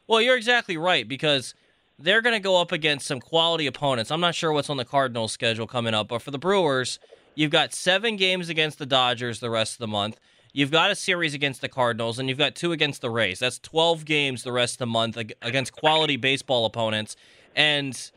Well, 0.07 0.21
you're 0.21 0.37
exactly 0.37 0.77
right 0.77 1.07
because 1.07 1.53
they're 1.99 2.21
going 2.21 2.35
to 2.35 2.39
go 2.39 2.61
up 2.61 2.71
against 2.71 3.07
some 3.07 3.19
quality 3.19 3.67
opponents. 3.67 4.11
I'm 4.11 4.21
not 4.21 4.35
sure 4.35 4.53
what's 4.53 4.69
on 4.69 4.77
the 4.77 4.85
Cardinals' 4.85 5.31
schedule 5.31 5.67
coming 5.67 5.93
up, 5.93 6.07
but 6.07 6.21
for 6.21 6.31
the 6.31 6.37
Brewers, 6.37 6.99
you've 7.35 7.51
got 7.51 7.73
seven 7.73 8.15
games 8.15 8.49
against 8.49 8.79
the 8.79 8.85
Dodgers 8.85 9.39
the 9.39 9.49
rest 9.49 9.73
of 9.73 9.79
the 9.79 9.87
month. 9.87 10.19
You've 10.53 10.71
got 10.71 10.91
a 10.91 10.95
series 10.95 11.33
against 11.33 11.61
the 11.61 11.69
Cardinals, 11.69 12.19
and 12.19 12.29
you've 12.29 12.37
got 12.37 12.55
two 12.55 12.71
against 12.71 13.01
the 13.01 13.09
Rays. 13.09 13.39
That's 13.39 13.59
12 13.59 14.05
games 14.05 14.43
the 14.43 14.51
rest 14.51 14.75
of 14.75 14.79
the 14.79 14.85
month 14.87 15.17
against 15.41 15.73
quality 15.73 16.15
baseball 16.15 16.65
opponents, 16.65 17.15
and 17.57 18.11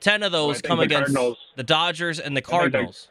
10 0.00 0.24
of 0.24 0.32
those 0.32 0.60
come 0.60 0.78
the 0.78 0.84
against 0.84 1.14
Cardinals- 1.14 1.38
the 1.54 1.62
Dodgers 1.62 2.18
and 2.18 2.36
the 2.36 2.40
think 2.40 2.46
they- 2.46 2.50
Cardinals. 2.70 3.08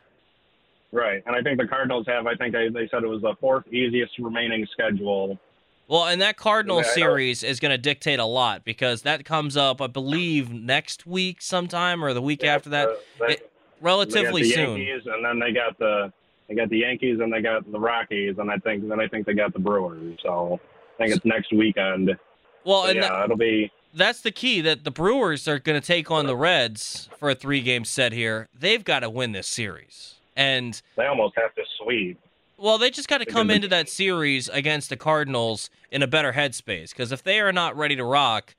Right, 0.91 1.23
and 1.25 1.33
I 1.33 1.41
think 1.41 1.57
the 1.57 1.67
Cardinals 1.67 2.05
have. 2.07 2.27
I 2.27 2.35
think 2.35 2.51
they, 2.53 2.67
they 2.67 2.85
said 2.89 3.03
it 3.03 3.07
was 3.07 3.21
the 3.21 3.33
fourth 3.39 3.65
easiest 3.71 4.19
remaining 4.19 4.67
schedule. 4.73 5.39
Well, 5.87 6.05
and 6.07 6.21
that 6.21 6.35
Cardinals 6.35 6.85
Yeah, 6.87 6.93
series 6.93 7.43
is 7.43 7.61
going 7.61 7.71
to 7.71 7.77
dictate 7.77 8.19
a 8.19 8.25
lot 8.25 8.65
because 8.65 9.03
that 9.03 9.23
comes 9.23 9.55
up, 9.55 9.81
I 9.81 9.87
believe, 9.87 10.51
next 10.51 11.05
week 11.07 11.41
sometime 11.41 12.03
or 12.03 12.13
the 12.13 12.21
week 12.21 12.43
after 12.43 12.69
that. 12.71 12.89
Uh, 13.21 13.25
It- 13.25 13.49
relatively 13.79 14.41
the 14.43 14.49
soon. 14.49 14.77
Yankees, 14.81 15.05
and 15.05 15.23
then 15.23 15.39
they 15.39 15.53
got 15.53 15.77
the 15.79 16.11
they 16.49 16.55
got 16.55 16.69
the 16.69 16.79
Yankees, 16.79 17.19
and 17.21 17.31
they 17.31 17.41
got 17.41 17.69
the 17.71 17.79
Rockies, 17.79 18.37
and 18.37 18.51
I 18.51 18.57
think 18.57 18.87
then 18.89 18.99
I 18.99 19.07
think 19.07 19.25
they 19.25 19.33
got 19.33 19.53
the 19.53 19.59
Brewers. 19.59 20.19
So 20.21 20.59
I 20.95 21.03
think 21.03 21.15
it's 21.15 21.23
next 21.25 21.53
weekend. 21.53 22.17
Well, 22.65 22.83
So, 22.83 22.91
yeah, 22.91 23.01
that- 23.07 23.23
it'll 23.25 23.37
be 23.37 23.71
that's 23.93 24.21
the 24.21 24.31
key 24.31 24.61
that 24.61 24.83
the 24.83 24.91
Brewers 24.91 25.47
are 25.47 25.59
going 25.59 25.79
to 25.79 25.85
take 25.85 26.09
on 26.11 26.25
the 26.25 26.35
Reds 26.35 27.09
for 27.17 27.29
a 27.29 27.35
three 27.35 27.61
game 27.61 27.85
set 27.85 28.11
here. 28.11 28.47
They've 28.57 28.83
got 28.83 28.99
to 28.99 29.09
win 29.09 29.31
this 29.31 29.47
series. 29.47 30.15
And 30.35 30.81
they 30.95 31.05
almost 31.05 31.35
have 31.37 31.53
to 31.55 31.63
sweep. 31.79 32.19
well, 32.57 32.77
they 32.77 32.89
just 32.89 33.09
got 33.09 33.17
to 33.17 33.25
come 33.25 33.51
into 33.51 33.67
that 33.67 33.89
series 33.89 34.47
against 34.49 34.89
the 34.89 34.97
Cardinals 34.97 35.69
in 35.91 36.01
a 36.01 36.07
better 36.07 36.33
headspace 36.33 36.91
because 36.91 37.11
if 37.11 37.21
they 37.21 37.39
are 37.39 37.51
not 37.51 37.75
ready 37.75 37.95
to 37.95 38.03
rock, 38.03 38.55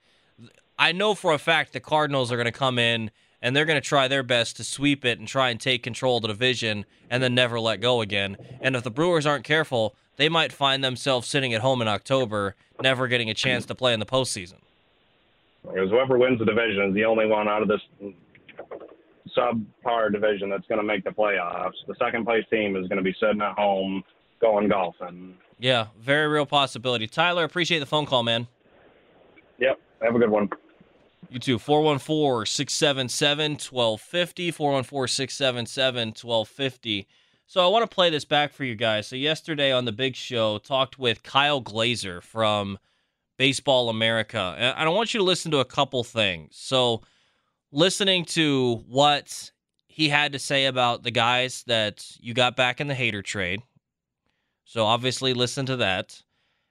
I 0.77 0.91
know 0.91 1.15
for 1.15 1.33
a 1.33 1.39
fact 1.39 1.73
the 1.73 1.79
Cardinals 1.79 2.31
are 2.31 2.35
going 2.35 2.45
to 2.45 2.51
come 2.51 2.77
in 2.77 3.11
and 3.41 3.55
they're 3.55 3.65
going 3.65 3.81
to 3.81 3.87
try 3.87 4.07
their 4.07 4.23
best 4.23 4.55
to 4.57 4.63
sweep 4.63 5.03
it 5.03 5.19
and 5.19 5.27
try 5.27 5.49
and 5.49 5.59
take 5.59 5.83
control 5.83 6.17
of 6.17 6.21
the 6.21 6.27
division 6.29 6.85
and 7.09 7.21
then 7.21 7.35
never 7.35 7.59
let 7.59 7.81
go 7.81 8.01
again. 8.01 8.37
And 8.61 8.75
if 8.75 8.83
the 8.83 8.91
Brewers 8.91 9.25
aren't 9.25 9.43
careful, 9.43 9.95
they 10.15 10.29
might 10.29 10.53
find 10.53 10.83
themselves 10.83 11.27
sitting 11.27 11.53
at 11.53 11.61
home 11.61 11.81
in 11.81 11.87
October, 11.87 12.55
never 12.81 13.07
getting 13.07 13.29
a 13.29 13.33
chance 13.33 13.65
to 13.65 13.75
play 13.75 13.93
in 13.93 13.99
the 13.99 14.05
postseason. 14.05 14.62
Because 15.63 15.89
whoever 15.89 16.17
wins 16.17 16.39
the 16.39 16.45
division 16.45 16.89
is 16.89 16.93
the 16.93 17.05
only 17.05 17.25
one 17.25 17.47
out 17.47 17.61
of 17.61 17.67
this 17.67 17.81
subpar 19.37 20.11
division 20.11 20.49
that's 20.49 20.67
going 20.67 20.79
to 20.79 20.85
make 20.85 21.03
the 21.03 21.09
playoffs. 21.09 21.73
The 21.87 21.95
second 21.99 22.25
place 22.25 22.43
team 22.51 22.75
is 22.75 22.87
going 22.87 22.97
to 22.97 23.03
be 23.03 23.15
sitting 23.19 23.41
at 23.41 23.57
home 23.57 24.03
going 24.41 24.67
golfing. 24.67 25.35
Yeah, 25.59 25.87
very 25.99 26.27
real 26.27 26.45
possibility. 26.45 27.07
Tyler, 27.07 27.43
appreciate 27.43 27.79
the 27.79 27.85
phone 27.85 28.05
call, 28.05 28.23
man. 28.23 28.47
Yep. 29.59 29.79
Have 30.01 30.15
a 30.15 30.19
good 30.19 30.29
one. 30.29 30.49
You 31.29 31.39
too. 31.39 31.57
414 31.57 32.45
677 32.45 33.51
1250. 33.53 34.51
414 34.51 35.07
677 35.07 36.07
1250. 36.09 37.07
So 37.47 37.63
I 37.63 37.67
want 37.67 37.89
to 37.89 37.93
play 37.93 38.09
this 38.09 38.25
back 38.25 38.51
for 38.51 38.63
you 38.63 38.75
guys. 38.75 39.07
So, 39.07 39.15
yesterday 39.15 39.71
on 39.71 39.85
the 39.85 39.91
big 39.91 40.15
show, 40.15 40.57
talked 40.57 40.97
with 40.97 41.23
Kyle 41.23 41.59
Glaser 41.59 42.19
from 42.21 42.77
Baseball 43.37 43.89
America. 43.89 44.55
And 44.57 44.87
I 44.87 44.89
want 44.89 45.13
you 45.13 45.19
to 45.19 45.23
listen 45.23 45.51
to 45.51 45.59
a 45.59 45.65
couple 45.65 46.03
things. 46.03 46.55
So, 46.55 47.01
listening 47.71 48.25
to 48.25 48.83
what 48.87 49.51
he 49.87 50.09
had 50.09 50.33
to 50.33 50.39
say 50.39 50.65
about 50.65 51.03
the 51.03 51.11
guys 51.11 51.63
that 51.67 52.05
you 52.19 52.33
got 52.33 52.55
back 52.55 52.79
in 52.79 52.87
the 52.87 52.93
Hader 52.93 53.23
trade. 53.23 53.61
So, 54.65 54.85
obviously, 54.85 55.33
listen 55.33 55.65
to 55.67 55.77
that. 55.77 56.21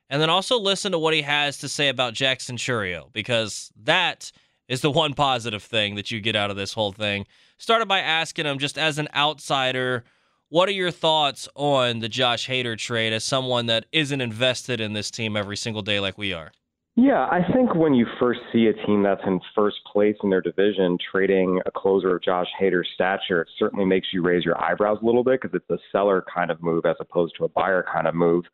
And 0.09 0.21
then 0.21 0.29
also 0.31 0.59
listen 0.59 0.93
to 0.93 0.99
what 0.99 1.15
he 1.15 1.23
has 1.23 1.59
to 1.59 1.69
say 1.69 1.89
about 1.89 2.13
Jackson 2.13 2.57
Chourio, 2.57 3.13
because 3.13 3.73
that 3.83 4.31
is 4.69 4.81
the 4.83 4.91
one 5.03 5.15
positive 5.15 5.63
thing 5.63 5.95
that 5.95 6.11
you 6.11 6.21
get 6.21 6.37
out 6.37 6.51
of 6.51 6.57
this 6.57 6.75
whole 6.75 6.93
thing. 6.93 7.27
Started 7.59 7.87
by 7.87 8.01
asking 8.01 8.47
him, 8.47 8.59
just 8.59 8.77
as 8.77 8.99
an 8.99 9.09
outsider, 9.15 10.05
what 10.53 10.69
are 10.69 10.73
your 10.73 10.91
thoughts 10.91 11.49
on 11.55 12.01
the 12.01 12.11
Josh 12.11 12.47
Hader 12.47 12.77
trade 12.77 13.15
as 13.15 13.25
someone 13.25 13.65
that 13.67 13.87
isn't 13.91 14.21
invested 14.21 14.83
in 14.83 14.93
this 14.93 15.11
team 15.11 15.35
every 15.35 15.57
single 15.57 15.81
day 15.81 15.99
like 15.99 16.19
we 16.19 16.35
are? 16.35 16.53
Yeah, 16.95 17.27
I 17.31 17.41
think 17.55 17.75
when 17.75 17.95
you 17.95 18.07
first 18.21 18.41
see 18.53 18.67
a 18.67 18.75
team 18.87 19.03
that's 19.03 19.23
in 19.27 19.41
first 19.55 19.79
place 19.91 20.15
in 20.23 20.29
their 20.29 20.43
division 20.43 20.99
trading 21.11 21.63
a 21.65 21.71
closer 21.71 22.15
of 22.15 22.23
Josh 22.23 22.49
Hader's 22.61 22.87
stature, 22.93 23.41
it 23.41 23.49
certainly 23.59 23.87
makes 23.87 24.09
you 24.13 24.21
raise 24.21 24.45
your 24.45 24.63
eyebrows 24.63 24.99
a 25.01 25.07
little 25.07 25.25
bit 25.25 25.41
because 25.41 25.57
it's 25.57 25.71
a 25.71 25.83
seller 25.91 26.23
kind 26.33 26.51
of 26.51 26.63
move 26.63 26.85
as 26.85 26.97
opposed 27.01 27.33
to 27.39 27.47
a 27.47 27.49
buyer 27.49 27.83
kind 27.91 28.07
of 28.07 28.15
move. 28.15 28.45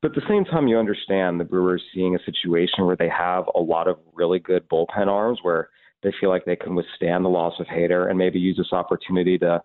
But 0.00 0.12
at 0.12 0.14
the 0.14 0.28
same 0.28 0.44
time, 0.44 0.68
you 0.68 0.78
understand 0.78 1.40
the 1.40 1.44
Brewers 1.44 1.82
seeing 1.92 2.14
a 2.14 2.24
situation 2.24 2.86
where 2.86 2.94
they 2.94 3.08
have 3.08 3.46
a 3.56 3.60
lot 3.60 3.88
of 3.88 3.98
really 4.14 4.38
good 4.38 4.68
bullpen 4.68 5.08
arms 5.08 5.40
where 5.42 5.70
they 6.04 6.12
feel 6.20 6.30
like 6.30 6.44
they 6.44 6.54
can 6.54 6.76
withstand 6.76 7.24
the 7.24 7.28
loss 7.28 7.54
of 7.58 7.66
Hader 7.66 8.08
and 8.08 8.16
maybe 8.16 8.38
use 8.38 8.56
this 8.56 8.72
opportunity 8.72 9.38
to 9.38 9.60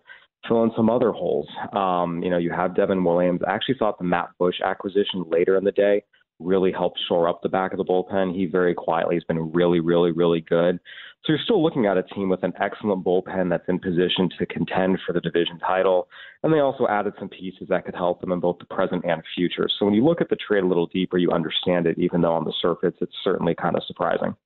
fill 0.48 0.62
in 0.64 0.70
some 0.76 0.90
other 0.90 1.12
holes. 1.12 1.48
Um, 1.72 2.22
you 2.22 2.30
know, 2.30 2.38
you 2.38 2.50
have 2.50 2.76
Devin 2.76 3.04
Williams. 3.04 3.40
I 3.46 3.54
actually 3.54 3.76
thought 3.78 3.98
the 3.98 4.04
Matt 4.04 4.30
Bush 4.38 4.56
acquisition 4.64 5.24
later 5.28 5.56
in 5.56 5.64
the 5.64 5.72
day 5.72 6.04
really 6.40 6.72
helped 6.72 6.98
shore 7.08 7.28
up 7.28 7.40
the 7.42 7.48
back 7.48 7.72
of 7.72 7.78
the 7.78 7.84
bullpen. 7.84 8.34
He 8.34 8.46
very 8.46 8.74
quietly 8.74 9.14
has 9.14 9.24
been 9.24 9.52
really, 9.52 9.80
really, 9.80 10.10
really 10.10 10.40
good. 10.40 10.80
So 11.24 11.32
you're 11.32 11.42
still 11.42 11.62
looking 11.62 11.86
at 11.86 11.96
a 11.96 12.02
team 12.02 12.28
with 12.28 12.42
an 12.42 12.52
excellent 12.60 13.04
bullpen 13.04 13.48
that's 13.48 13.68
in 13.68 13.78
position 13.78 14.28
to 14.38 14.44
contend 14.44 14.98
for 15.06 15.12
the 15.12 15.20
division 15.20 15.58
title. 15.58 16.08
And 16.42 16.52
they 16.52 16.58
also 16.58 16.86
added 16.86 17.14
some 17.18 17.30
pieces 17.30 17.68
that 17.68 17.86
could 17.86 17.94
help 17.94 18.20
them 18.20 18.32
in 18.32 18.40
both 18.40 18.58
the 18.58 18.66
present 18.66 19.04
and 19.06 19.22
future. 19.34 19.68
So 19.78 19.86
when 19.86 19.94
you 19.94 20.04
look 20.04 20.20
at 20.20 20.28
the 20.28 20.36
trade 20.36 20.64
a 20.64 20.66
little 20.66 20.86
deeper, 20.86 21.16
you 21.16 21.30
understand 21.30 21.86
it, 21.86 21.98
even 21.98 22.20
though 22.20 22.34
on 22.34 22.44
the 22.44 22.52
surface 22.60 22.94
it's 23.00 23.14
certainly 23.22 23.54
kind 23.54 23.76
of 23.76 23.84
surprising. 23.86 24.36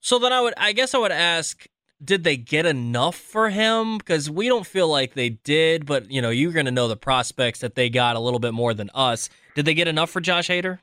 So 0.00 0.20
then 0.20 0.32
I 0.32 0.40
would, 0.40 0.54
I 0.56 0.72
guess 0.72 0.94
I 0.94 0.98
would 0.98 1.10
ask, 1.10 1.66
did 2.02 2.24
they 2.24 2.36
get 2.36 2.64
enough 2.66 3.16
for 3.16 3.50
him? 3.50 3.98
Because 3.98 4.30
we 4.30 4.48
don't 4.48 4.66
feel 4.66 4.88
like 4.88 5.14
they 5.14 5.30
did, 5.30 5.84
but 5.86 6.10
you 6.10 6.22
know, 6.22 6.30
you're 6.30 6.52
going 6.52 6.66
to 6.66 6.72
know 6.72 6.88
the 6.88 6.96
prospects 6.96 7.60
that 7.60 7.74
they 7.74 7.90
got 7.90 8.16
a 8.16 8.20
little 8.20 8.38
bit 8.38 8.54
more 8.54 8.74
than 8.74 8.90
us. 8.94 9.28
Did 9.54 9.64
they 9.64 9.74
get 9.74 9.88
enough 9.88 10.10
for 10.10 10.20
Josh 10.20 10.48
Hader? 10.48 10.78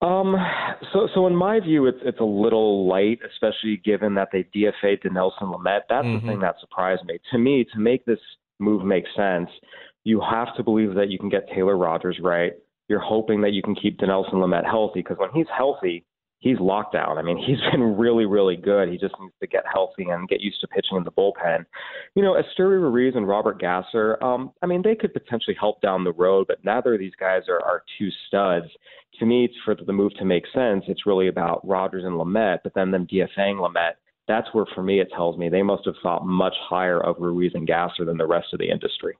Um, 0.00 0.36
so, 0.92 1.08
so 1.12 1.26
in 1.26 1.34
my 1.34 1.58
view, 1.58 1.86
it's 1.86 1.98
it's 2.04 2.20
a 2.20 2.24
little 2.24 2.86
light, 2.88 3.18
especially 3.28 3.80
given 3.84 4.14
that 4.14 4.28
they 4.32 4.44
DFA'd 4.54 5.02
Dinelson 5.02 5.52
Lamet. 5.52 5.80
That's 5.88 6.06
Mhm. 6.06 6.20
the 6.20 6.26
thing 6.28 6.40
that 6.40 6.54
surprised 6.60 7.04
me. 7.04 7.18
To 7.32 7.38
me, 7.38 7.64
to 7.72 7.78
make 7.80 8.04
this 8.04 8.20
move 8.60 8.84
make 8.84 9.04
sense, 9.16 9.50
you 10.04 10.20
have 10.20 10.54
to 10.56 10.62
believe 10.62 10.94
that 10.94 11.10
you 11.10 11.18
can 11.18 11.28
get 11.28 11.48
Taylor 11.48 11.76
Rogers 11.76 12.18
right. 12.20 12.52
You're 12.88 13.00
hoping 13.00 13.40
that 13.42 13.52
you 13.52 13.62
can 13.62 13.74
keep 13.74 13.98
Dinelson 13.98 14.34
Lamet 14.34 14.64
healthy 14.64 15.00
because 15.00 15.18
when 15.18 15.30
he's 15.34 15.48
healthy, 15.48 16.04
he's 16.40 16.58
locked 16.60 16.92
down. 16.92 17.18
I 17.18 17.22
mean, 17.22 17.38
he's 17.46 17.60
been 17.70 17.96
really, 17.96 18.26
really 18.26 18.56
good. 18.56 18.88
He 18.88 18.98
just 18.98 19.14
needs 19.20 19.34
to 19.40 19.46
get 19.46 19.64
healthy 19.70 20.04
and 20.04 20.28
get 20.28 20.40
used 20.40 20.60
to 20.60 20.68
pitching 20.68 20.96
in 20.96 21.04
the 21.04 21.12
bullpen. 21.12 21.64
You 22.14 22.22
know, 22.22 22.34
Esteury 22.34 22.80
Ruiz 22.80 23.14
and 23.16 23.28
Robert 23.28 23.60
Gasser, 23.60 24.22
um, 24.22 24.52
I 24.62 24.66
mean, 24.66 24.82
they 24.82 24.94
could 24.94 25.12
potentially 25.12 25.56
help 25.58 25.80
down 25.80 26.04
the 26.04 26.12
road, 26.12 26.46
but 26.48 26.64
neither 26.64 26.94
of 26.94 27.00
these 27.00 27.16
guys 27.18 27.42
are, 27.48 27.62
are 27.62 27.82
two 27.98 28.08
studs. 28.26 28.66
To 29.20 29.26
me, 29.26 29.48
for 29.64 29.74
the 29.74 29.92
move 29.92 30.14
to 30.18 30.24
make 30.24 30.44
sense. 30.54 30.84
It's 30.86 31.06
really 31.06 31.28
about 31.28 31.66
Rogers 31.66 32.04
and 32.04 32.14
Lamet, 32.14 32.58
but 32.62 32.74
then 32.74 32.90
them 32.90 33.06
DFAing 33.06 33.56
Lamet. 33.56 33.94
That's 34.28 34.46
where, 34.52 34.66
for 34.74 34.82
me, 34.82 35.00
it 35.00 35.08
tells 35.16 35.38
me 35.38 35.48
they 35.48 35.62
must 35.62 35.86
have 35.86 35.94
thought 36.02 36.26
much 36.26 36.54
higher 36.68 37.00
of 37.00 37.16
Ruiz 37.18 37.52
and 37.54 37.66
Gasser 37.66 38.04
than 38.04 38.18
the 38.18 38.26
rest 38.26 38.48
of 38.52 38.58
the 38.58 38.70
industry. 38.70 39.16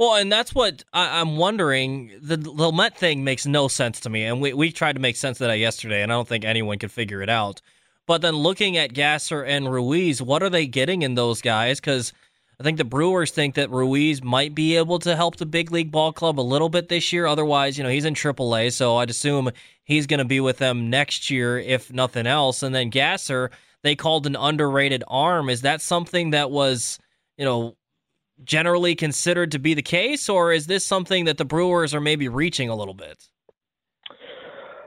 Well, 0.00 0.14
and 0.14 0.32
that's 0.32 0.54
what 0.54 0.82
I, 0.94 1.20
I'm 1.20 1.36
wondering. 1.36 2.10
The 2.22 2.38
Lamet 2.38 2.94
thing 2.96 3.22
makes 3.22 3.44
no 3.44 3.68
sense 3.68 4.00
to 4.00 4.08
me, 4.08 4.24
and 4.24 4.40
we, 4.40 4.54
we 4.54 4.72
tried 4.72 4.94
to 4.94 4.98
make 4.98 5.14
sense 5.14 5.38
of 5.42 5.48
that 5.48 5.58
yesterday, 5.58 6.02
and 6.02 6.10
I 6.10 6.14
don't 6.14 6.26
think 6.26 6.42
anyone 6.42 6.78
could 6.78 6.90
figure 6.90 7.20
it 7.20 7.28
out. 7.28 7.60
But 8.06 8.22
then 8.22 8.34
looking 8.34 8.78
at 8.78 8.94
Gasser 8.94 9.42
and 9.42 9.70
Ruiz, 9.70 10.22
what 10.22 10.42
are 10.42 10.48
they 10.48 10.66
getting 10.66 11.02
in 11.02 11.16
those 11.16 11.42
guys? 11.42 11.80
Because 11.80 12.14
I 12.58 12.62
think 12.62 12.78
the 12.78 12.84
Brewers 12.84 13.30
think 13.30 13.56
that 13.56 13.68
Ruiz 13.68 14.22
might 14.22 14.54
be 14.54 14.74
able 14.78 15.00
to 15.00 15.14
help 15.14 15.36
the 15.36 15.44
big 15.44 15.70
league 15.70 15.90
ball 15.90 16.14
club 16.14 16.40
a 16.40 16.42
little 16.42 16.70
bit 16.70 16.88
this 16.88 17.12
year. 17.12 17.26
Otherwise, 17.26 17.76
you 17.76 17.84
know, 17.84 17.90
he's 17.90 18.06
in 18.06 18.14
AAA, 18.14 18.72
so 18.72 18.96
I'd 18.96 19.10
assume 19.10 19.50
he's 19.84 20.06
going 20.06 20.16
to 20.16 20.24
be 20.24 20.40
with 20.40 20.56
them 20.56 20.88
next 20.88 21.28
year, 21.28 21.58
if 21.58 21.92
nothing 21.92 22.26
else. 22.26 22.62
And 22.62 22.74
then 22.74 22.88
Gasser, 22.88 23.50
they 23.82 23.96
called 23.96 24.26
an 24.26 24.34
underrated 24.34 25.04
arm. 25.08 25.50
Is 25.50 25.60
that 25.60 25.82
something 25.82 26.30
that 26.30 26.50
was, 26.50 26.98
you 27.36 27.44
know, 27.44 27.76
generally 28.44 28.94
considered 28.94 29.52
to 29.52 29.58
be 29.58 29.74
the 29.74 29.82
case, 29.82 30.28
or 30.28 30.52
is 30.52 30.66
this 30.66 30.84
something 30.84 31.24
that 31.24 31.38
the 31.38 31.44
Brewers 31.44 31.94
are 31.94 32.00
maybe 32.00 32.28
reaching 32.28 32.68
a 32.68 32.76
little 32.76 32.94
bit? 32.94 33.28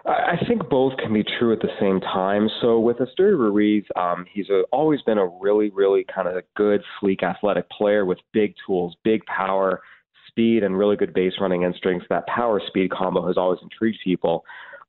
I 0.06 0.36
think 0.48 0.68
both 0.70 0.98
can 0.98 1.14
be 1.14 1.24
true 1.40 1.54
at 1.54 1.62
the 1.62 1.70
same 1.80 2.02
time. 2.02 2.50
So 2.62 2.78
with 2.78 2.98
Esteury 2.98 3.38
Ruiz, 3.38 3.86
um, 3.96 4.26
he's 4.32 4.50
a, 4.50 4.64
always 4.74 5.02
been 5.04 5.18
a 5.18 5.26
really, 5.26 5.70
really 5.70 6.06
kind 6.14 6.28
of 6.28 6.44
good, 6.58 6.82
sleek, 7.00 7.24
athletic 7.24 7.70
player 7.70 8.04
with 8.04 8.18
big 8.34 8.54
tools, 8.68 8.98
big 9.06 9.26
power, 9.28 9.82
speed, 10.28 10.64
and 10.64 10.78
really 10.78 10.98
good 10.98 11.14
base 11.14 11.34
running 11.40 11.64
instincts. 11.64 12.06
That 12.10 12.28
power 12.28 12.62
speed 12.68 12.92
combo 12.92 13.26
has 13.28 13.38
always 13.38 13.60
intrigued 13.64 14.00
people. 14.04 14.44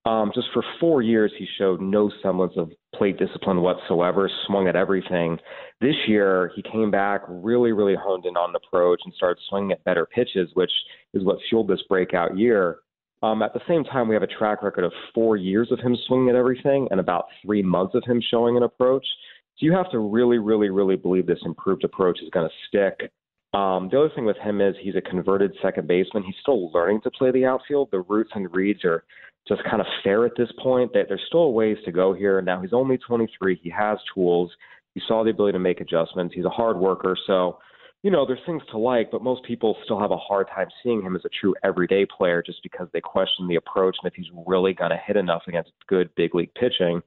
Um, 0.07 0.33
just 0.35 0.49
for 0.53 0.63
four 0.79 1.01
years, 1.01 1.33
he 1.39 1.47
showed 1.57 1.81
no 1.81 2.11
semblance 2.23 2.53
of 2.57 2.71
plate 2.95 3.19
discipline 3.19 3.63
whatsoever, 3.63 4.31
swung 4.47 4.69
at 4.69 4.77
everything. 4.77 5.39
This 5.81 5.95
year, 6.07 6.53
he 6.55 6.63
came 6.63 6.91
back 6.91 7.23
really, 7.27 7.73
really 7.73 7.95
honed 7.95 8.27
in 8.27 8.37
on 8.37 8.53
the 8.53 8.61
approach 8.67 9.01
and 9.05 9.15
started 9.15 9.43
swinging 9.49 9.73
at 9.73 9.83
better 9.85 10.05
pitches, 10.05 10.51
which 10.55 10.71
is 11.15 11.25
what 11.25 11.39
fueled 11.49 11.69
this 11.69 11.83
breakout 11.89 12.37
year. 12.37 12.81
Um, 13.23 13.41
at 13.41 13.55
the 13.55 13.63
same 13.67 13.85
time, 13.85 14.07
we 14.07 14.15
have 14.15 14.23
a 14.23 14.27
track 14.27 14.63
record 14.63 14.85
of 14.85 14.93
four 15.15 15.39
years 15.39 15.73
of 15.73 15.81
him 15.81 15.97
swinging 16.07 16.29
at 16.29 16.35
everything 16.35 16.87
and 16.91 17.01
about 17.01 17.25
three 17.43 17.63
months 17.63 17.95
of 17.95 18.05
him 18.05 18.21
showing 18.31 18.59
an 18.59 18.63
approach. 18.63 19.07
So 19.57 19.65
you 19.65 19.73
have 19.73 19.91
to 19.93 19.99
really, 20.01 20.37
really, 20.37 20.69
really 20.69 20.97
believe 20.97 21.27
this 21.27 21.39
improved 21.47 21.85
approach 21.85 22.19
is 22.23 22.29
going 22.29 22.47
to 22.47 22.55
stick. 22.69 23.11
Um, 23.55 23.89
the 23.91 24.01
other 24.01 24.11
thing 24.15 24.27
with 24.27 24.37
him 24.37 24.61
is 24.61 24.75
he's 24.83 24.97
a 24.97 25.01
converted 25.01 25.55
second 25.63 25.89
baseman. 25.89 26.25
He's 26.25 26.35
still 26.43 26.71
learning 26.73 27.01
to 27.03 27.11
play 27.13 27.31
the 27.31 27.47
outfield. 27.47 27.89
The 27.93 28.01
routes 28.01 28.33
and 28.35 28.55
reads 28.55 28.85
are 28.85 29.05
just 29.47 29.63
kind 29.65 29.81
of 29.81 29.87
fair 30.03 30.25
at 30.25 30.33
this 30.37 30.51
point. 30.63 30.93
That 30.93 31.07
there's 31.09 31.23
still 31.27 31.53
ways 31.53 31.77
to 31.85 31.93
go 31.93 32.13
here. 32.13 32.41
Now 32.41 32.61
he's 32.61 32.73
only 32.73 32.99
23. 32.99 33.61
He 33.63 33.71
has 33.71 33.99
tools. 34.15 34.51
He 34.95 35.03
saw 35.07 35.25
the 35.25 35.31
ability 35.31 35.55
to 35.55 35.59
make 35.59 35.81
adjustments. 35.81 36.35
He's 36.35 36.45
a 36.45 36.51
hard 36.51 36.77
worker. 36.77 37.17
So 37.27 37.59
you 38.05 38.11
know, 38.11 38.27
there's 38.27 38.41
things 38.45 38.63
to 38.71 38.77
like, 38.77 39.11
but 39.11 39.23
most 39.23 39.43
people 39.45 39.79
still 39.83 39.99
have 39.99 40.11
a 40.11 40.17
hard 40.19 40.47
time 40.55 40.69
seeing 40.83 41.01
him 41.01 41.17
as 41.17 41.25
a 41.25 41.31
true 41.41 41.55
everyday 41.65 42.05
player 42.05 42.43
just 42.43 42.63
because 42.63 42.87
they 42.93 43.01
question 43.01 43.49
the 43.49 43.55
approach 43.55 43.97
and 44.03 44.13
if 44.13 44.15
he's 44.15 44.31
really 44.47 44.75
going 44.75 44.91
to 44.91 45.01
hit 45.07 45.17
enough 45.17 45.41
against 45.49 45.71
good 45.89 46.11
big 46.15 46.35
league 46.35 46.53
pitching. 46.53 47.01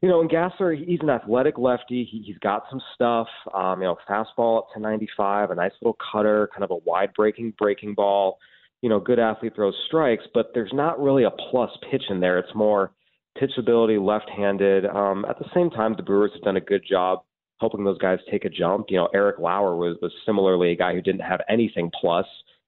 You 0.00 0.08
know, 0.08 0.20
and 0.20 0.30
Gasser, 0.30 0.72
he's 0.74 1.00
an 1.02 1.10
athletic 1.10 1.58
lefty. 1.58 2.08
He, 2.08 2.22
he's 2.24 2.38
got 2.38 2.66
some 2.70 2.80
stuff. 2.94 3.26
Um, 3.52 3.82
you 3.82 3.88
know, 3.88 3.96
fastball 4.08 4.58
up 4.58 4.68
to 4.74 4.80
95, 4.80 5.50
a 5.50 5.56
nice 5.56 5.72
little 5.82 5.96
cutter, 6.12 6.48
kind 6.52 6.62
of 6.62 6.70
a 6.70 6.76
wide 6.86 7.12
breaking 7.14 7.54
breaking 7.58 7.94
ball. 7.94 8.38
You 8.80 8.88
know, 8.88 9.00
good 9.00 9.18
athlete 9.18 9.54
throws 9.54 9.74
strikes, 9.86 10.24
but 10.32 10.50
there's 10.54 10.72
not 10.72 11.00
really 11.00 11.24
a 11.24 11.30
plus 11.50 11.70
pitch 11.90 12.04
in 12.10 12.20
there. 12.20 12.38
It's 12.38 12.54
more 12.54 12.92
pitchability, 13.40 14.04
left-handed. 14.04 14.86
Um, 14.86 15.24
at 15.28 15.38
the 15.38 15.48
same 15.54 15.70
time, 15.70 15.94
the 15.96 16.02
Brewers 16.02 16.30
have 16.34 16.42
done 16.42 16.56
a 16.56 16.60
good 16.60 16.82
job 16.88 17.20
helping 17.60 17.84
those 17.84 17.98
guys 17.98 18.18
take 18.30 18.44
a 18.44 18.48
jump. 18.48 18.86
You 18.88 18.98
know, 18.98 19.08
Eric 19.12 19.38
Lauer 19.38 19.76
was, 19.76 19.96
was 20.00 20.12
similarly 20.24 20.72
a 20.72 20.76
guy 20.76 20.94
who 20.94 21.02
didn't 21.02 21.22
have 21.22 21.40
anything 21.48 21.90
plus, 22.00 22.26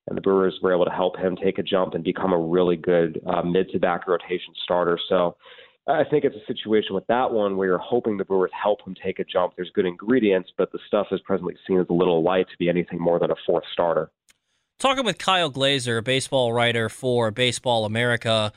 and 0.08 0.16
the 0.16 0.20
Brewers 0.20 0.58
were 0.62 0.72
able 0.72 0.84
to 0.84 0.90
help 0.90 1.16
him 1.16 1.36
take 1.36 1.58
a 1.58 1.62
jump 1.62 1.94
and 1.94 2.02
become 2.02 2.32
a 2.32 2.38
really 2.38 2.76
good 2.76 3.20
uh, 3.26 3.42
mid 3.42 3.70
to 3.70 3.78
back 3.78 4.08
rotation 4.08 4.52
starter. 4.64 4.98
So 5.08 5.36
I 5.86 6.02
think 6.04 6.24
it's 6.24 6.36
a 6.36 6.52
situation 6.52 6.94
with 6.94 7.06
that 7.06 7.30
one 7.30 7.56
where 7.56 7.68
you're 7.68 7.78
hoping 7.78 8.16
the 8.16 8.24
Brewers 8.24 8.50
help 8.60 8.86
him 8.86 8.94
take 9.02 9.18
a 9.18 9.24
jump. 9.24 9.54
There's 9.56 9.70
good 9.74 9.86
ingredients, 9.86 10.50
but 10.58 10.72
the 10.72 10.78
stuff 10.86 11.06
is 11.12 11.20
presently 11.24 11.56
seen 11.66 11.80
as 11.80 11.86
a 11.88 11.94
little 11.94 12.22
light 12.22 12.46
to 12.48 12.58
be 12.58 12.68
anything 12.68 13.00
more 13.00 13.18
than 13.18 13.30
a 13.30 13.36
fourth 13.46 13.64
starter. 13.72 14.10
Talking 14.80 15.04
with 15.04 15.18
Kyle 15.18 15.50
Glaser, 15.50 15.98
a 15.98 16.02
baseball 16.02 16.54
writer 16.54 16.88
for 16.88 17.30
Baseball 17.30 17.84
America. 17.84 18.50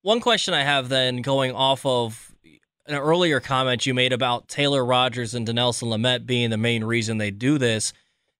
One 0.00 0.20
question 0.20 0.54
I 0.54 0.62
have 0.62 0.88
then 0.88 1.20
going 1.20 1.52
off 1.52 1.84
of 1.84 2.32
an 2.86 2.94
earlier 2.94 3.38
comment 3.38 3.84
you 3.84 3.92
made 3.92 4.14
about 4.14 4.48
Taylor 4.48 4.82
Rogers 4.82 5.34
and 5.34 5.46
Dinelson 5.46 5.88
Lamet 5.88 6.24
being 6.24 6.48
the 6.48 6.56
main 6.56 6.82
reason 6.82 7.18
they 7.18 7.30
do 7.30 7.58
this. 7.58 7.92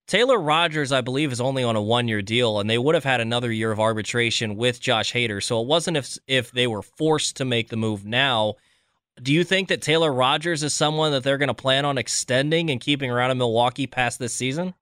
Taylor 0.07 0.41
Rogers, 0.41 0.91
I 0.91 1.03
believe, 1.03 1.30
is 1.30 1.43
only 1.43 1.62
on 1.62 1.76
a 1.76 1.82
one-year 1.82 2.22
deal, 2.22 2.59
and 2.59 2.70
they 2.70 2.78
would 2.78 2.95
have 2.95 3.05
had 3.05 3.20
another 3.20 3.53
year 3.53 3.70
of 3.70 3.78
arbitration 3.78 4.57
with 4.57 4.80
Josh 4.80 5.12
Hader. 5.12 5.43
So 5.43 5.61
it 5.61 5.66
wasn't 5.66 5.99
if 5.99 6.16
if 6.26 6.53
they 6.53 6.66
were 6.66 6.80
forced 6.80 7.36
to 7.36 7.45
make 7.45 7.68
the 7.68 7.76
move 7.76 8.07
now. 8.07 8.55
Do 9.22 9.34
you 9.34 9.45
think 9.45 9.68
that 9.68 9.82
Taylor 9.82 10.11
Rogers 10.11 10.62
is 10.62 10.72
someone 10.72 11.12
that 11.12 11.22
they're 11.22 11.36
going 11.36 11.49
to 11.49 11.55
plan 11.55 11.84
on 11.84 11.99
extending 11.99 12.70
and 12.70 12.80
keeping 12.80 13.11
around 13.11 13.30
in 13.30 13.36
Milwaukee 13.36 13.86
past 13.86 14.18
this 14.18 14.32
season? 14.32 14.72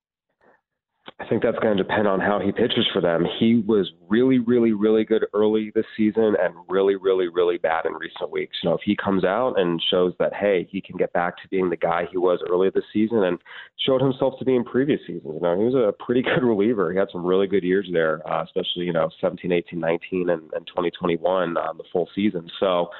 I 1.19 1.27
think 1.27 1.43
that's 1.43 1.59
going 1.61 1.79
to 1.79 1.83
depend 1.83 2.07
on 2.07 2.21
how 2.21 2.41
he 2.41 2.53
pitches 2.53 2.87
for 2.93 3.01
them. 3.01 3.25
He 3.39 3.63
was 3.67 3.91
really, 4.07 4.39
really, 4.39 4.73
really 4.73 5.03
good 5.03 5.25
early 5.33 5.73
this 5.75 5.87
season 5.97 6.37
and 6.39 6.55
really, 6.69 6.95
really, 6.95 7.29
really 7.29 7.57
bad 7.57 7.87
in 7.87 7.95
recent 7.95 8.31
weeks. 8.31 8.59
You 8.63 8.69
know, 8.69 8.77
if 8.77 8.83
he 8.85 8.95
comes 8.95 9.25
out 9.25 9.59
and 9.59 9.83
shows 9.91 10.13
that, 10.19 10.35
hey, 10.35 10.69
he 10.71 10.83
can 10.83 10.99
get 10.99 11.15
back 11.15 11.39
to 11.39 11.49
being 11.49 11.71
the 11.71 11.77
guy 11.77 12.05
he 12.11 12.19
was 12.19 12.41
early 12.51 12.69
this 12.69 12.85
season 12.93 13.25
and 13.25 13.39
showed 13.87 14.03
himself 14.03 14.35
to 14.39 14.45
be 14.45 14.55
in 14.55 14.63
previous 14.63 15.01
seasons. 15.07 15.33
You 15.37 15.41
know, 15.41 15.57
he 15.57 15.65
was 15.65 15.75
a 15.75 15.95
pretty 16.05 16.21
good 16.35 16.43
reliever. 16.43 16.93
He 16.93 16.99
had 16.99 17.09
some 17.11 17.25
really 17.25 17.47
good 17.47 17.65
years 17.65 17.89
there, 17.91 18.21
uh, 18.31 18.45
especially, 18.45 18.85
you 18.85 18.93
know, 18.93 19.09
17, 19.19 19.51
18, 19.51 19.81
19, 19.81 20.29
and, 20.29 20.43
and 20.53 20.67
2021, 20.67 21.57
um, 21.57 21.79
the 21.79 21.85
full 21.91 22.11
season. 22.15 22.51
So, 22.61 22.91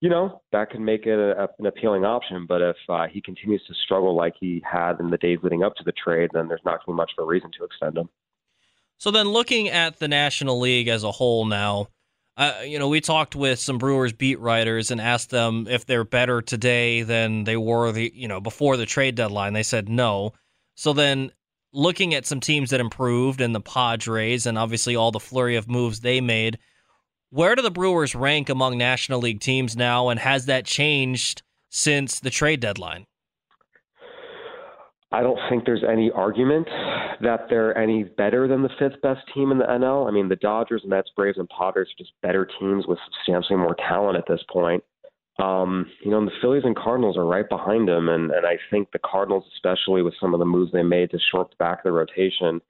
you 0.00 0.08
know, 0.08 0.42
that 0.52 0.70
can 0.70 0.84
make 0.84 1.06
it 1.06 1.18
a, 1.18 1.48
an 1.58 1.66
appealing 1.66 2.04
option. 2.04 2.46
But 2.46 2.62
if 2.62 2.76
uh, 2.88 3.06
he 3.10 3.20
continues 3.20 3.62
to 3.66 3.74
struggle 3.84 4.14
like 4.14 4.34
he 4.38 4.62
had 4.70 5.00
in 5.00 5.10
the 5.10 5.18
days 5.18 5.38
leading 5.42 5.64
up 5.64 5.74
to 5.76 5.84
the 5.84 5.92
trade, 5.92 6.30
then 6.32 6.48
there's 6.48 6.60
not 6.64 6.84
going 6.84 6.86
to 6.86 6.92
be 6.92 6.96
much 6.96 7.12
of 7.18 7.24
a 7.24 7.26
reason 7.26 7.50
to 7.58 7.64
extend 7.64 7.98
him. 7.98 8.08
So 8.98 9.10
then, 9.10 9.28
looking 9.28 9.68
at 9.68 9.98
the 9.98 10.08
National 10.08 10.58
League 10.58 10.88
as 10.88 11.04
a 11.04 11.12
whole 11.12 11.44
now, 11.44 11.88
uh, 12.36 12.60
you 12.64 12.78
know, 12.78 12.88
we 12.88 13.00
talked 13.00 13.34
with 13.34 13.58
some 13.58 13.78
Brewers 13.78 14.12
beat 14.12 14.38
writers 14.38 14.90
and 14.90 15.00
asked 15.00 15.30
them 15.30 15.66
if 15.68 15.86
they're 15.86 16.04
better 16.04 16.40
today 16.40 17.02
than 17.02 17.44
they 17.44 17.56
were 17.56 17.90
the 17.90 18.12
you 18.14 18.28
know 18.28 18.40
before 18.40 18.76
the 18.76 18.86
trade 18.86 19.16
deadline. 19.16 19.52
They 19.52 19.64
said 19.64 19.88
no. 19.88 20.32
So 20.76 20.92
then, 20.92 21.32
looking 21.72 22.14
at 22.14 22.26
some 22.26 22.40
teams 22.40 22.70
that 22.70 22.80
improved 22.80 23.40
and 23.40 23.54
the 23.54 23.60
Padres 23.60 24.46
and 24.46 24.56
obviously 24.56 24.94
all 24.94 25.10
the 25.10 25.20
flurry 25.20 25.56
of 25.56 25.68
moves 25.68 26.00
they 26.00 26.20
made 26.20 26.58
where 27.30 27.54
do 27.54 27.62
the 27.62 27.70
Brewers 27.70 28.14
rank 28.14 28.48
among 28.48 28.78
National 28.78 29.20
League 29.20 29.40
teams 29.40 29.76
now, 29.76 30.08
and 30.08 30.20
has 30.20 30.46
that 30.46 30.64
changed 30.64 31.42
since 31.70 32.20
the 32.20 32.30
trade 32.30 32.60
deadline? 32.60 33.06
I 35.10 35.22
don't 35.22 35.38
think 35.48 35.64
there's 35.64 35.84
any 35.88 36.10
argument 36.10 36.68
that 37.22 37.46
they're 37.48 37.76
any 37.76 38.04
better 38.04 38.46
than 38.46 38.62
the 38.62 38.68
fifth 38.78 39.00
best 39.02 39.20
team 39.34 39.50
in 39.50 39.58
the 39.58 39.64
NL. 39.64 40.06
I 40.06 40.10
mean, 40.10 40.28
the 40.28 40.36
Dodgers, 40.36 40.82
Mets, 40.86 41.10
Braves, 41.16 41.38
and 41.38 41.48
Padres 41.48 41.88
are 41.88 41.98
just 41.98 42.12
better 42.22 42.46
teams 42.60 42.86
with 42.86 42.98
substantially 43.06 43.58
more 43.58 43.74
talent 43.88 44.18
at 44.18 44.24
this 44.28 44.42
point. 44.50 44.84
Um, 45.38 45.86
you 46.04 46.10
know, 46.10 46.18
and 46.18 46.26
the 46.26 46.32
Phillies 46.42 46.64
and 46.64 46.76
Cardinals 46.76 47.16
are 47.16 47.24
right 47.24 47.48
behind 47.48 47.88
them, 47.88 48.08
and, 48.08 48.30
and 48.30 48.44
I 48.44 48.58
think 48.70 48.90
the 48.90 48.98
Cardinals, 48.98 49.44
especially 49.54 50.02
with 50.02 50.14
some 50.20 50.34
of 50.34 50.40
the 50.40 50.46
moves 50.46 50.72
they 50.72 50.82
made 50.82 51.10
to 51.12 51.18
short 51.30 51.50
the 51.50 51.56
back 51.58 51.78
of 51.78 51.84
the 51.84 51.92
rotation, 51.92 52.60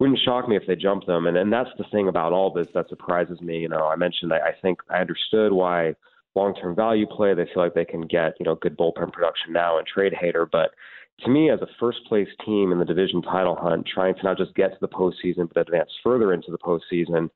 wouldn't 0.00 0.18
shock 0.24 0.48
me 0.48 0.56
if 0.56 0.66
they 0.66 0.76
jumped 0.76 1.06
them. 1.06 1.26
And 1.26 1.36
and 1.36 1.52
that's 1.52 1.70
the 1.78 1.84
thing 1.92 2.08
about 2.08 2.32
all 2.32 2.52
this 2.52 2.68
that 2.74 2.88
surprises 2.88 3.40
me. 3.40 3.58
You 3.58 3.68
know, 3.68 3.86
I 3.86 3.96
mentioned 3.96 4.32
I, 4.32 4.38
I 4.38 4.52
think 4.60 4.80
I 4.90 5.00
understood 5.00 5.52
why 5.52 5.94
long 6.34 6.54
term 6.54 6.74
value 6.74 7.06
play 7.06 7.34
they 7.34 7.46
feel 7.52 7.62
like 7.62 7.74
they 7.74 7.84
can 7.84 8.02
get 8.02 8.34
you 8.38 8.44
know 8.44 8.56
good 8.56 8.76
bullpen 8.76 9.12
production 9.12 9.52
now 9.52 9.78
and 9.78 9.86
trade 9.86 10.12
Hader, 10.12 10.46
but 10.50 10.70
to 11.20 11.30
me, 11.30 11.50
as 11.50 11.60
a 11.62 11.68
first 11.78 11.98
place 12.08 12.28
team 12.44 12.72
in 12.72 12.78
the 12.78 12.84
division 12.84 13.22
title 13.22 13.54
hunt, 13.54 13.86
trying 13.86 14.14
to 14.16 14.22
not 14.24 14.36
just 14.36 14.54
get 14.54 14.72
to 14.72 14.78
the 14.80 14.88
postseason 14.88 15.48
but 15.52 15.60
advance 15.60 15.90
further 16.02 16.32
into 16.32 16.50
the 16.50 16.58
postseason, 16.58 17.30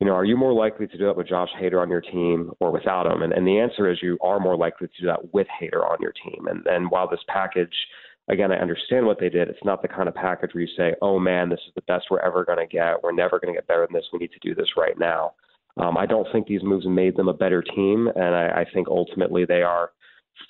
you 0.00 0.06
know, 0.06 0.14
are 0.14 0.24
you 0.24 0.36
more 0.36 0.52
likely 0.52 0.88
to 0.88 0.98
do 0.98 1.06
that 1.06 1.16
with 1.16 1.28
Josh 1.28 1.50
Hader 1.60 1.80
on 1.80 1.88
your 1.88 2.00
team 2.00 2.50
or 2.58 2.72
without 2.72 3.06
him? 3.06 3.22
And, 3.22 3.32
and 3.32 3.46
the 3.46 3.60
answer 3.60 3.88
is 3.88 4.02
you 4.02 4.18
are 4.20 4.40
more 4.40 4.56
likely 4.56 4.88
to 4.88 5.00
do 5.00 5.06
that 5.06 5.32
with 5.32 5.46
Hader 5.60 5.88
on 5.88 5.98
your 6.00 6.12
team. 6.12 6.48
And 6.48 6.66
and 6.66 6.90
while 6.90 7.08
this 7.08 7.20
package 7.28 7.74
again, 8.32 8.52
I 8.52 8.56
understand 8.56 9.06
what 9.06 9.20
they 9.20 9.28
did. 9.28 9.48
It's 9.48 9.64
not 9.64 9.82
the 9.82 9.88
kind 9.88 10.08
of 10.08 10.14
package 10.14 10.54
where 10.54 10.62
you 10.62 10.68
say, 10.76 10.94
oh 11.02 11.18
man, 11.18 11.48
this 11.48 11.60
is 11.66 11.74
the 11.74 11.82
best 11.82 12.06
we're 12.10 12.20
ever 12.20 12.44
going 12.44 12.58
to 12.58 12.66
get. 12.66 13.02
We're 13.02 13.12
never 13.12 13.38
going 13.38 13.54
to 13.54 13.58
get 13.58 13.68
better 13.68 13.86
than 13.86 13.94
this. 13.94 14.06
We 14.12 14.18
need 14.18 14.32
to 14.32 14.48
do 14.48 14.54
this 14.54 14.68
right 14.76 14.98
now. 14.98 15.34
Um, 15.76 15.96
I 15.96 16.06
don't 16.06 16.26
think 16.32 16.46
these 16.46 16.62
moves 16.62 16.86
made 16.86 17.16
them 17.16 17.28
a 17.28 17.34
better 17.34 17.62
team, 17.62 18.08
and 18.14 18.34
I, 18.34 18.60
I 18.60 18.66
think 18.74 18.88
ultimately 18.88 19.44
they 19.44 19.62
are 19.62 19.90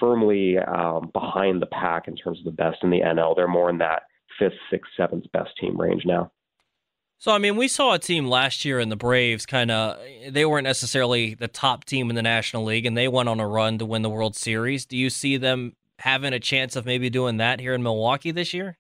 firmly 0.01 0.59
um, 0.59 1.11
behind 1.13 1.63
the 1.63 1.67
pack 1.67 2.09
in 2.09 2.17
terms 2.17 2.39
of 2.39 2.45
the 2.45 2.51
best 2.51 2.79
in 2.83 2.91
the 2.91 3.01
NL. 3.01 3.37
They're 3.37 3.47
more 3.47 3.71
in 3.71 3.79
that 3.79 4.03
fifth, 4.39 4.59
sixth, 4.71 4.91
seventh 4.97 5.31
best 5.33 5.51
team 5.61 5.81
range 5.81 6.03
now. 6.05 6.33
So, 7.19 7.31
I 7.31 7.39
mean, 7.39 7.57
we 7.57 7.69
saw 7.69 7.95
a 7.95 8.01
team 8.01 8.27
last 8.27 8.65
year 8.65 8.81
in 8.81 8.89
the 8.89 8.97
Braves 8.97 9.47
kind 9.47 9.71
of, 9.71 9.97
they 10.29 10.45
weren't 10.45 10.65
necessarily 10.65 11.35
the 11.35 11.47
top 11.47 11.85
team 11.85 12.11
in 12.11 12.17
the 12.17 12.23
National 12.23 12.65
League, 12.65 12.85
and 12.85 12.97
they 12.97 13.07
went 13.07 13.29
on 13.29 13.39
a 13.39 13.47
run 13.47 13.79
to 13.79 13.87
win 13.87 14.03
the 14.03 14.11
World 14.11 14.35
Series. 14.35 14.87
Do 14.87 14.97
you 14.97 15.09
see 15.09 15.37
them 15.37 15.77
having 16.03 16.33
a 16.33 16.41
chance 16.41 16.77
of 16.77 16.85
maybe 16.85 17.09
doing 17.11 17.37
that 17.39 17.61
here 17.61 17.75
in 17.75 17.83
Milwaukee 17.83 18.31
this 18.31 18.53
year? 18.53 18.79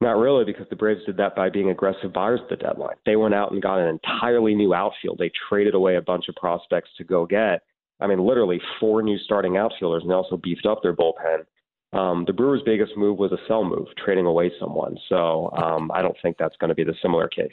Not 0.00 0.18
really, 0.18 0.44
because 0.44 0.66
the 0.68 0.76
Braves 0.76 1.04
did 1.06 1.16
that 1.18 1.36
by 1.36 1.48
being 1.48 1.70
aggressive 1.70 2.12
buyers 2.12 2.40
at 2.42 2.48
the 2.48 2.56
deadline. 2.56 2.96
They 3.06 3.14
went 3.14 3.34
out 3.34 3.52
and 3.52 3.62
got 3.62 3.78
an 3.78 3.88
entirely 3.88 4.54
new 4.54 4.74
outfield. 4.74 5.18
They 5.18 5.30
traded 5.48 5.74
away 5.74 5.96
a 5.96 6.02
bunch 6.02 6.28
of 6.28 6.34
prospects 6.34 6.90
to 6.98 7.04
go 7.04 7.24
get, 7.24 7.62
I 8.00 8.08
mean, 8.08 8.18
literally 8.18 8.60
four 8.80 9.02
new 9.02 9.16
starting 9.18 9.56
outfielders, 9.56 10.02
and 10.02 10.10
they 10.10 10.14
also 10.14 10.36
beefed 10.36 10.66
up 10.66 10.82
their 10.82 10.96
bullpen. 10.96 11.44
Um, 11.92 12.24
the 12.26 12.32
Brewers' 12.32 12.62
biggest 12.64 12.96
move 12.96 13.18
was 13.18 13.32
a 13.32 13.38
sell 13.46 13.64
move, 13.64 13.86
trading 14.02 14.26
away 14.26 14.50
someone. 14.58 14.96
So 15.08 15.50
um, 15.52 15.90
I 15.94 16.02
don't 16.02 16.16
think 16.22 16.36
that's 16.36 16.56
going 16.56 16.70
to 16.70 16.74
be 16.74 16.84
the 16.84 16.96
similar 17.02 17.28
case. 17.28 17.50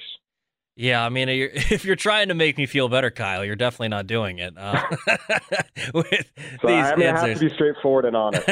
Yeah, 0.80 1.05
I 1.05 1.09
mean, 1.09 1.27
if 1.30 1.84
you're 1.84 1.97
trying 1.97 2.30
to 2.30 2.34
make 2.34 2.57
me 2.57 2.65
feel 2.65 2.88
better, 2.88 3.11
Kyle, 3.11 3.43
you're 3.43 3.57
definitely 3.57 3.89
not 3.89 4.07
doing 4.07 4.39
it. 4.39 4.53
Uh, 4.57 4.82
with 5.93 6.32
so 6.61 6.67
these 6.67 6.86
I, 6.86 6.95
mean, 6.95 7.07
I 7.09 7.27
have 7.27 7.38
to 7.38 7.49
be 7.49 7.53
straightforward 7.53 8.05
and 8.05 8.15
honest. 8.15 8.47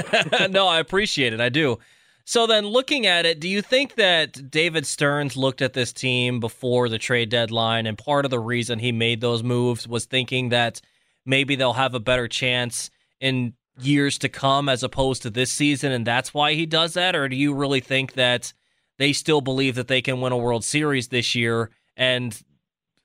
no, 0.50 0.68
I 0.68 0.80
appreciate 0.80 1.32
it. 1.32 1.40
I 1.40 1.48
do. 1.48 1.80
So 2.26 2.46
then, 2.46 2.66
looking 2.66 3.06
at 3.06 3.26
it, 3.26 3.40
do 3.40 3.48
you 3.48 3.62
think 3.62 3.96
that 3.96 4.52
David 4.52 4.86
Stearns 4.86 5.38
looked 5.38 5.62
at 5.62 5.72
this 5.72 5.94
team 5.94 6.42
before 6.42 6.90
the 6.90 6.98
trade 6.98 7.30
deadline, 7.30 7.86
and 7.86 7.98
part 7.98 8.26
of 8.26 8.32
the 8.32 8.40
reason 8.40 8.80
he 8.80 8.92
made 8.92 9.22
those 9.22 9.42
moves 9.42 9.88
was 9.88 10.04
thinking 10.04 10.50
that 10.50 10.82
maybe 11.26 11.56
they'll 11.56 11.74
have 11.74 11.94
a 11.94 12.00
better 12.02 12.28
chance 12.28 12.90
in 13.22 13.54
years 13.80 14.18
to 14.18 14.28
come 14.28 14.68
as 14.68 14.84
opposed 14.84 15.22
to 15.22 15.30
this 15.30 15.50
season, 15.50 15.94
and 15.94 16.06
that's 16.06 16.34
why 16.34 16.56
he 16.56 16.66
does 16.66 16.94
that? 16.96 17.16
Or 17.16 17.30
do 17.30 17.38
you 17.38 17.54
really 17.54 17.80
think 17.80 18.16
that 18.16 18.52
they 18.98 19.14
still 19.14 19.40
believe 19.40 19.76
that 19.76 19.88
they 19.88 20.02
can 20.02 20.20
win 20.20 20.34
a 20.34 20.38
World 20.38 20.66
Series 20.66 21.08
this 21.08 21.34
year? 21.34 21.70
And 21.98 22.40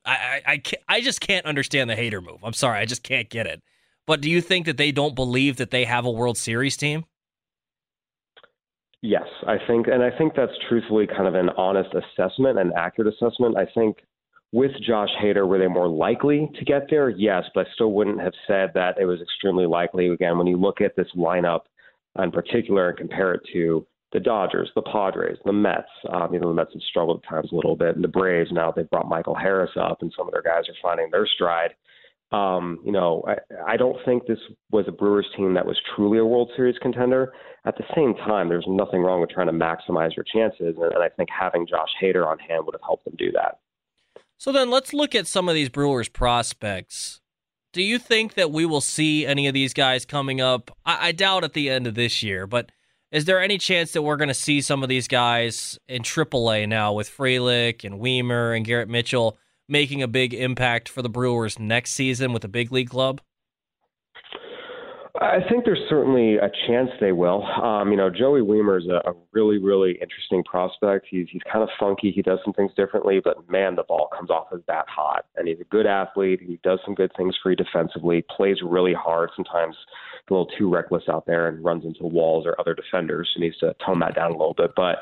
I, 0.05 0.12
I, 0.12 0.43
I, 0.47 0.62
I 0.88 1.01
just 1.01 1.20
can't 1.20 1.47
understand 1.47 1.90
the 1.90 1.95
Hader 1.97 2.22
move. 2.22 2.45
I'm 2.45 2.53
sorry, 2.53 2.78
I 2.78 2.84
just 2.84 3.03
can't 3.03 3.28
get 3.28 3.47
it. 3.47 3.61
But 4.07 4.20
do 4.20 4.30
you 4.30 4.40
think 4.40 4.66
that 4.66 4.76
they 4.76 4.93
don't 4.93 5.14
believe 5.14 5.57
that 5.57 5.70
they 5.70 5.84
have 5.84 6.05
a 6.05 6.11
World 6.11 6.36
Series 6.36 6.76
team? 6.76 7.05
Yes, 9.01 9.26
I 9.49 9.57
think, 9.66 9.88
and 9.88 10.03
I 10.03 10.16
think 10.16 10.34
that's 10.36 10.53
truthfully 10.68 11.09
kind 11.09 11.26
of 11.26 11.34
an 11.34 11.49
honest 11.57 11.90
assessment, 11.93 12.59
an 12.59 12.72
accurate 12.76 13.12
assessment. 13.12 13.57
I 13.57 13.66
think 13.74 13.97
with 14.53 14.70
Josh 14.86 15.09
Hader, 15.20 15.49
were 15.49 15.59
they 15.59 15.66
more 15.66 15.88
likely 15.88 16.49
to 16.57 16.64
get 16.64 16.88
there? 16.88 17.09
Yes, 17.09 17.45
but 17.55 17.66
I 17.66 17.70
still 17.74 17.93
wouldn't 17.93 18.20
have 18.20 18.34
said 18.47 18.70
that 18.74 18.99
it 19.01 19.07
was 19.07 19.20
extremely 19.20 19.66
likely. 19.66 20.09
Again, 20.09 20.38
when 20.38 20.47
you 20.47 20.57
look 20.57 20.80
at 20.80 20.95
this 20.95 21.09
lineup 21.16 21.62
in 22.18 22.30
particular 22.30 22.90
and 22.90 22.99
compare 22.99 23.34
it 23.34 23.40
to 23.55 23.86
the 24.12 24.20
Dodgers, 24.20 24.70
the 24.74 24.82
Padres, 24.82 25.38
the 25.44 25.52
Mets, 25.52 25.88
um, 26.12 26.34
you 26.34 26.40
know, 26.40 26.48
the 26.48 26.54
Mets 26.54 26.72
have 26.74 26.82
struggled 26.82 27.22
at 27.22 27.28
times 27.28 27.50
a 27.52 27.54
little 27.54 27.76
bit, 27.76 27.94
and 27.94 28.04
the 28.04 28.08
Braves 28.08 28.50
now 28.52 28.70
they've 28.70 28.88
brought 28.90 29.08
Michael 29.08 29.34
Harris 29.34 29.70
up, 29.80 30.02
and 30.02 30.12
some 30.16 30.26
of 30.26 30.32
their 30.32 30.42
guys 30.42 30.68
are 30.68 30.74
finding 30.82 31.08
their 31.10 31.26
stride. 31.26 31.70
Um, 32.30 32.80
you 32.84 32.92
know, 32.92 33.22
I, 33.26 33.72
I 33.72 33.76
don't 33.76 33.98
think 34.06 34.26
this 34.26 34.38
was 34.70 34.86
a 34.88 34.92
Brewers 34.92 35.26
team 35.36 35.54
that 35.54 35.66
was 35.66 35.78
truly 35.94 36.18
a 36.18 36.24
World 36.24 36.50
Series 36.56 36.76
contender. 36.80 37.32
At 37.64 37.76
the 37.76 37.84
same 37.94 38.14
time, 38.14 38.48
there's 38.48 38.64
nothing 38.66 39.02
wrong 39.02 39.20
with 39.20 39.30
trying 39.30 39.48
to 39.48 39.52
maximize 39.52 40.16
your 40.16 40.24
chances, 40.24 40.76
and, 40.80 40.92
and 40.92 41.02
I 41.02 41.08
think 41.10 41.28
having 41.30 41.66
Josh 41.66 41.90
Hader 42.02 42.26
on 42.26 42.38
hand 42.38 42.64
would 42.64 42.74
have 42.74 42.82
helped 42.82 43.04
them 43.04 43.14
do 43.18 43.32
that. 43.32 43.60
So 44.38 44.50
then 44.50 44.70
let's 44.70 44.92
look 44.92 45.14
at 45.14 45.26
some 45.26 45.48
of 45.48 45.54
these 45.54 45.68
Brewers 45.68 46.08
prospects. 46.08 47.20
Do 47.72 47.82
you 47.82 47.98
think 47.98 48.34
that 48.34 48.50
we 48.50 48.66
will 48.66 48.80
see 48.80 49.24
any 49.24 49.46
of 49.46 49.54
these 49.54 49.72
guys 49.72 50.04
coming 50.04 50.40
up? 50.40 50.70
I, 50.84 51.08
I 51.08 51.12
doubt 51.12 51.44
at 51.44 51.52
the 51.52 51.70
end 51.70 51.86
of 51.86 51.94
this 51.94 52.22
year, 52.22 52.46
but 52.46 52.70
is 53.12 53.26
there 53.26 53.40
any 53.40 53.58
chance 53.58 53.92
that 53.92 54.02
we're 54.02 54.16
going 54.16 54.28
to 54.28 54.34
see 54.34 54.62
some 54.62 54.82
of 54.82 54.88
these 54.88 55.06
guys 55.06 55.78
in 55.86 56.02
AAA 56.02 56.66
now 56.66 56.94
with 56.94 57.10
Frelick 57.10 57.84
and 57.84 58.00
Wiemer 58.00 58.56
and 58.56 58.64
Garrett 58.64 58.88
Mitchell 58.88 59.36
making 59.68 60.02
a 60.02 60.08
big 60.08 60.32
impact 60.32 60.88
for 60.88 61.02
the 61.02 61.10
Brewers 61.10 61.58
next 61.58 61.92
season 61.92 62.32
with 62.32 62.42
a 62.42 62.48
big 62.48 62.72
league 62.72 62.88
club? 62.88 63.20
I 65.20 65.40
think 65.48 65.66
there's 65.66 65.82
certainly 65.90 66.36
a 66.36 66.50
chance 66.66 66.88
they 66.98 67.12
will. 67.12 67.44
Um, 67.44 67.90
you 67.90 67.96
know, 67.98 68.08
Joey 68.08 68.40
Wiemer 68.40 68.78
is 68.78 68.88
a, 68.88 69.08
a 69.10 69.12
really, 69.32 69.58
really 69.58 69.92
interesting 70.00 70.42
prospect. 70.42 71.06
He's 71.08 71.26
he's 71.30 71.42
kind 71.50 71.62
of 71.62 71.68
funky. 71.78 72.10
He 72.10 72.22
does 72.22 72.38
some 72.42 72.54
things 72.54 72.72
differently, 72.76 73.20
but 73.22 73.48
man, 73.48 73.76
the 73.76 73.84
ball 73.84 74.08
comes 74.16 74.30
off 74.30 74.50
his 74.50 74.62
bat 74.66 74.86
hot, 74.88 75.26
and 75.36 75.46
he's 75.46 75.60
a 75.60 75.64
good 75.64 75.86
athlete. 75.86 76.40
He 76.40 76.58
does 76.64 76.80
some 76.84 76.94
good 76.94 77.12
things 77.14 77.36
for 77.42 77.50
you 77.50 77.56
defensively. 77.56 78.24
Plays 78.34 78.56
really 78.64 78.94
hard. 78.94 79.30
Sometimes 79.36 79.76
a 80.30 80.32
little 80.32 80.50
too 80.58 80.70
reckless 80.70 81.04
out 81.08 81.26
there 81.26 81.48
and 81.48 81.64
runs 81.64 81.84
into 81.84 82.04
walls 82.04 82.46
or 82.46 82.58
other 82.60 82.74
defenders. 82.74 83.30
He 83.34 83.40
needs 83.40 83.58
to 83.58 83.74
tone 83.84 84.00
that 84.00 84.14
down 84.14 84.30
a 84.30 84.36
little 84.36 84.54
bit, 84.54 84.72
but 84.76 84.98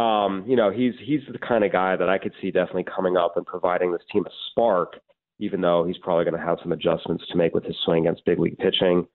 um, 0.00 0.44
you 0.46 0.56
know, 0.56 0.70
he's 0.70 0.92
he's 1.02 1.20
the 1.32 1.38
kind 1.38 1.64
of 1.64 1.72
guy 1.72 1.96
that 1.96 2.08
I 2.08 2.18
could 2.18 2.32
see 2.40 2.50
definitely 2.50 2.84
coming 2.84 3.16
up 3.16 3.36
and 3.36 3.46
providing 3.46 3.92
this 3.92 4.02
team 4.12 4.26
a 4.26 4.30
spark, 4.50 4.96
even 5.38 5.62
though 5.62 5.84
he's 5.84 5.96
probably 5.98 6.24
going 6.24 6.38
to 6.38 6.46
have 6.46 6.58
some 6.62 6.72
adjustments 6.72 7.24
to 7.30 7.36
make 7.36 7.54
with 7.54 7.64
his 7.64 7.76
swing 7.84 8.06
against 8.06 8.24
big 8.26 8.38
league 8.38 8.58
pitching. 8.58 9.06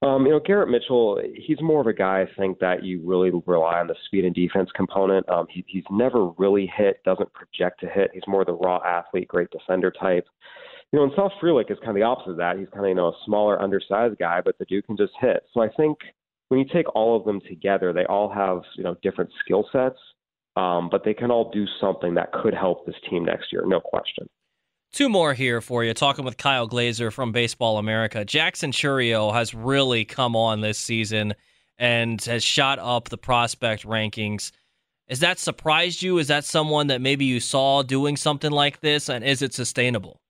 Um, 0.00 0.26
you 0.26 0.32
know, 0.32 0.40
Garrett 0.40 0.68
Mitchell, 0.68 1.20
he's 1.34 1.60
more 1.60 1.80
of 1.80 1.86
a 1.86 1.92
guy 1.92 2.22
I 2.22 2.40
think 2.40 2.58
that 2.58 2.82
you 2.82 3.00
really 3.04 3.30
rely 3.46 3.78
on 3.78 3.86
the 3.86 3.94
speed 4.06 4.24
and 4.24 4.34
defense 4.34 4.68
component. 4.74 5.28
Um, 5.28 5.46
he, 5.48 5.64
he's 5.68 5.84
never 5.92 6.30
really 6.38 6.68
hit, 6.76 7.04
doesn't 7.04 7.32
project 7.34 7.80
to 7.80 7.88
hit. 7.88 8.10
He's 8.12 8.24
more 8.26 8.44
the 8.44 8.54
raw 8.54 8.80
athlete, 8.84 9.28
great 9.28 9.48
defender 9.50 9.92
type. 9.92 10.26
You 10.92 10.98
know, 10.98 11.04
and 11.04 11.12
Sal 11.16 11.32
Frelick 11.42 11.70
is 11.70 11.78
kind 11.78 11.90
of 11.90 11.94
the 11.96 12.02
opposite 12.02 12.32
of 12.32 12.36
that. 12.36 12.58
He's 12.58 12.68
kind 12.68 12.84
of, 12.84 12.88
you 12.90 12.94
know, 12.94 13.08
a 13.08 13.16
smaller, 13.24 13.60
undersized 13.60 14.18
guy, 14.18 14.42
but 14.44 14.58
the 14.58 14.66
dude 14.66 14.86
can 14.86 14.96
just 14.96 15.12
hit. 15.20 15.42
So 15.54 15.62
I 15.62 15.68
think 15.68 15.98
when 16.48 16.60
you 16.60 16.66
take 16.70 16.94
all 16.94 17.16
of 17.16 17.24
them 17.24 17.40
together, 17.48 17.94
they 17.94 18.04
all 18.04 18.30
have, 18.30 18.60
you 18.76 18.84
know, 18.84 18.94
different 19.02 19.30
skill 19.42 19.66
sets, 19.72 19.96
um, 20.54 20.90
but 20.90 21.02
they 21.02 21.14
can 21.14 21.30
all 21.30 21.50
do 21.50 21.64
something 21.80 22.14
that 22.14 22.30
could 22.32 22.52
help 22.52 22.84
this 22.84 22.94
team 23.08 23.24
next 23.24 23.46
year, 23.52 23.64
no 23.66 23.80
question. 23.80 24.28
Two 24.92 25.08
more 25.08 25.32
here 25.32 25.62
for 25.62 25.82
you. 25.82 25.94
Talking 25.94 26.26
with 26.26 26.36
Kyle 26.36 26.66
Glaser 26.66 27.10
from 27.10 27.32
Baseball 27.32 27.78
America. 27.78 28.26
Jackson 28.26 28.70
Chourio 28.70 29.32
has 29.32 29.54
really 29.54 30.04
come 30.04 30.36
on 30.36 30.60
this 30.60 30.76
season 30.76 31.32
and 31.78 32.22
has 32.24 32.44
shot 32.44 32.78
up 32.78 33.08
the 33.08 33.16
prospect 33.16 33.86
rankings. 33.86 34.52
Has 35.08 35.20
that 35.20 35.38
surprised 35.38 36.02
you? 36.02 36.18
Is 36.18 36.28
that 36.28 36.44
someone 36.44 36.88
that 36.88 37.00
maybe 37.00 37.24
you 37.24 37.40
saw 37.40 37.82
doing 37.82 38.18
something 38.18 38.50
like 38.50 38.80
this, 38.80 39.08
and 39.08 39.24
is 39.24 39.40
it 39.40 39.54
sustainable? 39.54 40.21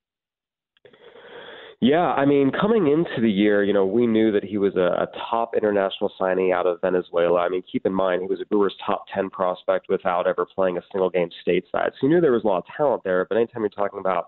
Yeah, 1.84 2.12
I 2.12 2.26
mean, 2.26 2.52
coming 2.52 2.86
into 2.86 3.20
the 3.20 3.28
year, 3.28 3.64
you 3.64 3.72
know, 3.72 3.84
we 3.84 4.06
knew 4.06 4.30
that 4.30 4.44
he 4.44 4.56
was 4.56 4.76
a, 4.76 5.02
a 5.02 5.08
top 5.28 5.56
international 5.56 6.12
signee 6.18 6.54
out 6.54 6.64
of 6.64 6.80
Venezuela. 6.80 7.40
I 7.40 7.48
mean, 7.48 7.64
keep 7.70 7.84
in 7.84 7.92
mind, 7.92 8.22
he 8.22 8.28
was 8.28 8.40
a 8.40 8.46
Brewers 8.46 8.76
top 8.86 9.06
10 9.12 9.30
prospect 9.30 9.86
without 9.88 10.28
ever 10.28 10.46
playing 10.46 10.78
a 10.78 10.82
single 10.92 11.10
game 11.10 11.28
stateside. 11.44 11.90
So 11.90 12.02
you 12.02 12.10
knew 12.10 12.20
there 12.20 12.30
was 12.30 12.44
a 12.44 12.46
lot 12.46 12.58
of 12.58 12.64
talent 12.76 13.02
there, 13.02 13.26
but 13.28 13.36
anytime 13.36 13.62
you're 13.62 13.68
talking 13.68 13.98
about 13.98 14.26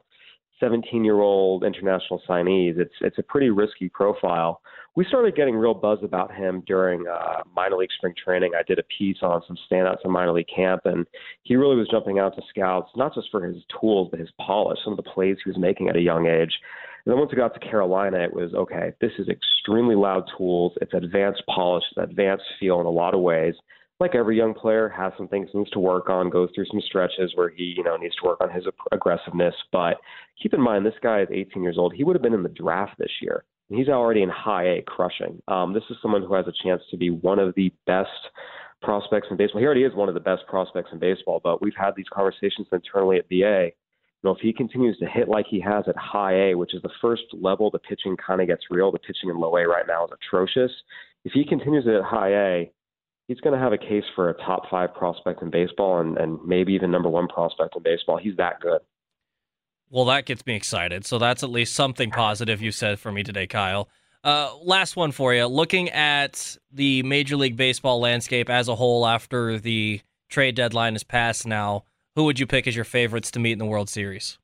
17 0.65 1.05
year 1.05 1.21
old 1.21 1.63
international 1.63 2.23
signees, 2.27 2.79
it's, 2.79 2.95
it's 3.03 3.19
a 3.19 3.23
pretty 3.23 3.51
risky 3.51 3.91
profile. 3.91 4.63
We 4.97 5.05
started 5.05 5.37
getting 5.37 5.57
real 5.57 5.75
buzz 5.75 5.99
about 6.03 6.33
him 6.33 6.63
during 6.67 7.05
uh, 7.07 7.43
minor 7.55 7.77
league 7.77 7.91
spring 7.97 8.15
training. 8.23 8.53
I 8.59 8.63
did 8.63 8.79
a 8.79 8.85
piece 8.97 9.19
on 9.23 9.43
some 9.47 9.59
standouts 9.71 10.05
in 10.05 10.11
minor 10.11 10.33
league 10.33 10.47
camp, 10.55 10.83
and 10.85 11.05
he 11.43 11.57
really 11.57 11.77
was 11.77 11.89
jumping 11.91 12.19
out 12.19 12.35
to 12.37 12.43
scouts, 12.49 12.91
not 12.97 13.13
just 13.13 13.29
for 13.31 13.45
his 13.45 13.57
tools, 13.79 14.09
but 14.11 14.21
his 14.21 14.31
polish, 14.41 14.79
some 14.85 14.93
of 14.93 14.97
the 14.97 15.11
plays 15.11 15.37
he 15.45 15.51
was 15.51 15.59
making 15.59 15.89
at 15.89 15.97
a 15.97 16.01
young 16.01 16.27
age. 16.27 16.53
And 17.05 17.13
then 17.13 17.19
once 17.19 17.33
it 17.33 17.37
got 17.37 17.53
to 17.55 17.61
Carolina, 17.61 18.19
it 18.21 18.33
was 18.33 18.55
okay, 18.55 18.93
this 19.01 19.13
is 19.19 19.29
extremely 19.29 19.97
loud 19.97 20.25
tools. 20.39 20.73
It's 20.81 20.95
advanced 20.95 21.43
polish, 21.53 21.85
it's 21.91 22.11
advanced 22.11 22.45
feel 22.59 22.81
in 22.81 22.87
a 22.87 22.91
lot 22.91 23.15
of 23.15 23.21
ways. 23.21 23.55
Like 24.01 24.15
every 24.15 24.37
young 24.37 24.55
player 24.55 24.89
has 24.89 25.13
some 25.17 25.29
things 25.29 25.49
needs 25.55 25.71
to 25.71 25.79
work 25.79 26.09
on, 26.09 26.29
goes 26.29 26.51
through 26.55 26.67
some 26.67 26.81
stretches 26.85 27.33
where 27.37 27.49
he, 27.49 27.75
you 27.77 27.85
know, 27.85 27.97
needs 27.97 28.17
to 28.17 28.27
work 28.27 28.41
on 28.41 28.51
his 28.51 28.65
aggressiveness. 28.93 29.55
But 29.71 29.99
keep 30.43 30.53
in 30.53 30.61
mind, 30.61 30.85
this 30.85 30.95
guy 31.03 31.23
is 31.23 31.29
18 31.31 31.63
years 31.63 31.79
old. 31.79 31.95
He 31.95 32.03
would 32.03 32.17
have 32.17 32.23
been 32.23 32.35
in 32.35 32.43
the 32.43 32.49
draft 32.49 32.99
this 32.99 33.13
year. 33.23 33.45
He's 33.69 33.89
already 33.89 34.23
in 34.23 34.29
high 34.29 34.65
A 34.65 34.83
crushing. 34.83 35.41
Um, 35.49 35.73
this 35.73 35.85
is 35.91 35.97
someone 36.03 36.23
who 36.23 36.35
has 36.35 36.47
a 36.47 36.53
chance 36.63 36.83
to 36.91 36.97
be 36.97 37.11
one 37.11 37.39
of 37.39 37.55
the 37.55 37.73
best 37.87 38.11
prospects 38.83 39.29
in 39.31 39.37
baseball. 39.37 39.61
He 39.61 39.67
already 39.67 39.85
is 39.85 39.95
one 39.95 40.09
of 40.09 40.15
the 40.15 40.21
best 40.21 40.43
prospects 40.47 40.91
in 40.93 40.99
baseball, 40.99 41.41
but 41.43 41.63
we've 41.63 41.73
had 41.77 41.93
these 41.97 42.09
conversations 42.13 42.67
internally 42.73 43.19
at 43.19 43.29
BA 43.29 43.71
know, 44.25 44.33
if 44.33 44.41
he 44.41 44.53
continues 44.53 44.99
to 44.99 45.07
hit 45.07 45.29
like 45.29 45.47
he 45.49 45.61
has 45.61 45.85
at 45.87 45.97
high 45.97 46.51
A, 46.51 46.55
which 46.55 46.75
is 46.75 46.83
the 46.83 46.91
first 47.01 47.23
level 47.33 47.71
the 47.71 47.79
pitching 47.79 48.17
kind 48.17 48.41
of 48.41 48.47
gets 48.47 48.63
real, 48.71 48.91
the 48.91 48.99
pitching 48.99 49.29
in 49.29 49.39
low 49.39 49.57
A 49.57 49.69
right 49.69 49.85
now 49.87 50.07
is 50.07 50.11
atrocious. 50.13 50.73
If 51.25 51.33
he 51.33 51.45
continues 51.45 51.87
it 51.87 51.95
at 51.95 52.05
high 52.05 52.31
A, 52.31 52.73
he's 53.29 53.41
going 53.41 53.55
to 53.55 53.63
have 53.63 53.73
a 53.73 53.79
case 53.79 54.05
for 54.15 54.31
a 54.31 54.35
top 54.35 54.69
five 54.71 54.95
prospect 54.95 55.43
in 55.43 55.51
baseball 55.51 56.01
and, 56.01 56.19
and 56.19 56.39
maybe 56.45 56.73
even 56.73 56.91
number 56.91 57.09
one 57.09 57.29
prospect 57.29 57.77
in 57.77 57.83
baseball. 57.83 58.19
He's 58.19 58.37
that 58.37 58.61
good. 58.61 58.81
Well, 59.91 60.07
that 60.07 60.27
gets 60.27 60.45
me 60.47 60.57
excited. 60.57 61.07
So 61.07 61.19
that's 61.19 61.43
at 61.43 61.51
least 61.51 61.75
something 61.75 62.11
positive 62.11 62.61
you 62.61 62.73
said 62.73 62.99
for 62.99 63.13
me 63.13 63.23
today, 63.23 63.47
Kyle. 63.47 63.89
Uh, 64.25 64.57
last 64.63 64.97
one 64.97 65.13
for 65.13 65.35
you. 65.35 65.47
Looking 65.47 65.91
at 65.91 66.57
the 66.73 67.03
Major 67.03 67.37
League 67.37 67.57
Baseball 67.57 68.01
landscape 68.01 68.49
as 68.49 68.69
a 68.69 68.75
whole 68.75 69.07
after 69.07 69.59
the 69.59 70.01
trade 70.29 70.55
deadline 70.55 70.97
is 70.97 71.05
passed 71.05 71.47
now, 71.47 71.85
who 72.17 72.25
would 72.25 72.41
you 72.41 72.47
pick 72.47 72.67
as 72.67 72.75
your 72.75 72.87
favorites 72.87 73.31
to 73.33 73.39
meet 73.39 73.53
in 73.53 73.59
the 73.59 73.67
World 73.67 73.91
Series? 73.91 74.39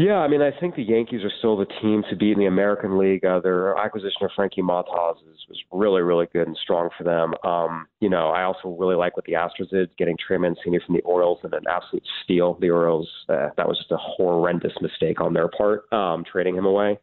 Yeah, 0.00 0.16
I 0.16 0.28
mean, 0.28 0.40
I 0.40 0.50
think 0.58 0.76
the 0.76 0.82
Yankees 0.82 1.20
are 1.24 1.32
still 1.40 1.58
the 1.58 1.66
team 1.82 2.02
to 2.08 2.16
beat 2.16 2.32
in 2.32 2.38
the 2.38 2.46
American 2.46 2.96
League. 2.96 3.22
Uh, 3.22 3.38
their 3.38 3.76
acquisition 3.76 4.22
of 4.22 4.30
Frankie 4.34 4.62
Montas 4.62 5.16
is, 5.30 5.36
was 5.46 5.62
really, 5.70 6.00
really 6.00 6.24
good 6.32 6.46
and 6.46 6.56
strong 6.56 6.88
for 6.96 7.04
them. 7.04 7.34
Um, 7.44 7.86
you 8.00 8.08
know, 8.08 8.30
I 8.30 8.44
also 8.44 8.74
really 8.80 8.94
like 8.94 9.14
what 9.14 9.26
the 9.26 9.34
Astros 9.34 9.68
did, 9.68 9.94
getting 9.98 10.16
Trey 10.16 10.38
Mancini 10.38 10.78
from 10.86 10.94
the 10.94 11.02
Orioles 11.02 11.40
and 11.42 11.52
an 11.52 11.64
absolute 11.68 12.02
steal. 12.24 12.56
The 12.62 12.70
Orioles, 12.70 13.10
uh, 13.28 13.50
that 13.58 13.68
was 13.68 13.76
just 13.76 13.90
a 13.90 13.98
horrendous 13.98 14.72
mistake 14.80 15.20
on 15.20 15.34
their 15.34 15.48
part, 15.48 15.82
um, 15.92 16.24
trading 16.24 16.56
him 16.56 16.64
away. 16.64 16.98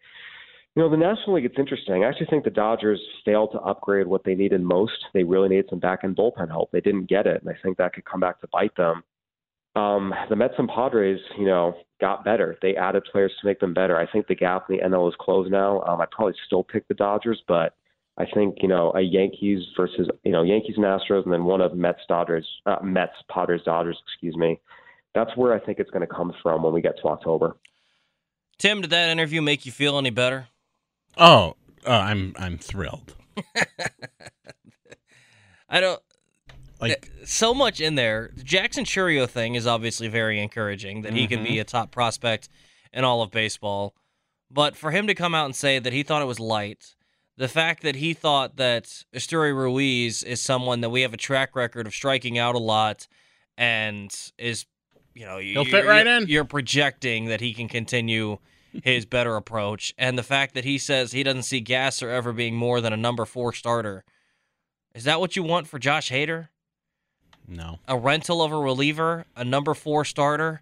You 0.75 0.81
know, 0.81 0.89
the 0.89 0.97
National 0.97 1.35
League, 1.35 1.45
it's 1.45 1.59
interesting. 1.59 2.03
I 2.03 2.07
actually 2.07 2.27
think 2.31 2.45
the 2.45 2.49
Dodgers 2.49 2.99
failed 3.23 3.51
to 3.51 3.59
upgrade 3.59 4.07
what 4.07 4.23
they 4.23 4.33
needed 4.33 4.61
most. 4.61 5.05
They 5.13 5.23
really 5.23 5.49
needed 5.49 5.67
some 5.69 5.77
back 5.77 5.99
end 6.03 6.17
bullpen 6.17 6.47
help. 6.47 6.71
They 6.71 6.81
didn't 6.81 7.07
get 7.07 7.27
it, 7.27 7.43
and 7.43 7.49
I 7.51 7.55
think 7.61 7.77
that 7.77 7.93
could 7.93 8.05
come 8.05 8.21
back 8.21 8.41
to 8.41 8.47
bite 8.51 8.75
them. 8.75 9.03
Um, 9.77 10.13
the 10.29 10.35
Mets 10.35 10.55
and 10.57 10.67
Padres, 10.67 11.19
you 11.37 11.45
know, 11.45 11.75
got 12.01 12.25
better. 12.25 12.57
They 12.61 12.75
added 12.75 13.03
players 13.11 13.31
to 13.39 13.47
make 13.47 13.59
them 13.59 13.73
better. 13.75 13.97
I 13.97 14.09
think 14.11 14.27
the 14.27 14.35
gap 14.35 14.69
in 14.69 14.77
the 14.77 14.83
NL 14.83 15.07
is 15.07 15.15
closed 15.19 15.51
now. 15.51 15.81
Um, 15.81 16.01
I'd 16.01 16.09
probably 16.09 16.33
still 16.47 16.63
pick 16.63 16.87
the 16.87 16.95
Dodgers, 16.95 17.41
but 17.47 17.75
I 18.17 18.25
think 18.33 18.57
you 18.61 18.67
know 18.67 18.91
a 18.95 19.01
Yankees 19.01 19.63
versus 19.75 20.07
you 20.23 20.31
know 20.31 20.41
Yankees 20.41 20.75
and 20.77 20.85
Astros, 20.85 21.23
and 21.25 21.33
then 21.33 21.43
one 21.45 21.61
of 21.61 21.75
Mets 21.75 21.99
Dodgers, 22.07 22.47
uh, 22.65 22.77
Mets 22.83 23.13
Padres 23.31 23.61
Dodgers, 23.63 23.97
excuse 24.07 24.35
me. 24.35 24.59
That's 25.13 25.35
where 25.37 25.53
I 25.53 25.59
think 25.59 25.79
it's 25.79 25.91
going 25.91 26.07
to 26.07 26.13
come 26.13 26.33
from 26.41 26.63
when 26.63 26.73
we 26.73 26.81
get 26.81 26.97
to 27.01 27.07
October. 27.09 27.55
Tim, 28.57 28.81
did 28.81 28.89
that 28.89 29.09
interview 29.09 29.41
make 29.41 29.65
you 29.65 29.71
feel 29.71 29.97
any 29.97 30.09
better? 30.09 30.47
Oh, 31.17 31.55
uh, 31.85 31.91
I'm 31.91 32.33
I'm 32.39 32.57
thrilled. 32.57 33.15
I 35.69 35.79
don't 35.79 36.01
like 36.79 37.09
so 37.25 37.53
much 37.53 37.81
in 37.81 37.95
there. 37.95 38.31
The 38.35 38.43
Jackson 38.43 38.83
Chourio 38.83 39.27
thing 39.27 39.55
is 39.55 39.65
obviously 39.65 40.07
very 40.07 40.41
encouraging 40.41 41.01
that 41.01 41.13
he 41.13 41.27
can 41.27 41.43
be 41.43 41.51
mm-hmm. 41.51 41.61
a 41.61 41.65
top 41.65 41.91
prospect 41.91 42.49
in 42.93 43.03
all 43.03 43.21
of 43.21 43.31
baseball. 43.31 43.93
But 44.49 44.75
for 44.75 44.91
him 44.91 45.07
to 45.07 45.15
come 45.15 45.35
out 45.35 45.45
and 45.45 45.55
say 45.55 45.79
that 45.79 45.93
he 45.93 46.03
thought 46.03 46.21
it 46.21 46.25
was 46.25 46.39
light, 46.39 46.95
the 47.37 47.47
fact 47.47 47.83
that 47.83 47.95
he 47.95 48.13
thought 48.13 48.57
that 48.57 49.03
Esteury 49.13 49.53
Ruiz 49.53 50.23
is 50.23 50.41
someone 50.41 50.81
that 50.81 50.89
we 50.89 51.01
have 51.01 51.13
a 51.13 51.17
track 51.17 51.55
record 51.55 51.85
of 51.85 51.93
striking 51.93 52.37
out 52.37 52.55
a 52.55 52.59
lot 52.59 53.07
and 53.57 54.13
is, 54.37 54.65
you 55.13 55.25
know, 55.25 55.37
He'll 55.37 55.65
fit 55.65 55.85
right 55.85 56.05
you're- 56.05 56.17
in. 56.23 56.27
You're 56.27 56.45
projecting 56.45 57.25
that 57.25 57.41
he 57.41 57.53
can 57.53 57.67
continue 57.67 58.37
his 58.83 59.05
better 59.07 59.35
approach, 59.35 59.93
and 59.97 60.17
the 60.17 60.23
fact 60.23 60.53
that 60.53 60.63
he 60.63 60.77
says 60.77 61.11
he 61.11 61.23
doesn't 61.23 61.43
see 61.43 61.59
Gasser 61.59 62.09
ever 62.09 62.33
being 62.33 62.55
more 62.55 62.81
than 62.81 62.93
a 62.93 62.97
number 62.97 63.25
four 63.25 63.53
starter. 63.53 64.03
Is 64.93 65.03
that 65.03 65.19
what 65.19 65.35
you 65.35 65.43
want 65.43 65.67
for 65.67 65.79
Josh 65.79 66.11
Hader? 66.11 66.49
No. 67.47 67.79
a 67.87 67.97
rental 67.97 68.41
of 68.41 68.51
a 68.51 68.57
reliever, 68.57 69.25
a 69.35 69.45
number 69.45 69.73
four 69.73 70.03
starter, 70.03 70.61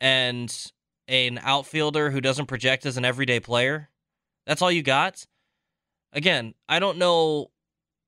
and 0.00 0.72
an 1.06 1.38
outfielder 1.42 2.10
who 2.10 2.20
doesn't 2.20 2.46
project 2.46 2.84
as 2.86 2.96
an 2.96 3.04
everyday 3.04 3.40
player. 3.40 3.88
That's 4.46 4.60
all 4.60 4.72
you 4.72 4.82
got. 4.82 5.26
Again, 6.12 6.54
I 6.68 6.78
don't 6.78 6.98
know 6.98 7.50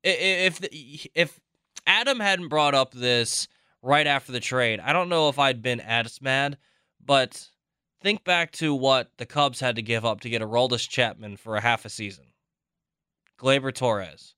if 0.03 0.61
if 1.15 1.41
Adam 1.87 2.21
hadn't 2.21 2.49
brought 2.49 2.75
up 2.75 2.93
this 2.93 3.49
right 3.83 4.07
after 4.07 4.33
the 4.33 4.41
trade. 4.41 4.81
I 4.81 4.93
don't 4.93 5.09
know 5.09 5.29
if 5.29 5.39
I'd 5.39 5.63
been 5.63 5.81
as 5.81 6.21
mad, 6.21 6.59
but 7.05 7.49
think 8.03 8.25
back 8.25 8.53
to 8.53 8.75
what 8.75 9.11
the 9.19 9.27
Cubs 9.27 9.61
had 9.61 9.77
to 9.77 9.83
give 9.83 10.05
up 10.05 10.21
to 10.21 10.31
get 10.31 10.43
Aroldis 10.43 10.89
Chapman 10.89 11.37
for 11.37 11.57
a 11.57 11.61
half 11.61 11.85
a 11.85 11.89
season. 11.89 12.27
Gleyber 13.39 13.75
Torres. 13.75 14.36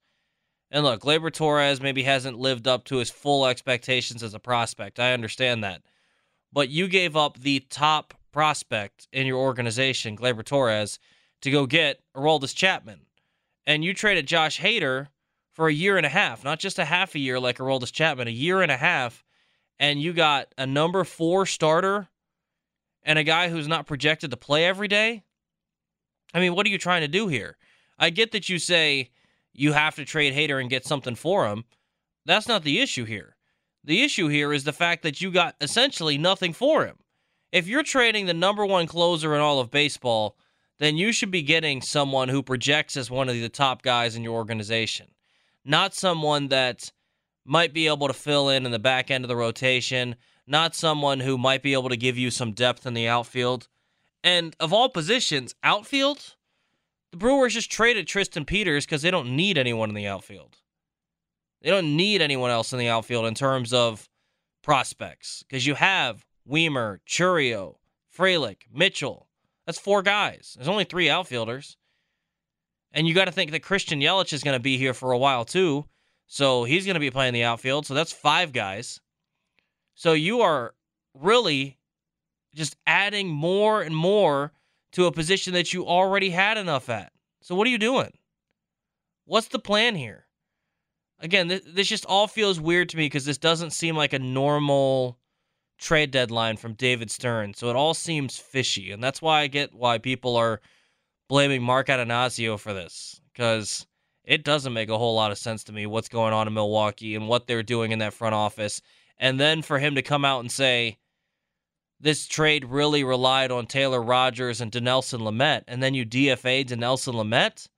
And 0.70 0.84
look, 0.84 1.00
Gleyber 1.00 1.32
Torres 1.32 1.80
maybe 1.80 2.02
hasn't 2.02 2.38
lived 2.38 2.68
up 2.68 2.84
to 2.84 2.96
his 2.96 3.10
full 3.10 3.46
expectations 3.46 4.22
as 4.22 4.34
a 4.34 4.38
prospect. 4.38 5.00
I 5.00 5.12
understand 5.12 5.64
that. 5.64 5.82
But 6.52 6.68
you 6.68 6.88
gave 6.88 7.16
up 7.16 7.38
the 7.38 7.60
top 7.60 8.14
prospect 8.32 9.08
in 9.12 9.26
your 9.26 9.38
organization, 9.38 10.16
Gleyber 10.16 10.44
Torres, 10.44 10.98
to 11.42 11.50
go 11.50 11.66
get 11.66 12.00
Aroldis 12.16 12.54
Chapman. 12.54 13.00
And 13.66 13.84
you 13.84 13.94
traded 13.94 14.26
Josh 14.26 14.60
Hader 14.60 15.08
for 15.52 15.68
a 15.68 15.72
year 15.72 15.96
and 15.96 16.06
a 16.06 16.10
half, 16.10 16.44
not 16.44 16.58
just 16.58 16.78
a 16.78 16.84
half 16.84 17.14
a 17.14 17.18
year 17.18 17.40
like 17.40 17.58
Aroldis 17.58 17.92
Chapman, 17.92 18.28
a 18.28 18.32
year 18.32 18.62
and 18.62 18.70
a 18.70 18.76
half. 18.76 19.24
And 19.78 20.00
you 20.00 20.12
got 20.12 20.54
a 20.58 20.66
number 20.66 21.04
four 21.04 21.46
starter 21.46 22.08
and 23.02 23.18
a 23.18 23.24
guy 23.24 23.48
who's 23.48 23.68
not 23.68 23.86
projected 23.86 24.30
to 24.30 24.36
play 24.36 24.64
every 24.64 24.88
day. 24.88 25.24
I 26.34 26.40
mean, 26.40 26.54
what 26.54 26.66
are 26.66 26.70
you 26.70 26.78
trying 26.78 27.02
to 27.02 27.08
do 27.08 27.28
here? 27.28 27.56
I 27.98 28.10
get 28.10 28.32
that 28.32 28.48
you 28.48 28.58
say 28.58 29.10
you 29.58 29.72
have 29.72 29.96
to 29.96 30.04
trade 30.04 30.34
Hader 30.34 30.60
and 30.60 30.70
get 30.70 30.86
something 30.86 31.14
for 31.14 31.46
him. 31.48 31.64
That's 32.24 32.48
not 32.48 32.62
the 32.62 32.80
issue 32.80 33.04
here. 33.04 33.36
The 33.84 34.02
issue 34.02 34.28
here 34.28 34.52
is 34.52 34.64
the 34.64 34.72
fact 34.72 35.02
that 35.02 35.20
you 35.20 35.30
got 35.30 35.56
essentially 35.60 36.18
nothing 36.18 36.52
for 36.52 36.84
him. 36.84 36.98
If 37.52 37.66
you're 37.66 37.82
trading 37.82 38.26
the 38.26 38.34
number 38.34 38.66
one 38.66 38.86
closer 38.86 39.34
in 39.34 39.40
all 39.40 39.60
of 39.60 39.70
baseball, 39.70 40.36
then 40.78 40.96
you 40.96 41.12
should 41.12 41.30
be 41.30 41.42
getting 41.42 41.80
someone 41.80 42.28
who 42.28 42.42
projects 42.42 42.96
as 42.96 43.10
one 43.10 43.28
of 43.28 43.34
the 43.34 43.48
top 43.48 43.82
guys 43.82 44.14
in 44.14 44.22
your 44.22 44.34
organization, 44.34 45.08
not 45.64 45.94
someone 45.94 46.48
that 46.48 46.92
might 47.44 47.72
be 47.72 47.86
able 47.86 48.06
to 48.06 48.14
fill 48.14 48.50
in 48.50 48.66
in 48.66 48.72
the 48.72 48.78
back 48.78 49.10
end 49.10 49.24
of 49.24 49.28
the 49.28 49.36
rotation, 49.36 50.14
not 50.46 50.74
someone 50.74 51.20
who 51.20 51.38
might 51.38 51.62
be 51.62 51.72
able 51.72 51.88
to 51.88 51.96
give 51.96 52.18
you 52.18 52.30
some 52.30 52.52
depth 52.52 52.86
in 52.86 52.94
the 52.94 53.08
outfield. 53.08 53.68
And 54.22 54.54
of 54.60 54.72
all 54.72 54.88
positions, 54.88 55.54
outfield, 55.62 56.36
the 57.10 57.16
Brewers 57.16 57.54
just 57.54 57.70
traded 57.70 58.06
Tristan 58.06 58.44
Peters 58.44 58.84
because 58.84 59.02
they 59.02 59.10
don't 59.10 59.34
need 59.34 59.58
anyone 59.58 59.88
in 59.88 59.94
the 59.94 60.06
outfield. 60.06 60.56
They 61.62 61.70
don't 61.70 61.96
need 61.96 62.22
anyone 62.22 62.50
else 62.50 62.72
in 62.72 62.78
the 62.78 62.88
outfield 62.88 63.26
in 63.26 63.34
terms 63.34 63.72
of 63.72 64.08
prospects 64.62 65.42
because 65.48 65.66
you 65.66 65.74
have 65.74 66.24
Wiemer, 66.48 66.98
Chourio, 67.06 67.76
Frelick, 68.16 68.62
Mitchell. 68.72 69.28
That's 69.66 69.78
four 69.78 70.02
guys. 70.02 70.54
There's 70.56 70.68
only 70.68 70.84
three 70.84 71.10
outfielders. 71.10 71.76
And 72.92 73.06
you 73.06 73.14
got 73.14 73.26
to 73.26 73.32
think 73.32 73.50
that 73.50 73.62
Christian 73.62 74.00
Yelich 74.00 74.32
is 74.32 74.42
going 74.42 74.56
to 74.56 74.62
be 74.62 74.78
here 74.78 74.94
for 74.94 75.12
a 75.12 75.18
while 75.18 75.44
too. 75.44 75.84
So 76.26 76.64
he's 76.64 76.84
going 76.84 76.94
to 76.94 77.00
be 77.00 77.10
playing 77.10 77.34
the 77.34 77.44
outfield. 77.44 77.86
So 77.86 77.94
that's 77.94 78.12
five 78.12 78.52
guys. 78.52 79.00
So 79.94 80.12
you 80.12 80.40
are 80.40 80.74
really 81.14 81.78
just 82.54 82.76
adding 82.86 83.28
more 83.28 83.82
and 83.82 83.94
more 83.94 84.52
to 84.92 85.06
a 85.06 85.12
position 85.12 85.52
that 85.54 85.72
you 85.72 85.86
already 85.86 86.30
had 86.30 86.58
enough 86.58 86.88
at. 86.88 87.12
So 87.40 87.54
what 87.54 87.66
are 87.66 87.70
you 87.70 87.78
doing? 87.78 88.12
What's 89.24 89.48
the 89.48 89.58
plan 89.58 89.94
here? 89.94 90.26
Again, 91.20 91.48
this, 91.48 91.62
this 91.66 91.88
just 91.88 92.06
all 92.06 92.26
feels 92.26 92.60
weird 92.60 92.88
to 92.90 92.96
me 92.96 93.06
because 93.06 93.24
this 93.24 93.38
doesn't 93.38 93.72
seem 93.72 93.96
like 93.96 94.12
a 94.12 94.18
normal 94.18 95.18
trade 95.78 96.10
deadline 96.10 96.56
from 96.56 96.74
David 96.74 97.10
Stearns. 97.10 97.58
So 97.58 97.70
it 97.70 97.76
all 97.76 97.94
seems 97.94 98.38
fishy. 98.38 98.90
And 98.92 99.02
that's 99.02 99.22
why 99.22 99.40
I 99.40 99.46
get 99.46 99.74
why 99.74 99.98
people 99.98 100.36
are 100.36 100.60
blaming 101.28 101.62
Mark 101.62 101.88
Attanasio 101.88 102.58
for 102.58 102.72
this 102.72 103.20
because 103.32 103.86
it 104.24 104.44
doesn't 104.44 104.72
make 104.72 104.88
a 104.88 104.98
whole 104.98 105.14
lot 105.14 105.30
of 105.30 105.38
sense 105.38 105.64
to 105.64 105.72
me 105.72 105.86
what's 105.86 106.08
going 106.08 106.32
on 106.32 106.46
in 106.46 106.54
Milwaukee 106.54 107.14
and 107.14 107.28
what 107.28 107.46
they're 107.46 107.62
doing 107.62 107.92
in 107.92 107.98
that 108.00 108.14
front 108.14 108.34
office. 108.34 108.80
And 109.18 109.38
then 109.38 109.62
for 109.62 109.78
him 109.78 109.94
to 109.94 110.02
come 110.02 110.24
out 110.24 110.40
and 110.40 110.50
say, 110.50 110.98
this 112.00 112.26
trade 112.26 112.64
really 112.64 113.02
relied 113.04 113.50
on 113.50 113.66
Taylor 113.66 114.02
Rogers 114.02 114.60
and 114.60 114.70
Dinelson 114.70 115.20
Lamet, 115.20 115.64
and 115.66 115.82
then 115.82 115.94
you 115.94 116.06
DFA 116.06 116.64
Dinelson 116.64 117.14
Lamet. 117.14 117.68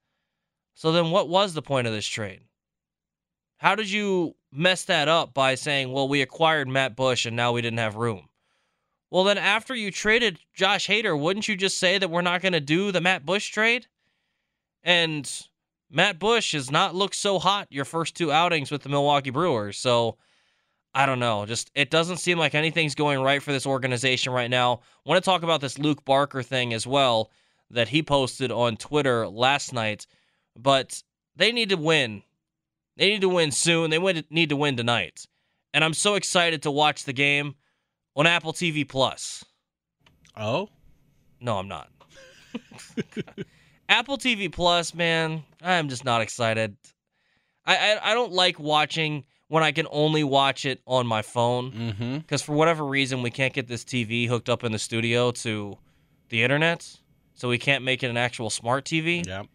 So 0.75 0.91
then 0.91 1.11
what 1.11 1.29
was 1.29 1.53
the 1.53 1.61
point 1.61 1.87
of 1.87 1.93
this 1.93 2.05
trade? 2.05 2.41
How 3.57 3.75
did 3.75 3.91
you 3.91 4.35
mess 4.51 4.85
that 4.85 5.07
up 5.07 5.33
by 5.33 5.55
saying, 5.55 5.91
well, 5.91 6.07
we 6.07 6.21
acquired 6.21 6.67
Matt 6.67 6.95
Bush 6.95 7.25
and 7.25 7.35
now 7.35 7.51
we 7.51 7.61
didn't 7.61 7.79
have 7.79 7.95
room? 7.95 8.29
Well, 9.11 9.23
then 9.23 9.37
after 9.37 9.75
you 9.75 9.91
traded 9.91 10.39
Josh 10.53 10.87
Hader, 10.87 11.19
wouldn't 11.19 11.47
you 11.47 11.55
just 11.55 11.77
say 11.77 11.97
that 11.97 12.09
we're 12.09 12.21
not 12.21 12.41
going 12.41 12.53
to 12.53 12.59
do 12.59 12.91
the 12.91 13.01
Matt 13.01 13.25
Bush 13.25 13.49
trade? 13.49 13.87
And 14.83 15.29
Matt 15.89 16.17
Bush 16.17 16.53
has 16.53 16.71
not 16.71 16.95
looked 16.95 17.15
so 17.15 17.37
hot 17.37 17.67
your 17.69 17.85
first 17.85 18.15
two 18.15 18.31
outings 18.31 18.71
with 18.71 18.83
the 18.83 18.89
Milwaukee 18.89 19.29
Brewers. 19.29 19.77
So 19.77 20.17
I 20.93 21.05
don't 21.05 21.19
know. 21.19 21.45
Just 21.45 21.71
it 21.73 21.89
doesn't 21.89 22.17
seem 22.17 22.37
like 22.37 22.53
anything's 22.53 22.95
going 22.95 23.21
right 23.21 23.41
for 23.41 23.51
this 23.51 23.65
organization 23.65 24.33
right 24.33 24.49
now. 24.49 24.81
I 25.05 25.09
want 25.09 25.23
to 25.23 25.29
talk 25.29 25.43
about 25.43 25.61
this 25.61 25.79
Luke 25.79 26.03
Barker 26.03 26.43
thing 26.43 26.73
as 26.73 26.85
well 26.85 27.31
that 27.69 27.87
he 27.87 28.03
posted 28.03 28.51
on 28.51 28.75
Twitter 28.75 29.27
last 29.27 29.73
night. 29.73 30.05
But 30.57 31.01
they 31.35 31.51
need 31.51 31.69
to 31.69 31.77
win. 31.77 32.23
They 32.97 33.09
need 33.09 33.21
to 33.21 33.29
win 33.29 33.51
soon. 33.51 33.89
They 33.89 34.23
need 34.29 34.49
to 34.49 34.57
win 34.57 34.75
tonight. 34.75 35.25
And 35.73 35.83
I'm 35.83 35.93
so 35.93 36.15
excited 36.15 36.63
to 36.63 36.71
watch 36.71 37.05
the 37.05 37.13
game 37.13 37.55
on 38.15 38.27
Apple 38.27 38.51
TV 38.51 38.87
Plus. 38.87 39.45
Oh? 40.35 40.69
No, 41.39 41.57
I'm 41.57 41.69
not. 41.69 41.89
Apple 43.89 44.17
TV 44.17 44.51
Plus, 44.51 44.93
man, 44.93 45.43
I'm 45.61 45.87
just 45.87 46.03
not 46.03 46.21
excited. 46.21 46.75
I, 47.65 47.77
I 47.77 48.11
I 48.11 48.13
don't 48.13 48.33
like 48.33 48.59
watching 48.59 49.23
when 49.51 49.63
I 49.63 49.73
can 49.73 49.85
only 49.91 50.23
watch 50.23 50.63
it 50.63 50.79
on 50.87 51.05
my 51.05 51.21
phone 51.21 51.73
mm-hmm. 51.73 52.17
because 52.19 52.41
for 52.41 52.53
whatever 52.53 52.85
reason 52.85 53.21
we 53.21 53.29
can't 53.29 53.53
get 53.53 53.67
this 53.67 53.83
TV 53.83 54.25
hooked 54.25 54.47
up 54.47 54.63
in 54.63 54.71
the 54.71 54.79
studio 54.79 55.31
to 55.31 55.77
the 56.29 56.41
internet, 56.41 56.89
so 57.33 57.49
we 57.49 57.57
can't 57.57 57.83
make 57.83 58.01
it 58.01 58.09
an 58.09 58.15
actual 58.15 58.49
smart 58.49 58.85
TV. 58.85 59.27
Yep. 59.27 59.47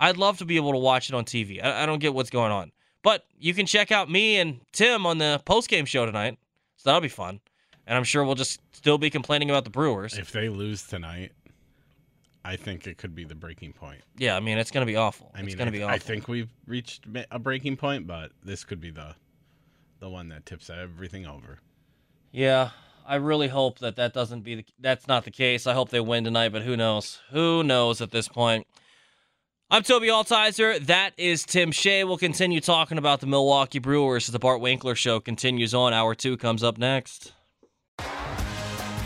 I'd 0.00 0.16
love 0.16 0.38
to 0.38 0.46
be 0.46 0.56
able 0.56 0.72
to 0.72 0.78
watch 0.78 1.10
it 1.10 1.14
on 1.14 1.26
TV. 1.26 1.62
I, 1.62 1.82
I 1.82 1.86
don't 1.86 1.98
get 1.98 2.14
what's 2.14 2.30
going 2.30 2.52
on, 2.52 2.72
but 3.02 3.26
you 3.38 3.52
can 3.52 3.66
check 3.66 3.92
out 3.92 4.10
me 4.10 4.38
and 4.38 4.60
Tim 4.72 5.04
on 5.04 5.18
the 5.18 5.42
post 5.44 5.68
game 5.68 5.84
show 5.84 6.06
tonight, 6.06 6.38
so 6.78 6.88
that'll 6.88 7.02
be 7.02 7.08
fun. 7.08 7.40
And 7.86 7.98
I'm 7.98 8.04
sure 8.04 8.24
we'll 8.24 8.34
just 8.34 8.62
still 8.72 8.96
be 8.96 9.10
complaining 9.10 9.50
about 9.50 9.64
the 9.64 9.70
Brewers. 9.70 10.16
If 10.16 10.32
they 10.32 10.48
lose 10.48 10.84
tonight, 10.84 11.32
I 12.44 12.56
think 12.56 12.86
it 12.86 12.98
could 12.98 13.14
be 13.14 13.24
the 13.24 13.34
breaking 13.34 13.72
point. 13.72 14.02
Yeah, 14.16 14.36
I 14.36 14.40
mean 14.40 14.58
it's 14.58 14.70
gonna 14.70 14.86
be 14.86 14.96
awful. 14.96 15.30
I 15.34 15.38
mean, 15.38 15.48
it's 15.48 15.54
gonna 15.56 15.70
I, 15.70 15.72
be 15.72 15.84
I 15.84 15.98
think 15.98 16.28
we've 16.28 16.50
reached 16.66 17.06
a 17.30 17.38
breaking 17.38 17.76
point, 17.76 18.06
but 18.06 18.32
this 18.42 18.64
could 18.64 18.80
be 18.80 18.90
the 18.90 19.14
the 20.00 20.08
one 20.08 20.28
that 20.28 20.44
tips 20.44 20.68
everything 20.68 21.26
over. 21.26 21.60
Yeah, 22.32 22.70
I 23.06 23.16
really 23.16 23.48
hope 23.48 23.78
that 23.78 23.96
that 23.96 24.12
doesn't 24.12 24.40
be 24.40 24.56
the, 24.56 24.64
that's 24.80 25.06
not 25.06 25.24
the 25.24 25.30
case. 25.30 25.66
I 25.66 25.74
hope 25.74 25.90
they 25.90 26.00
win 26.00 26.24
tonight, 26.24 26.50
but 26.50 26.62
who 26.62 26.76
knows? 26.76 27.20
Who 27.30 27.62
knows 27.62 28.00
at 28.00 28.10
this 28.10 28.28
point? 28.28 28.66
I'm 29.70 29.82
Toby 29.82 30.08
Altizer. 30.08 30.84
That 30.84 31.12
is 31.16 31.44
Tim 31.44 31.72
Shea. 31.72 32.04
We'll 32.04 32.18
continue 32.18 32.60
talking 32.60 32.98
about 32.98 33.20
the 33.20 33.26
Milwaukee 33.26 33.78
Brewers 33.78 34.28
as 34.28 34.32
the 34.32 34.38
Bart 34.38 34.60
Winkler 34.60 34.94
show 34.94 35.18
continues 35.18 35.72
on. 35.72 35.92
Hour 35.92 36.14
two 36.14 36.36
comes 36.36 36.62
up 36.62 36.76
next. 36.78 37.32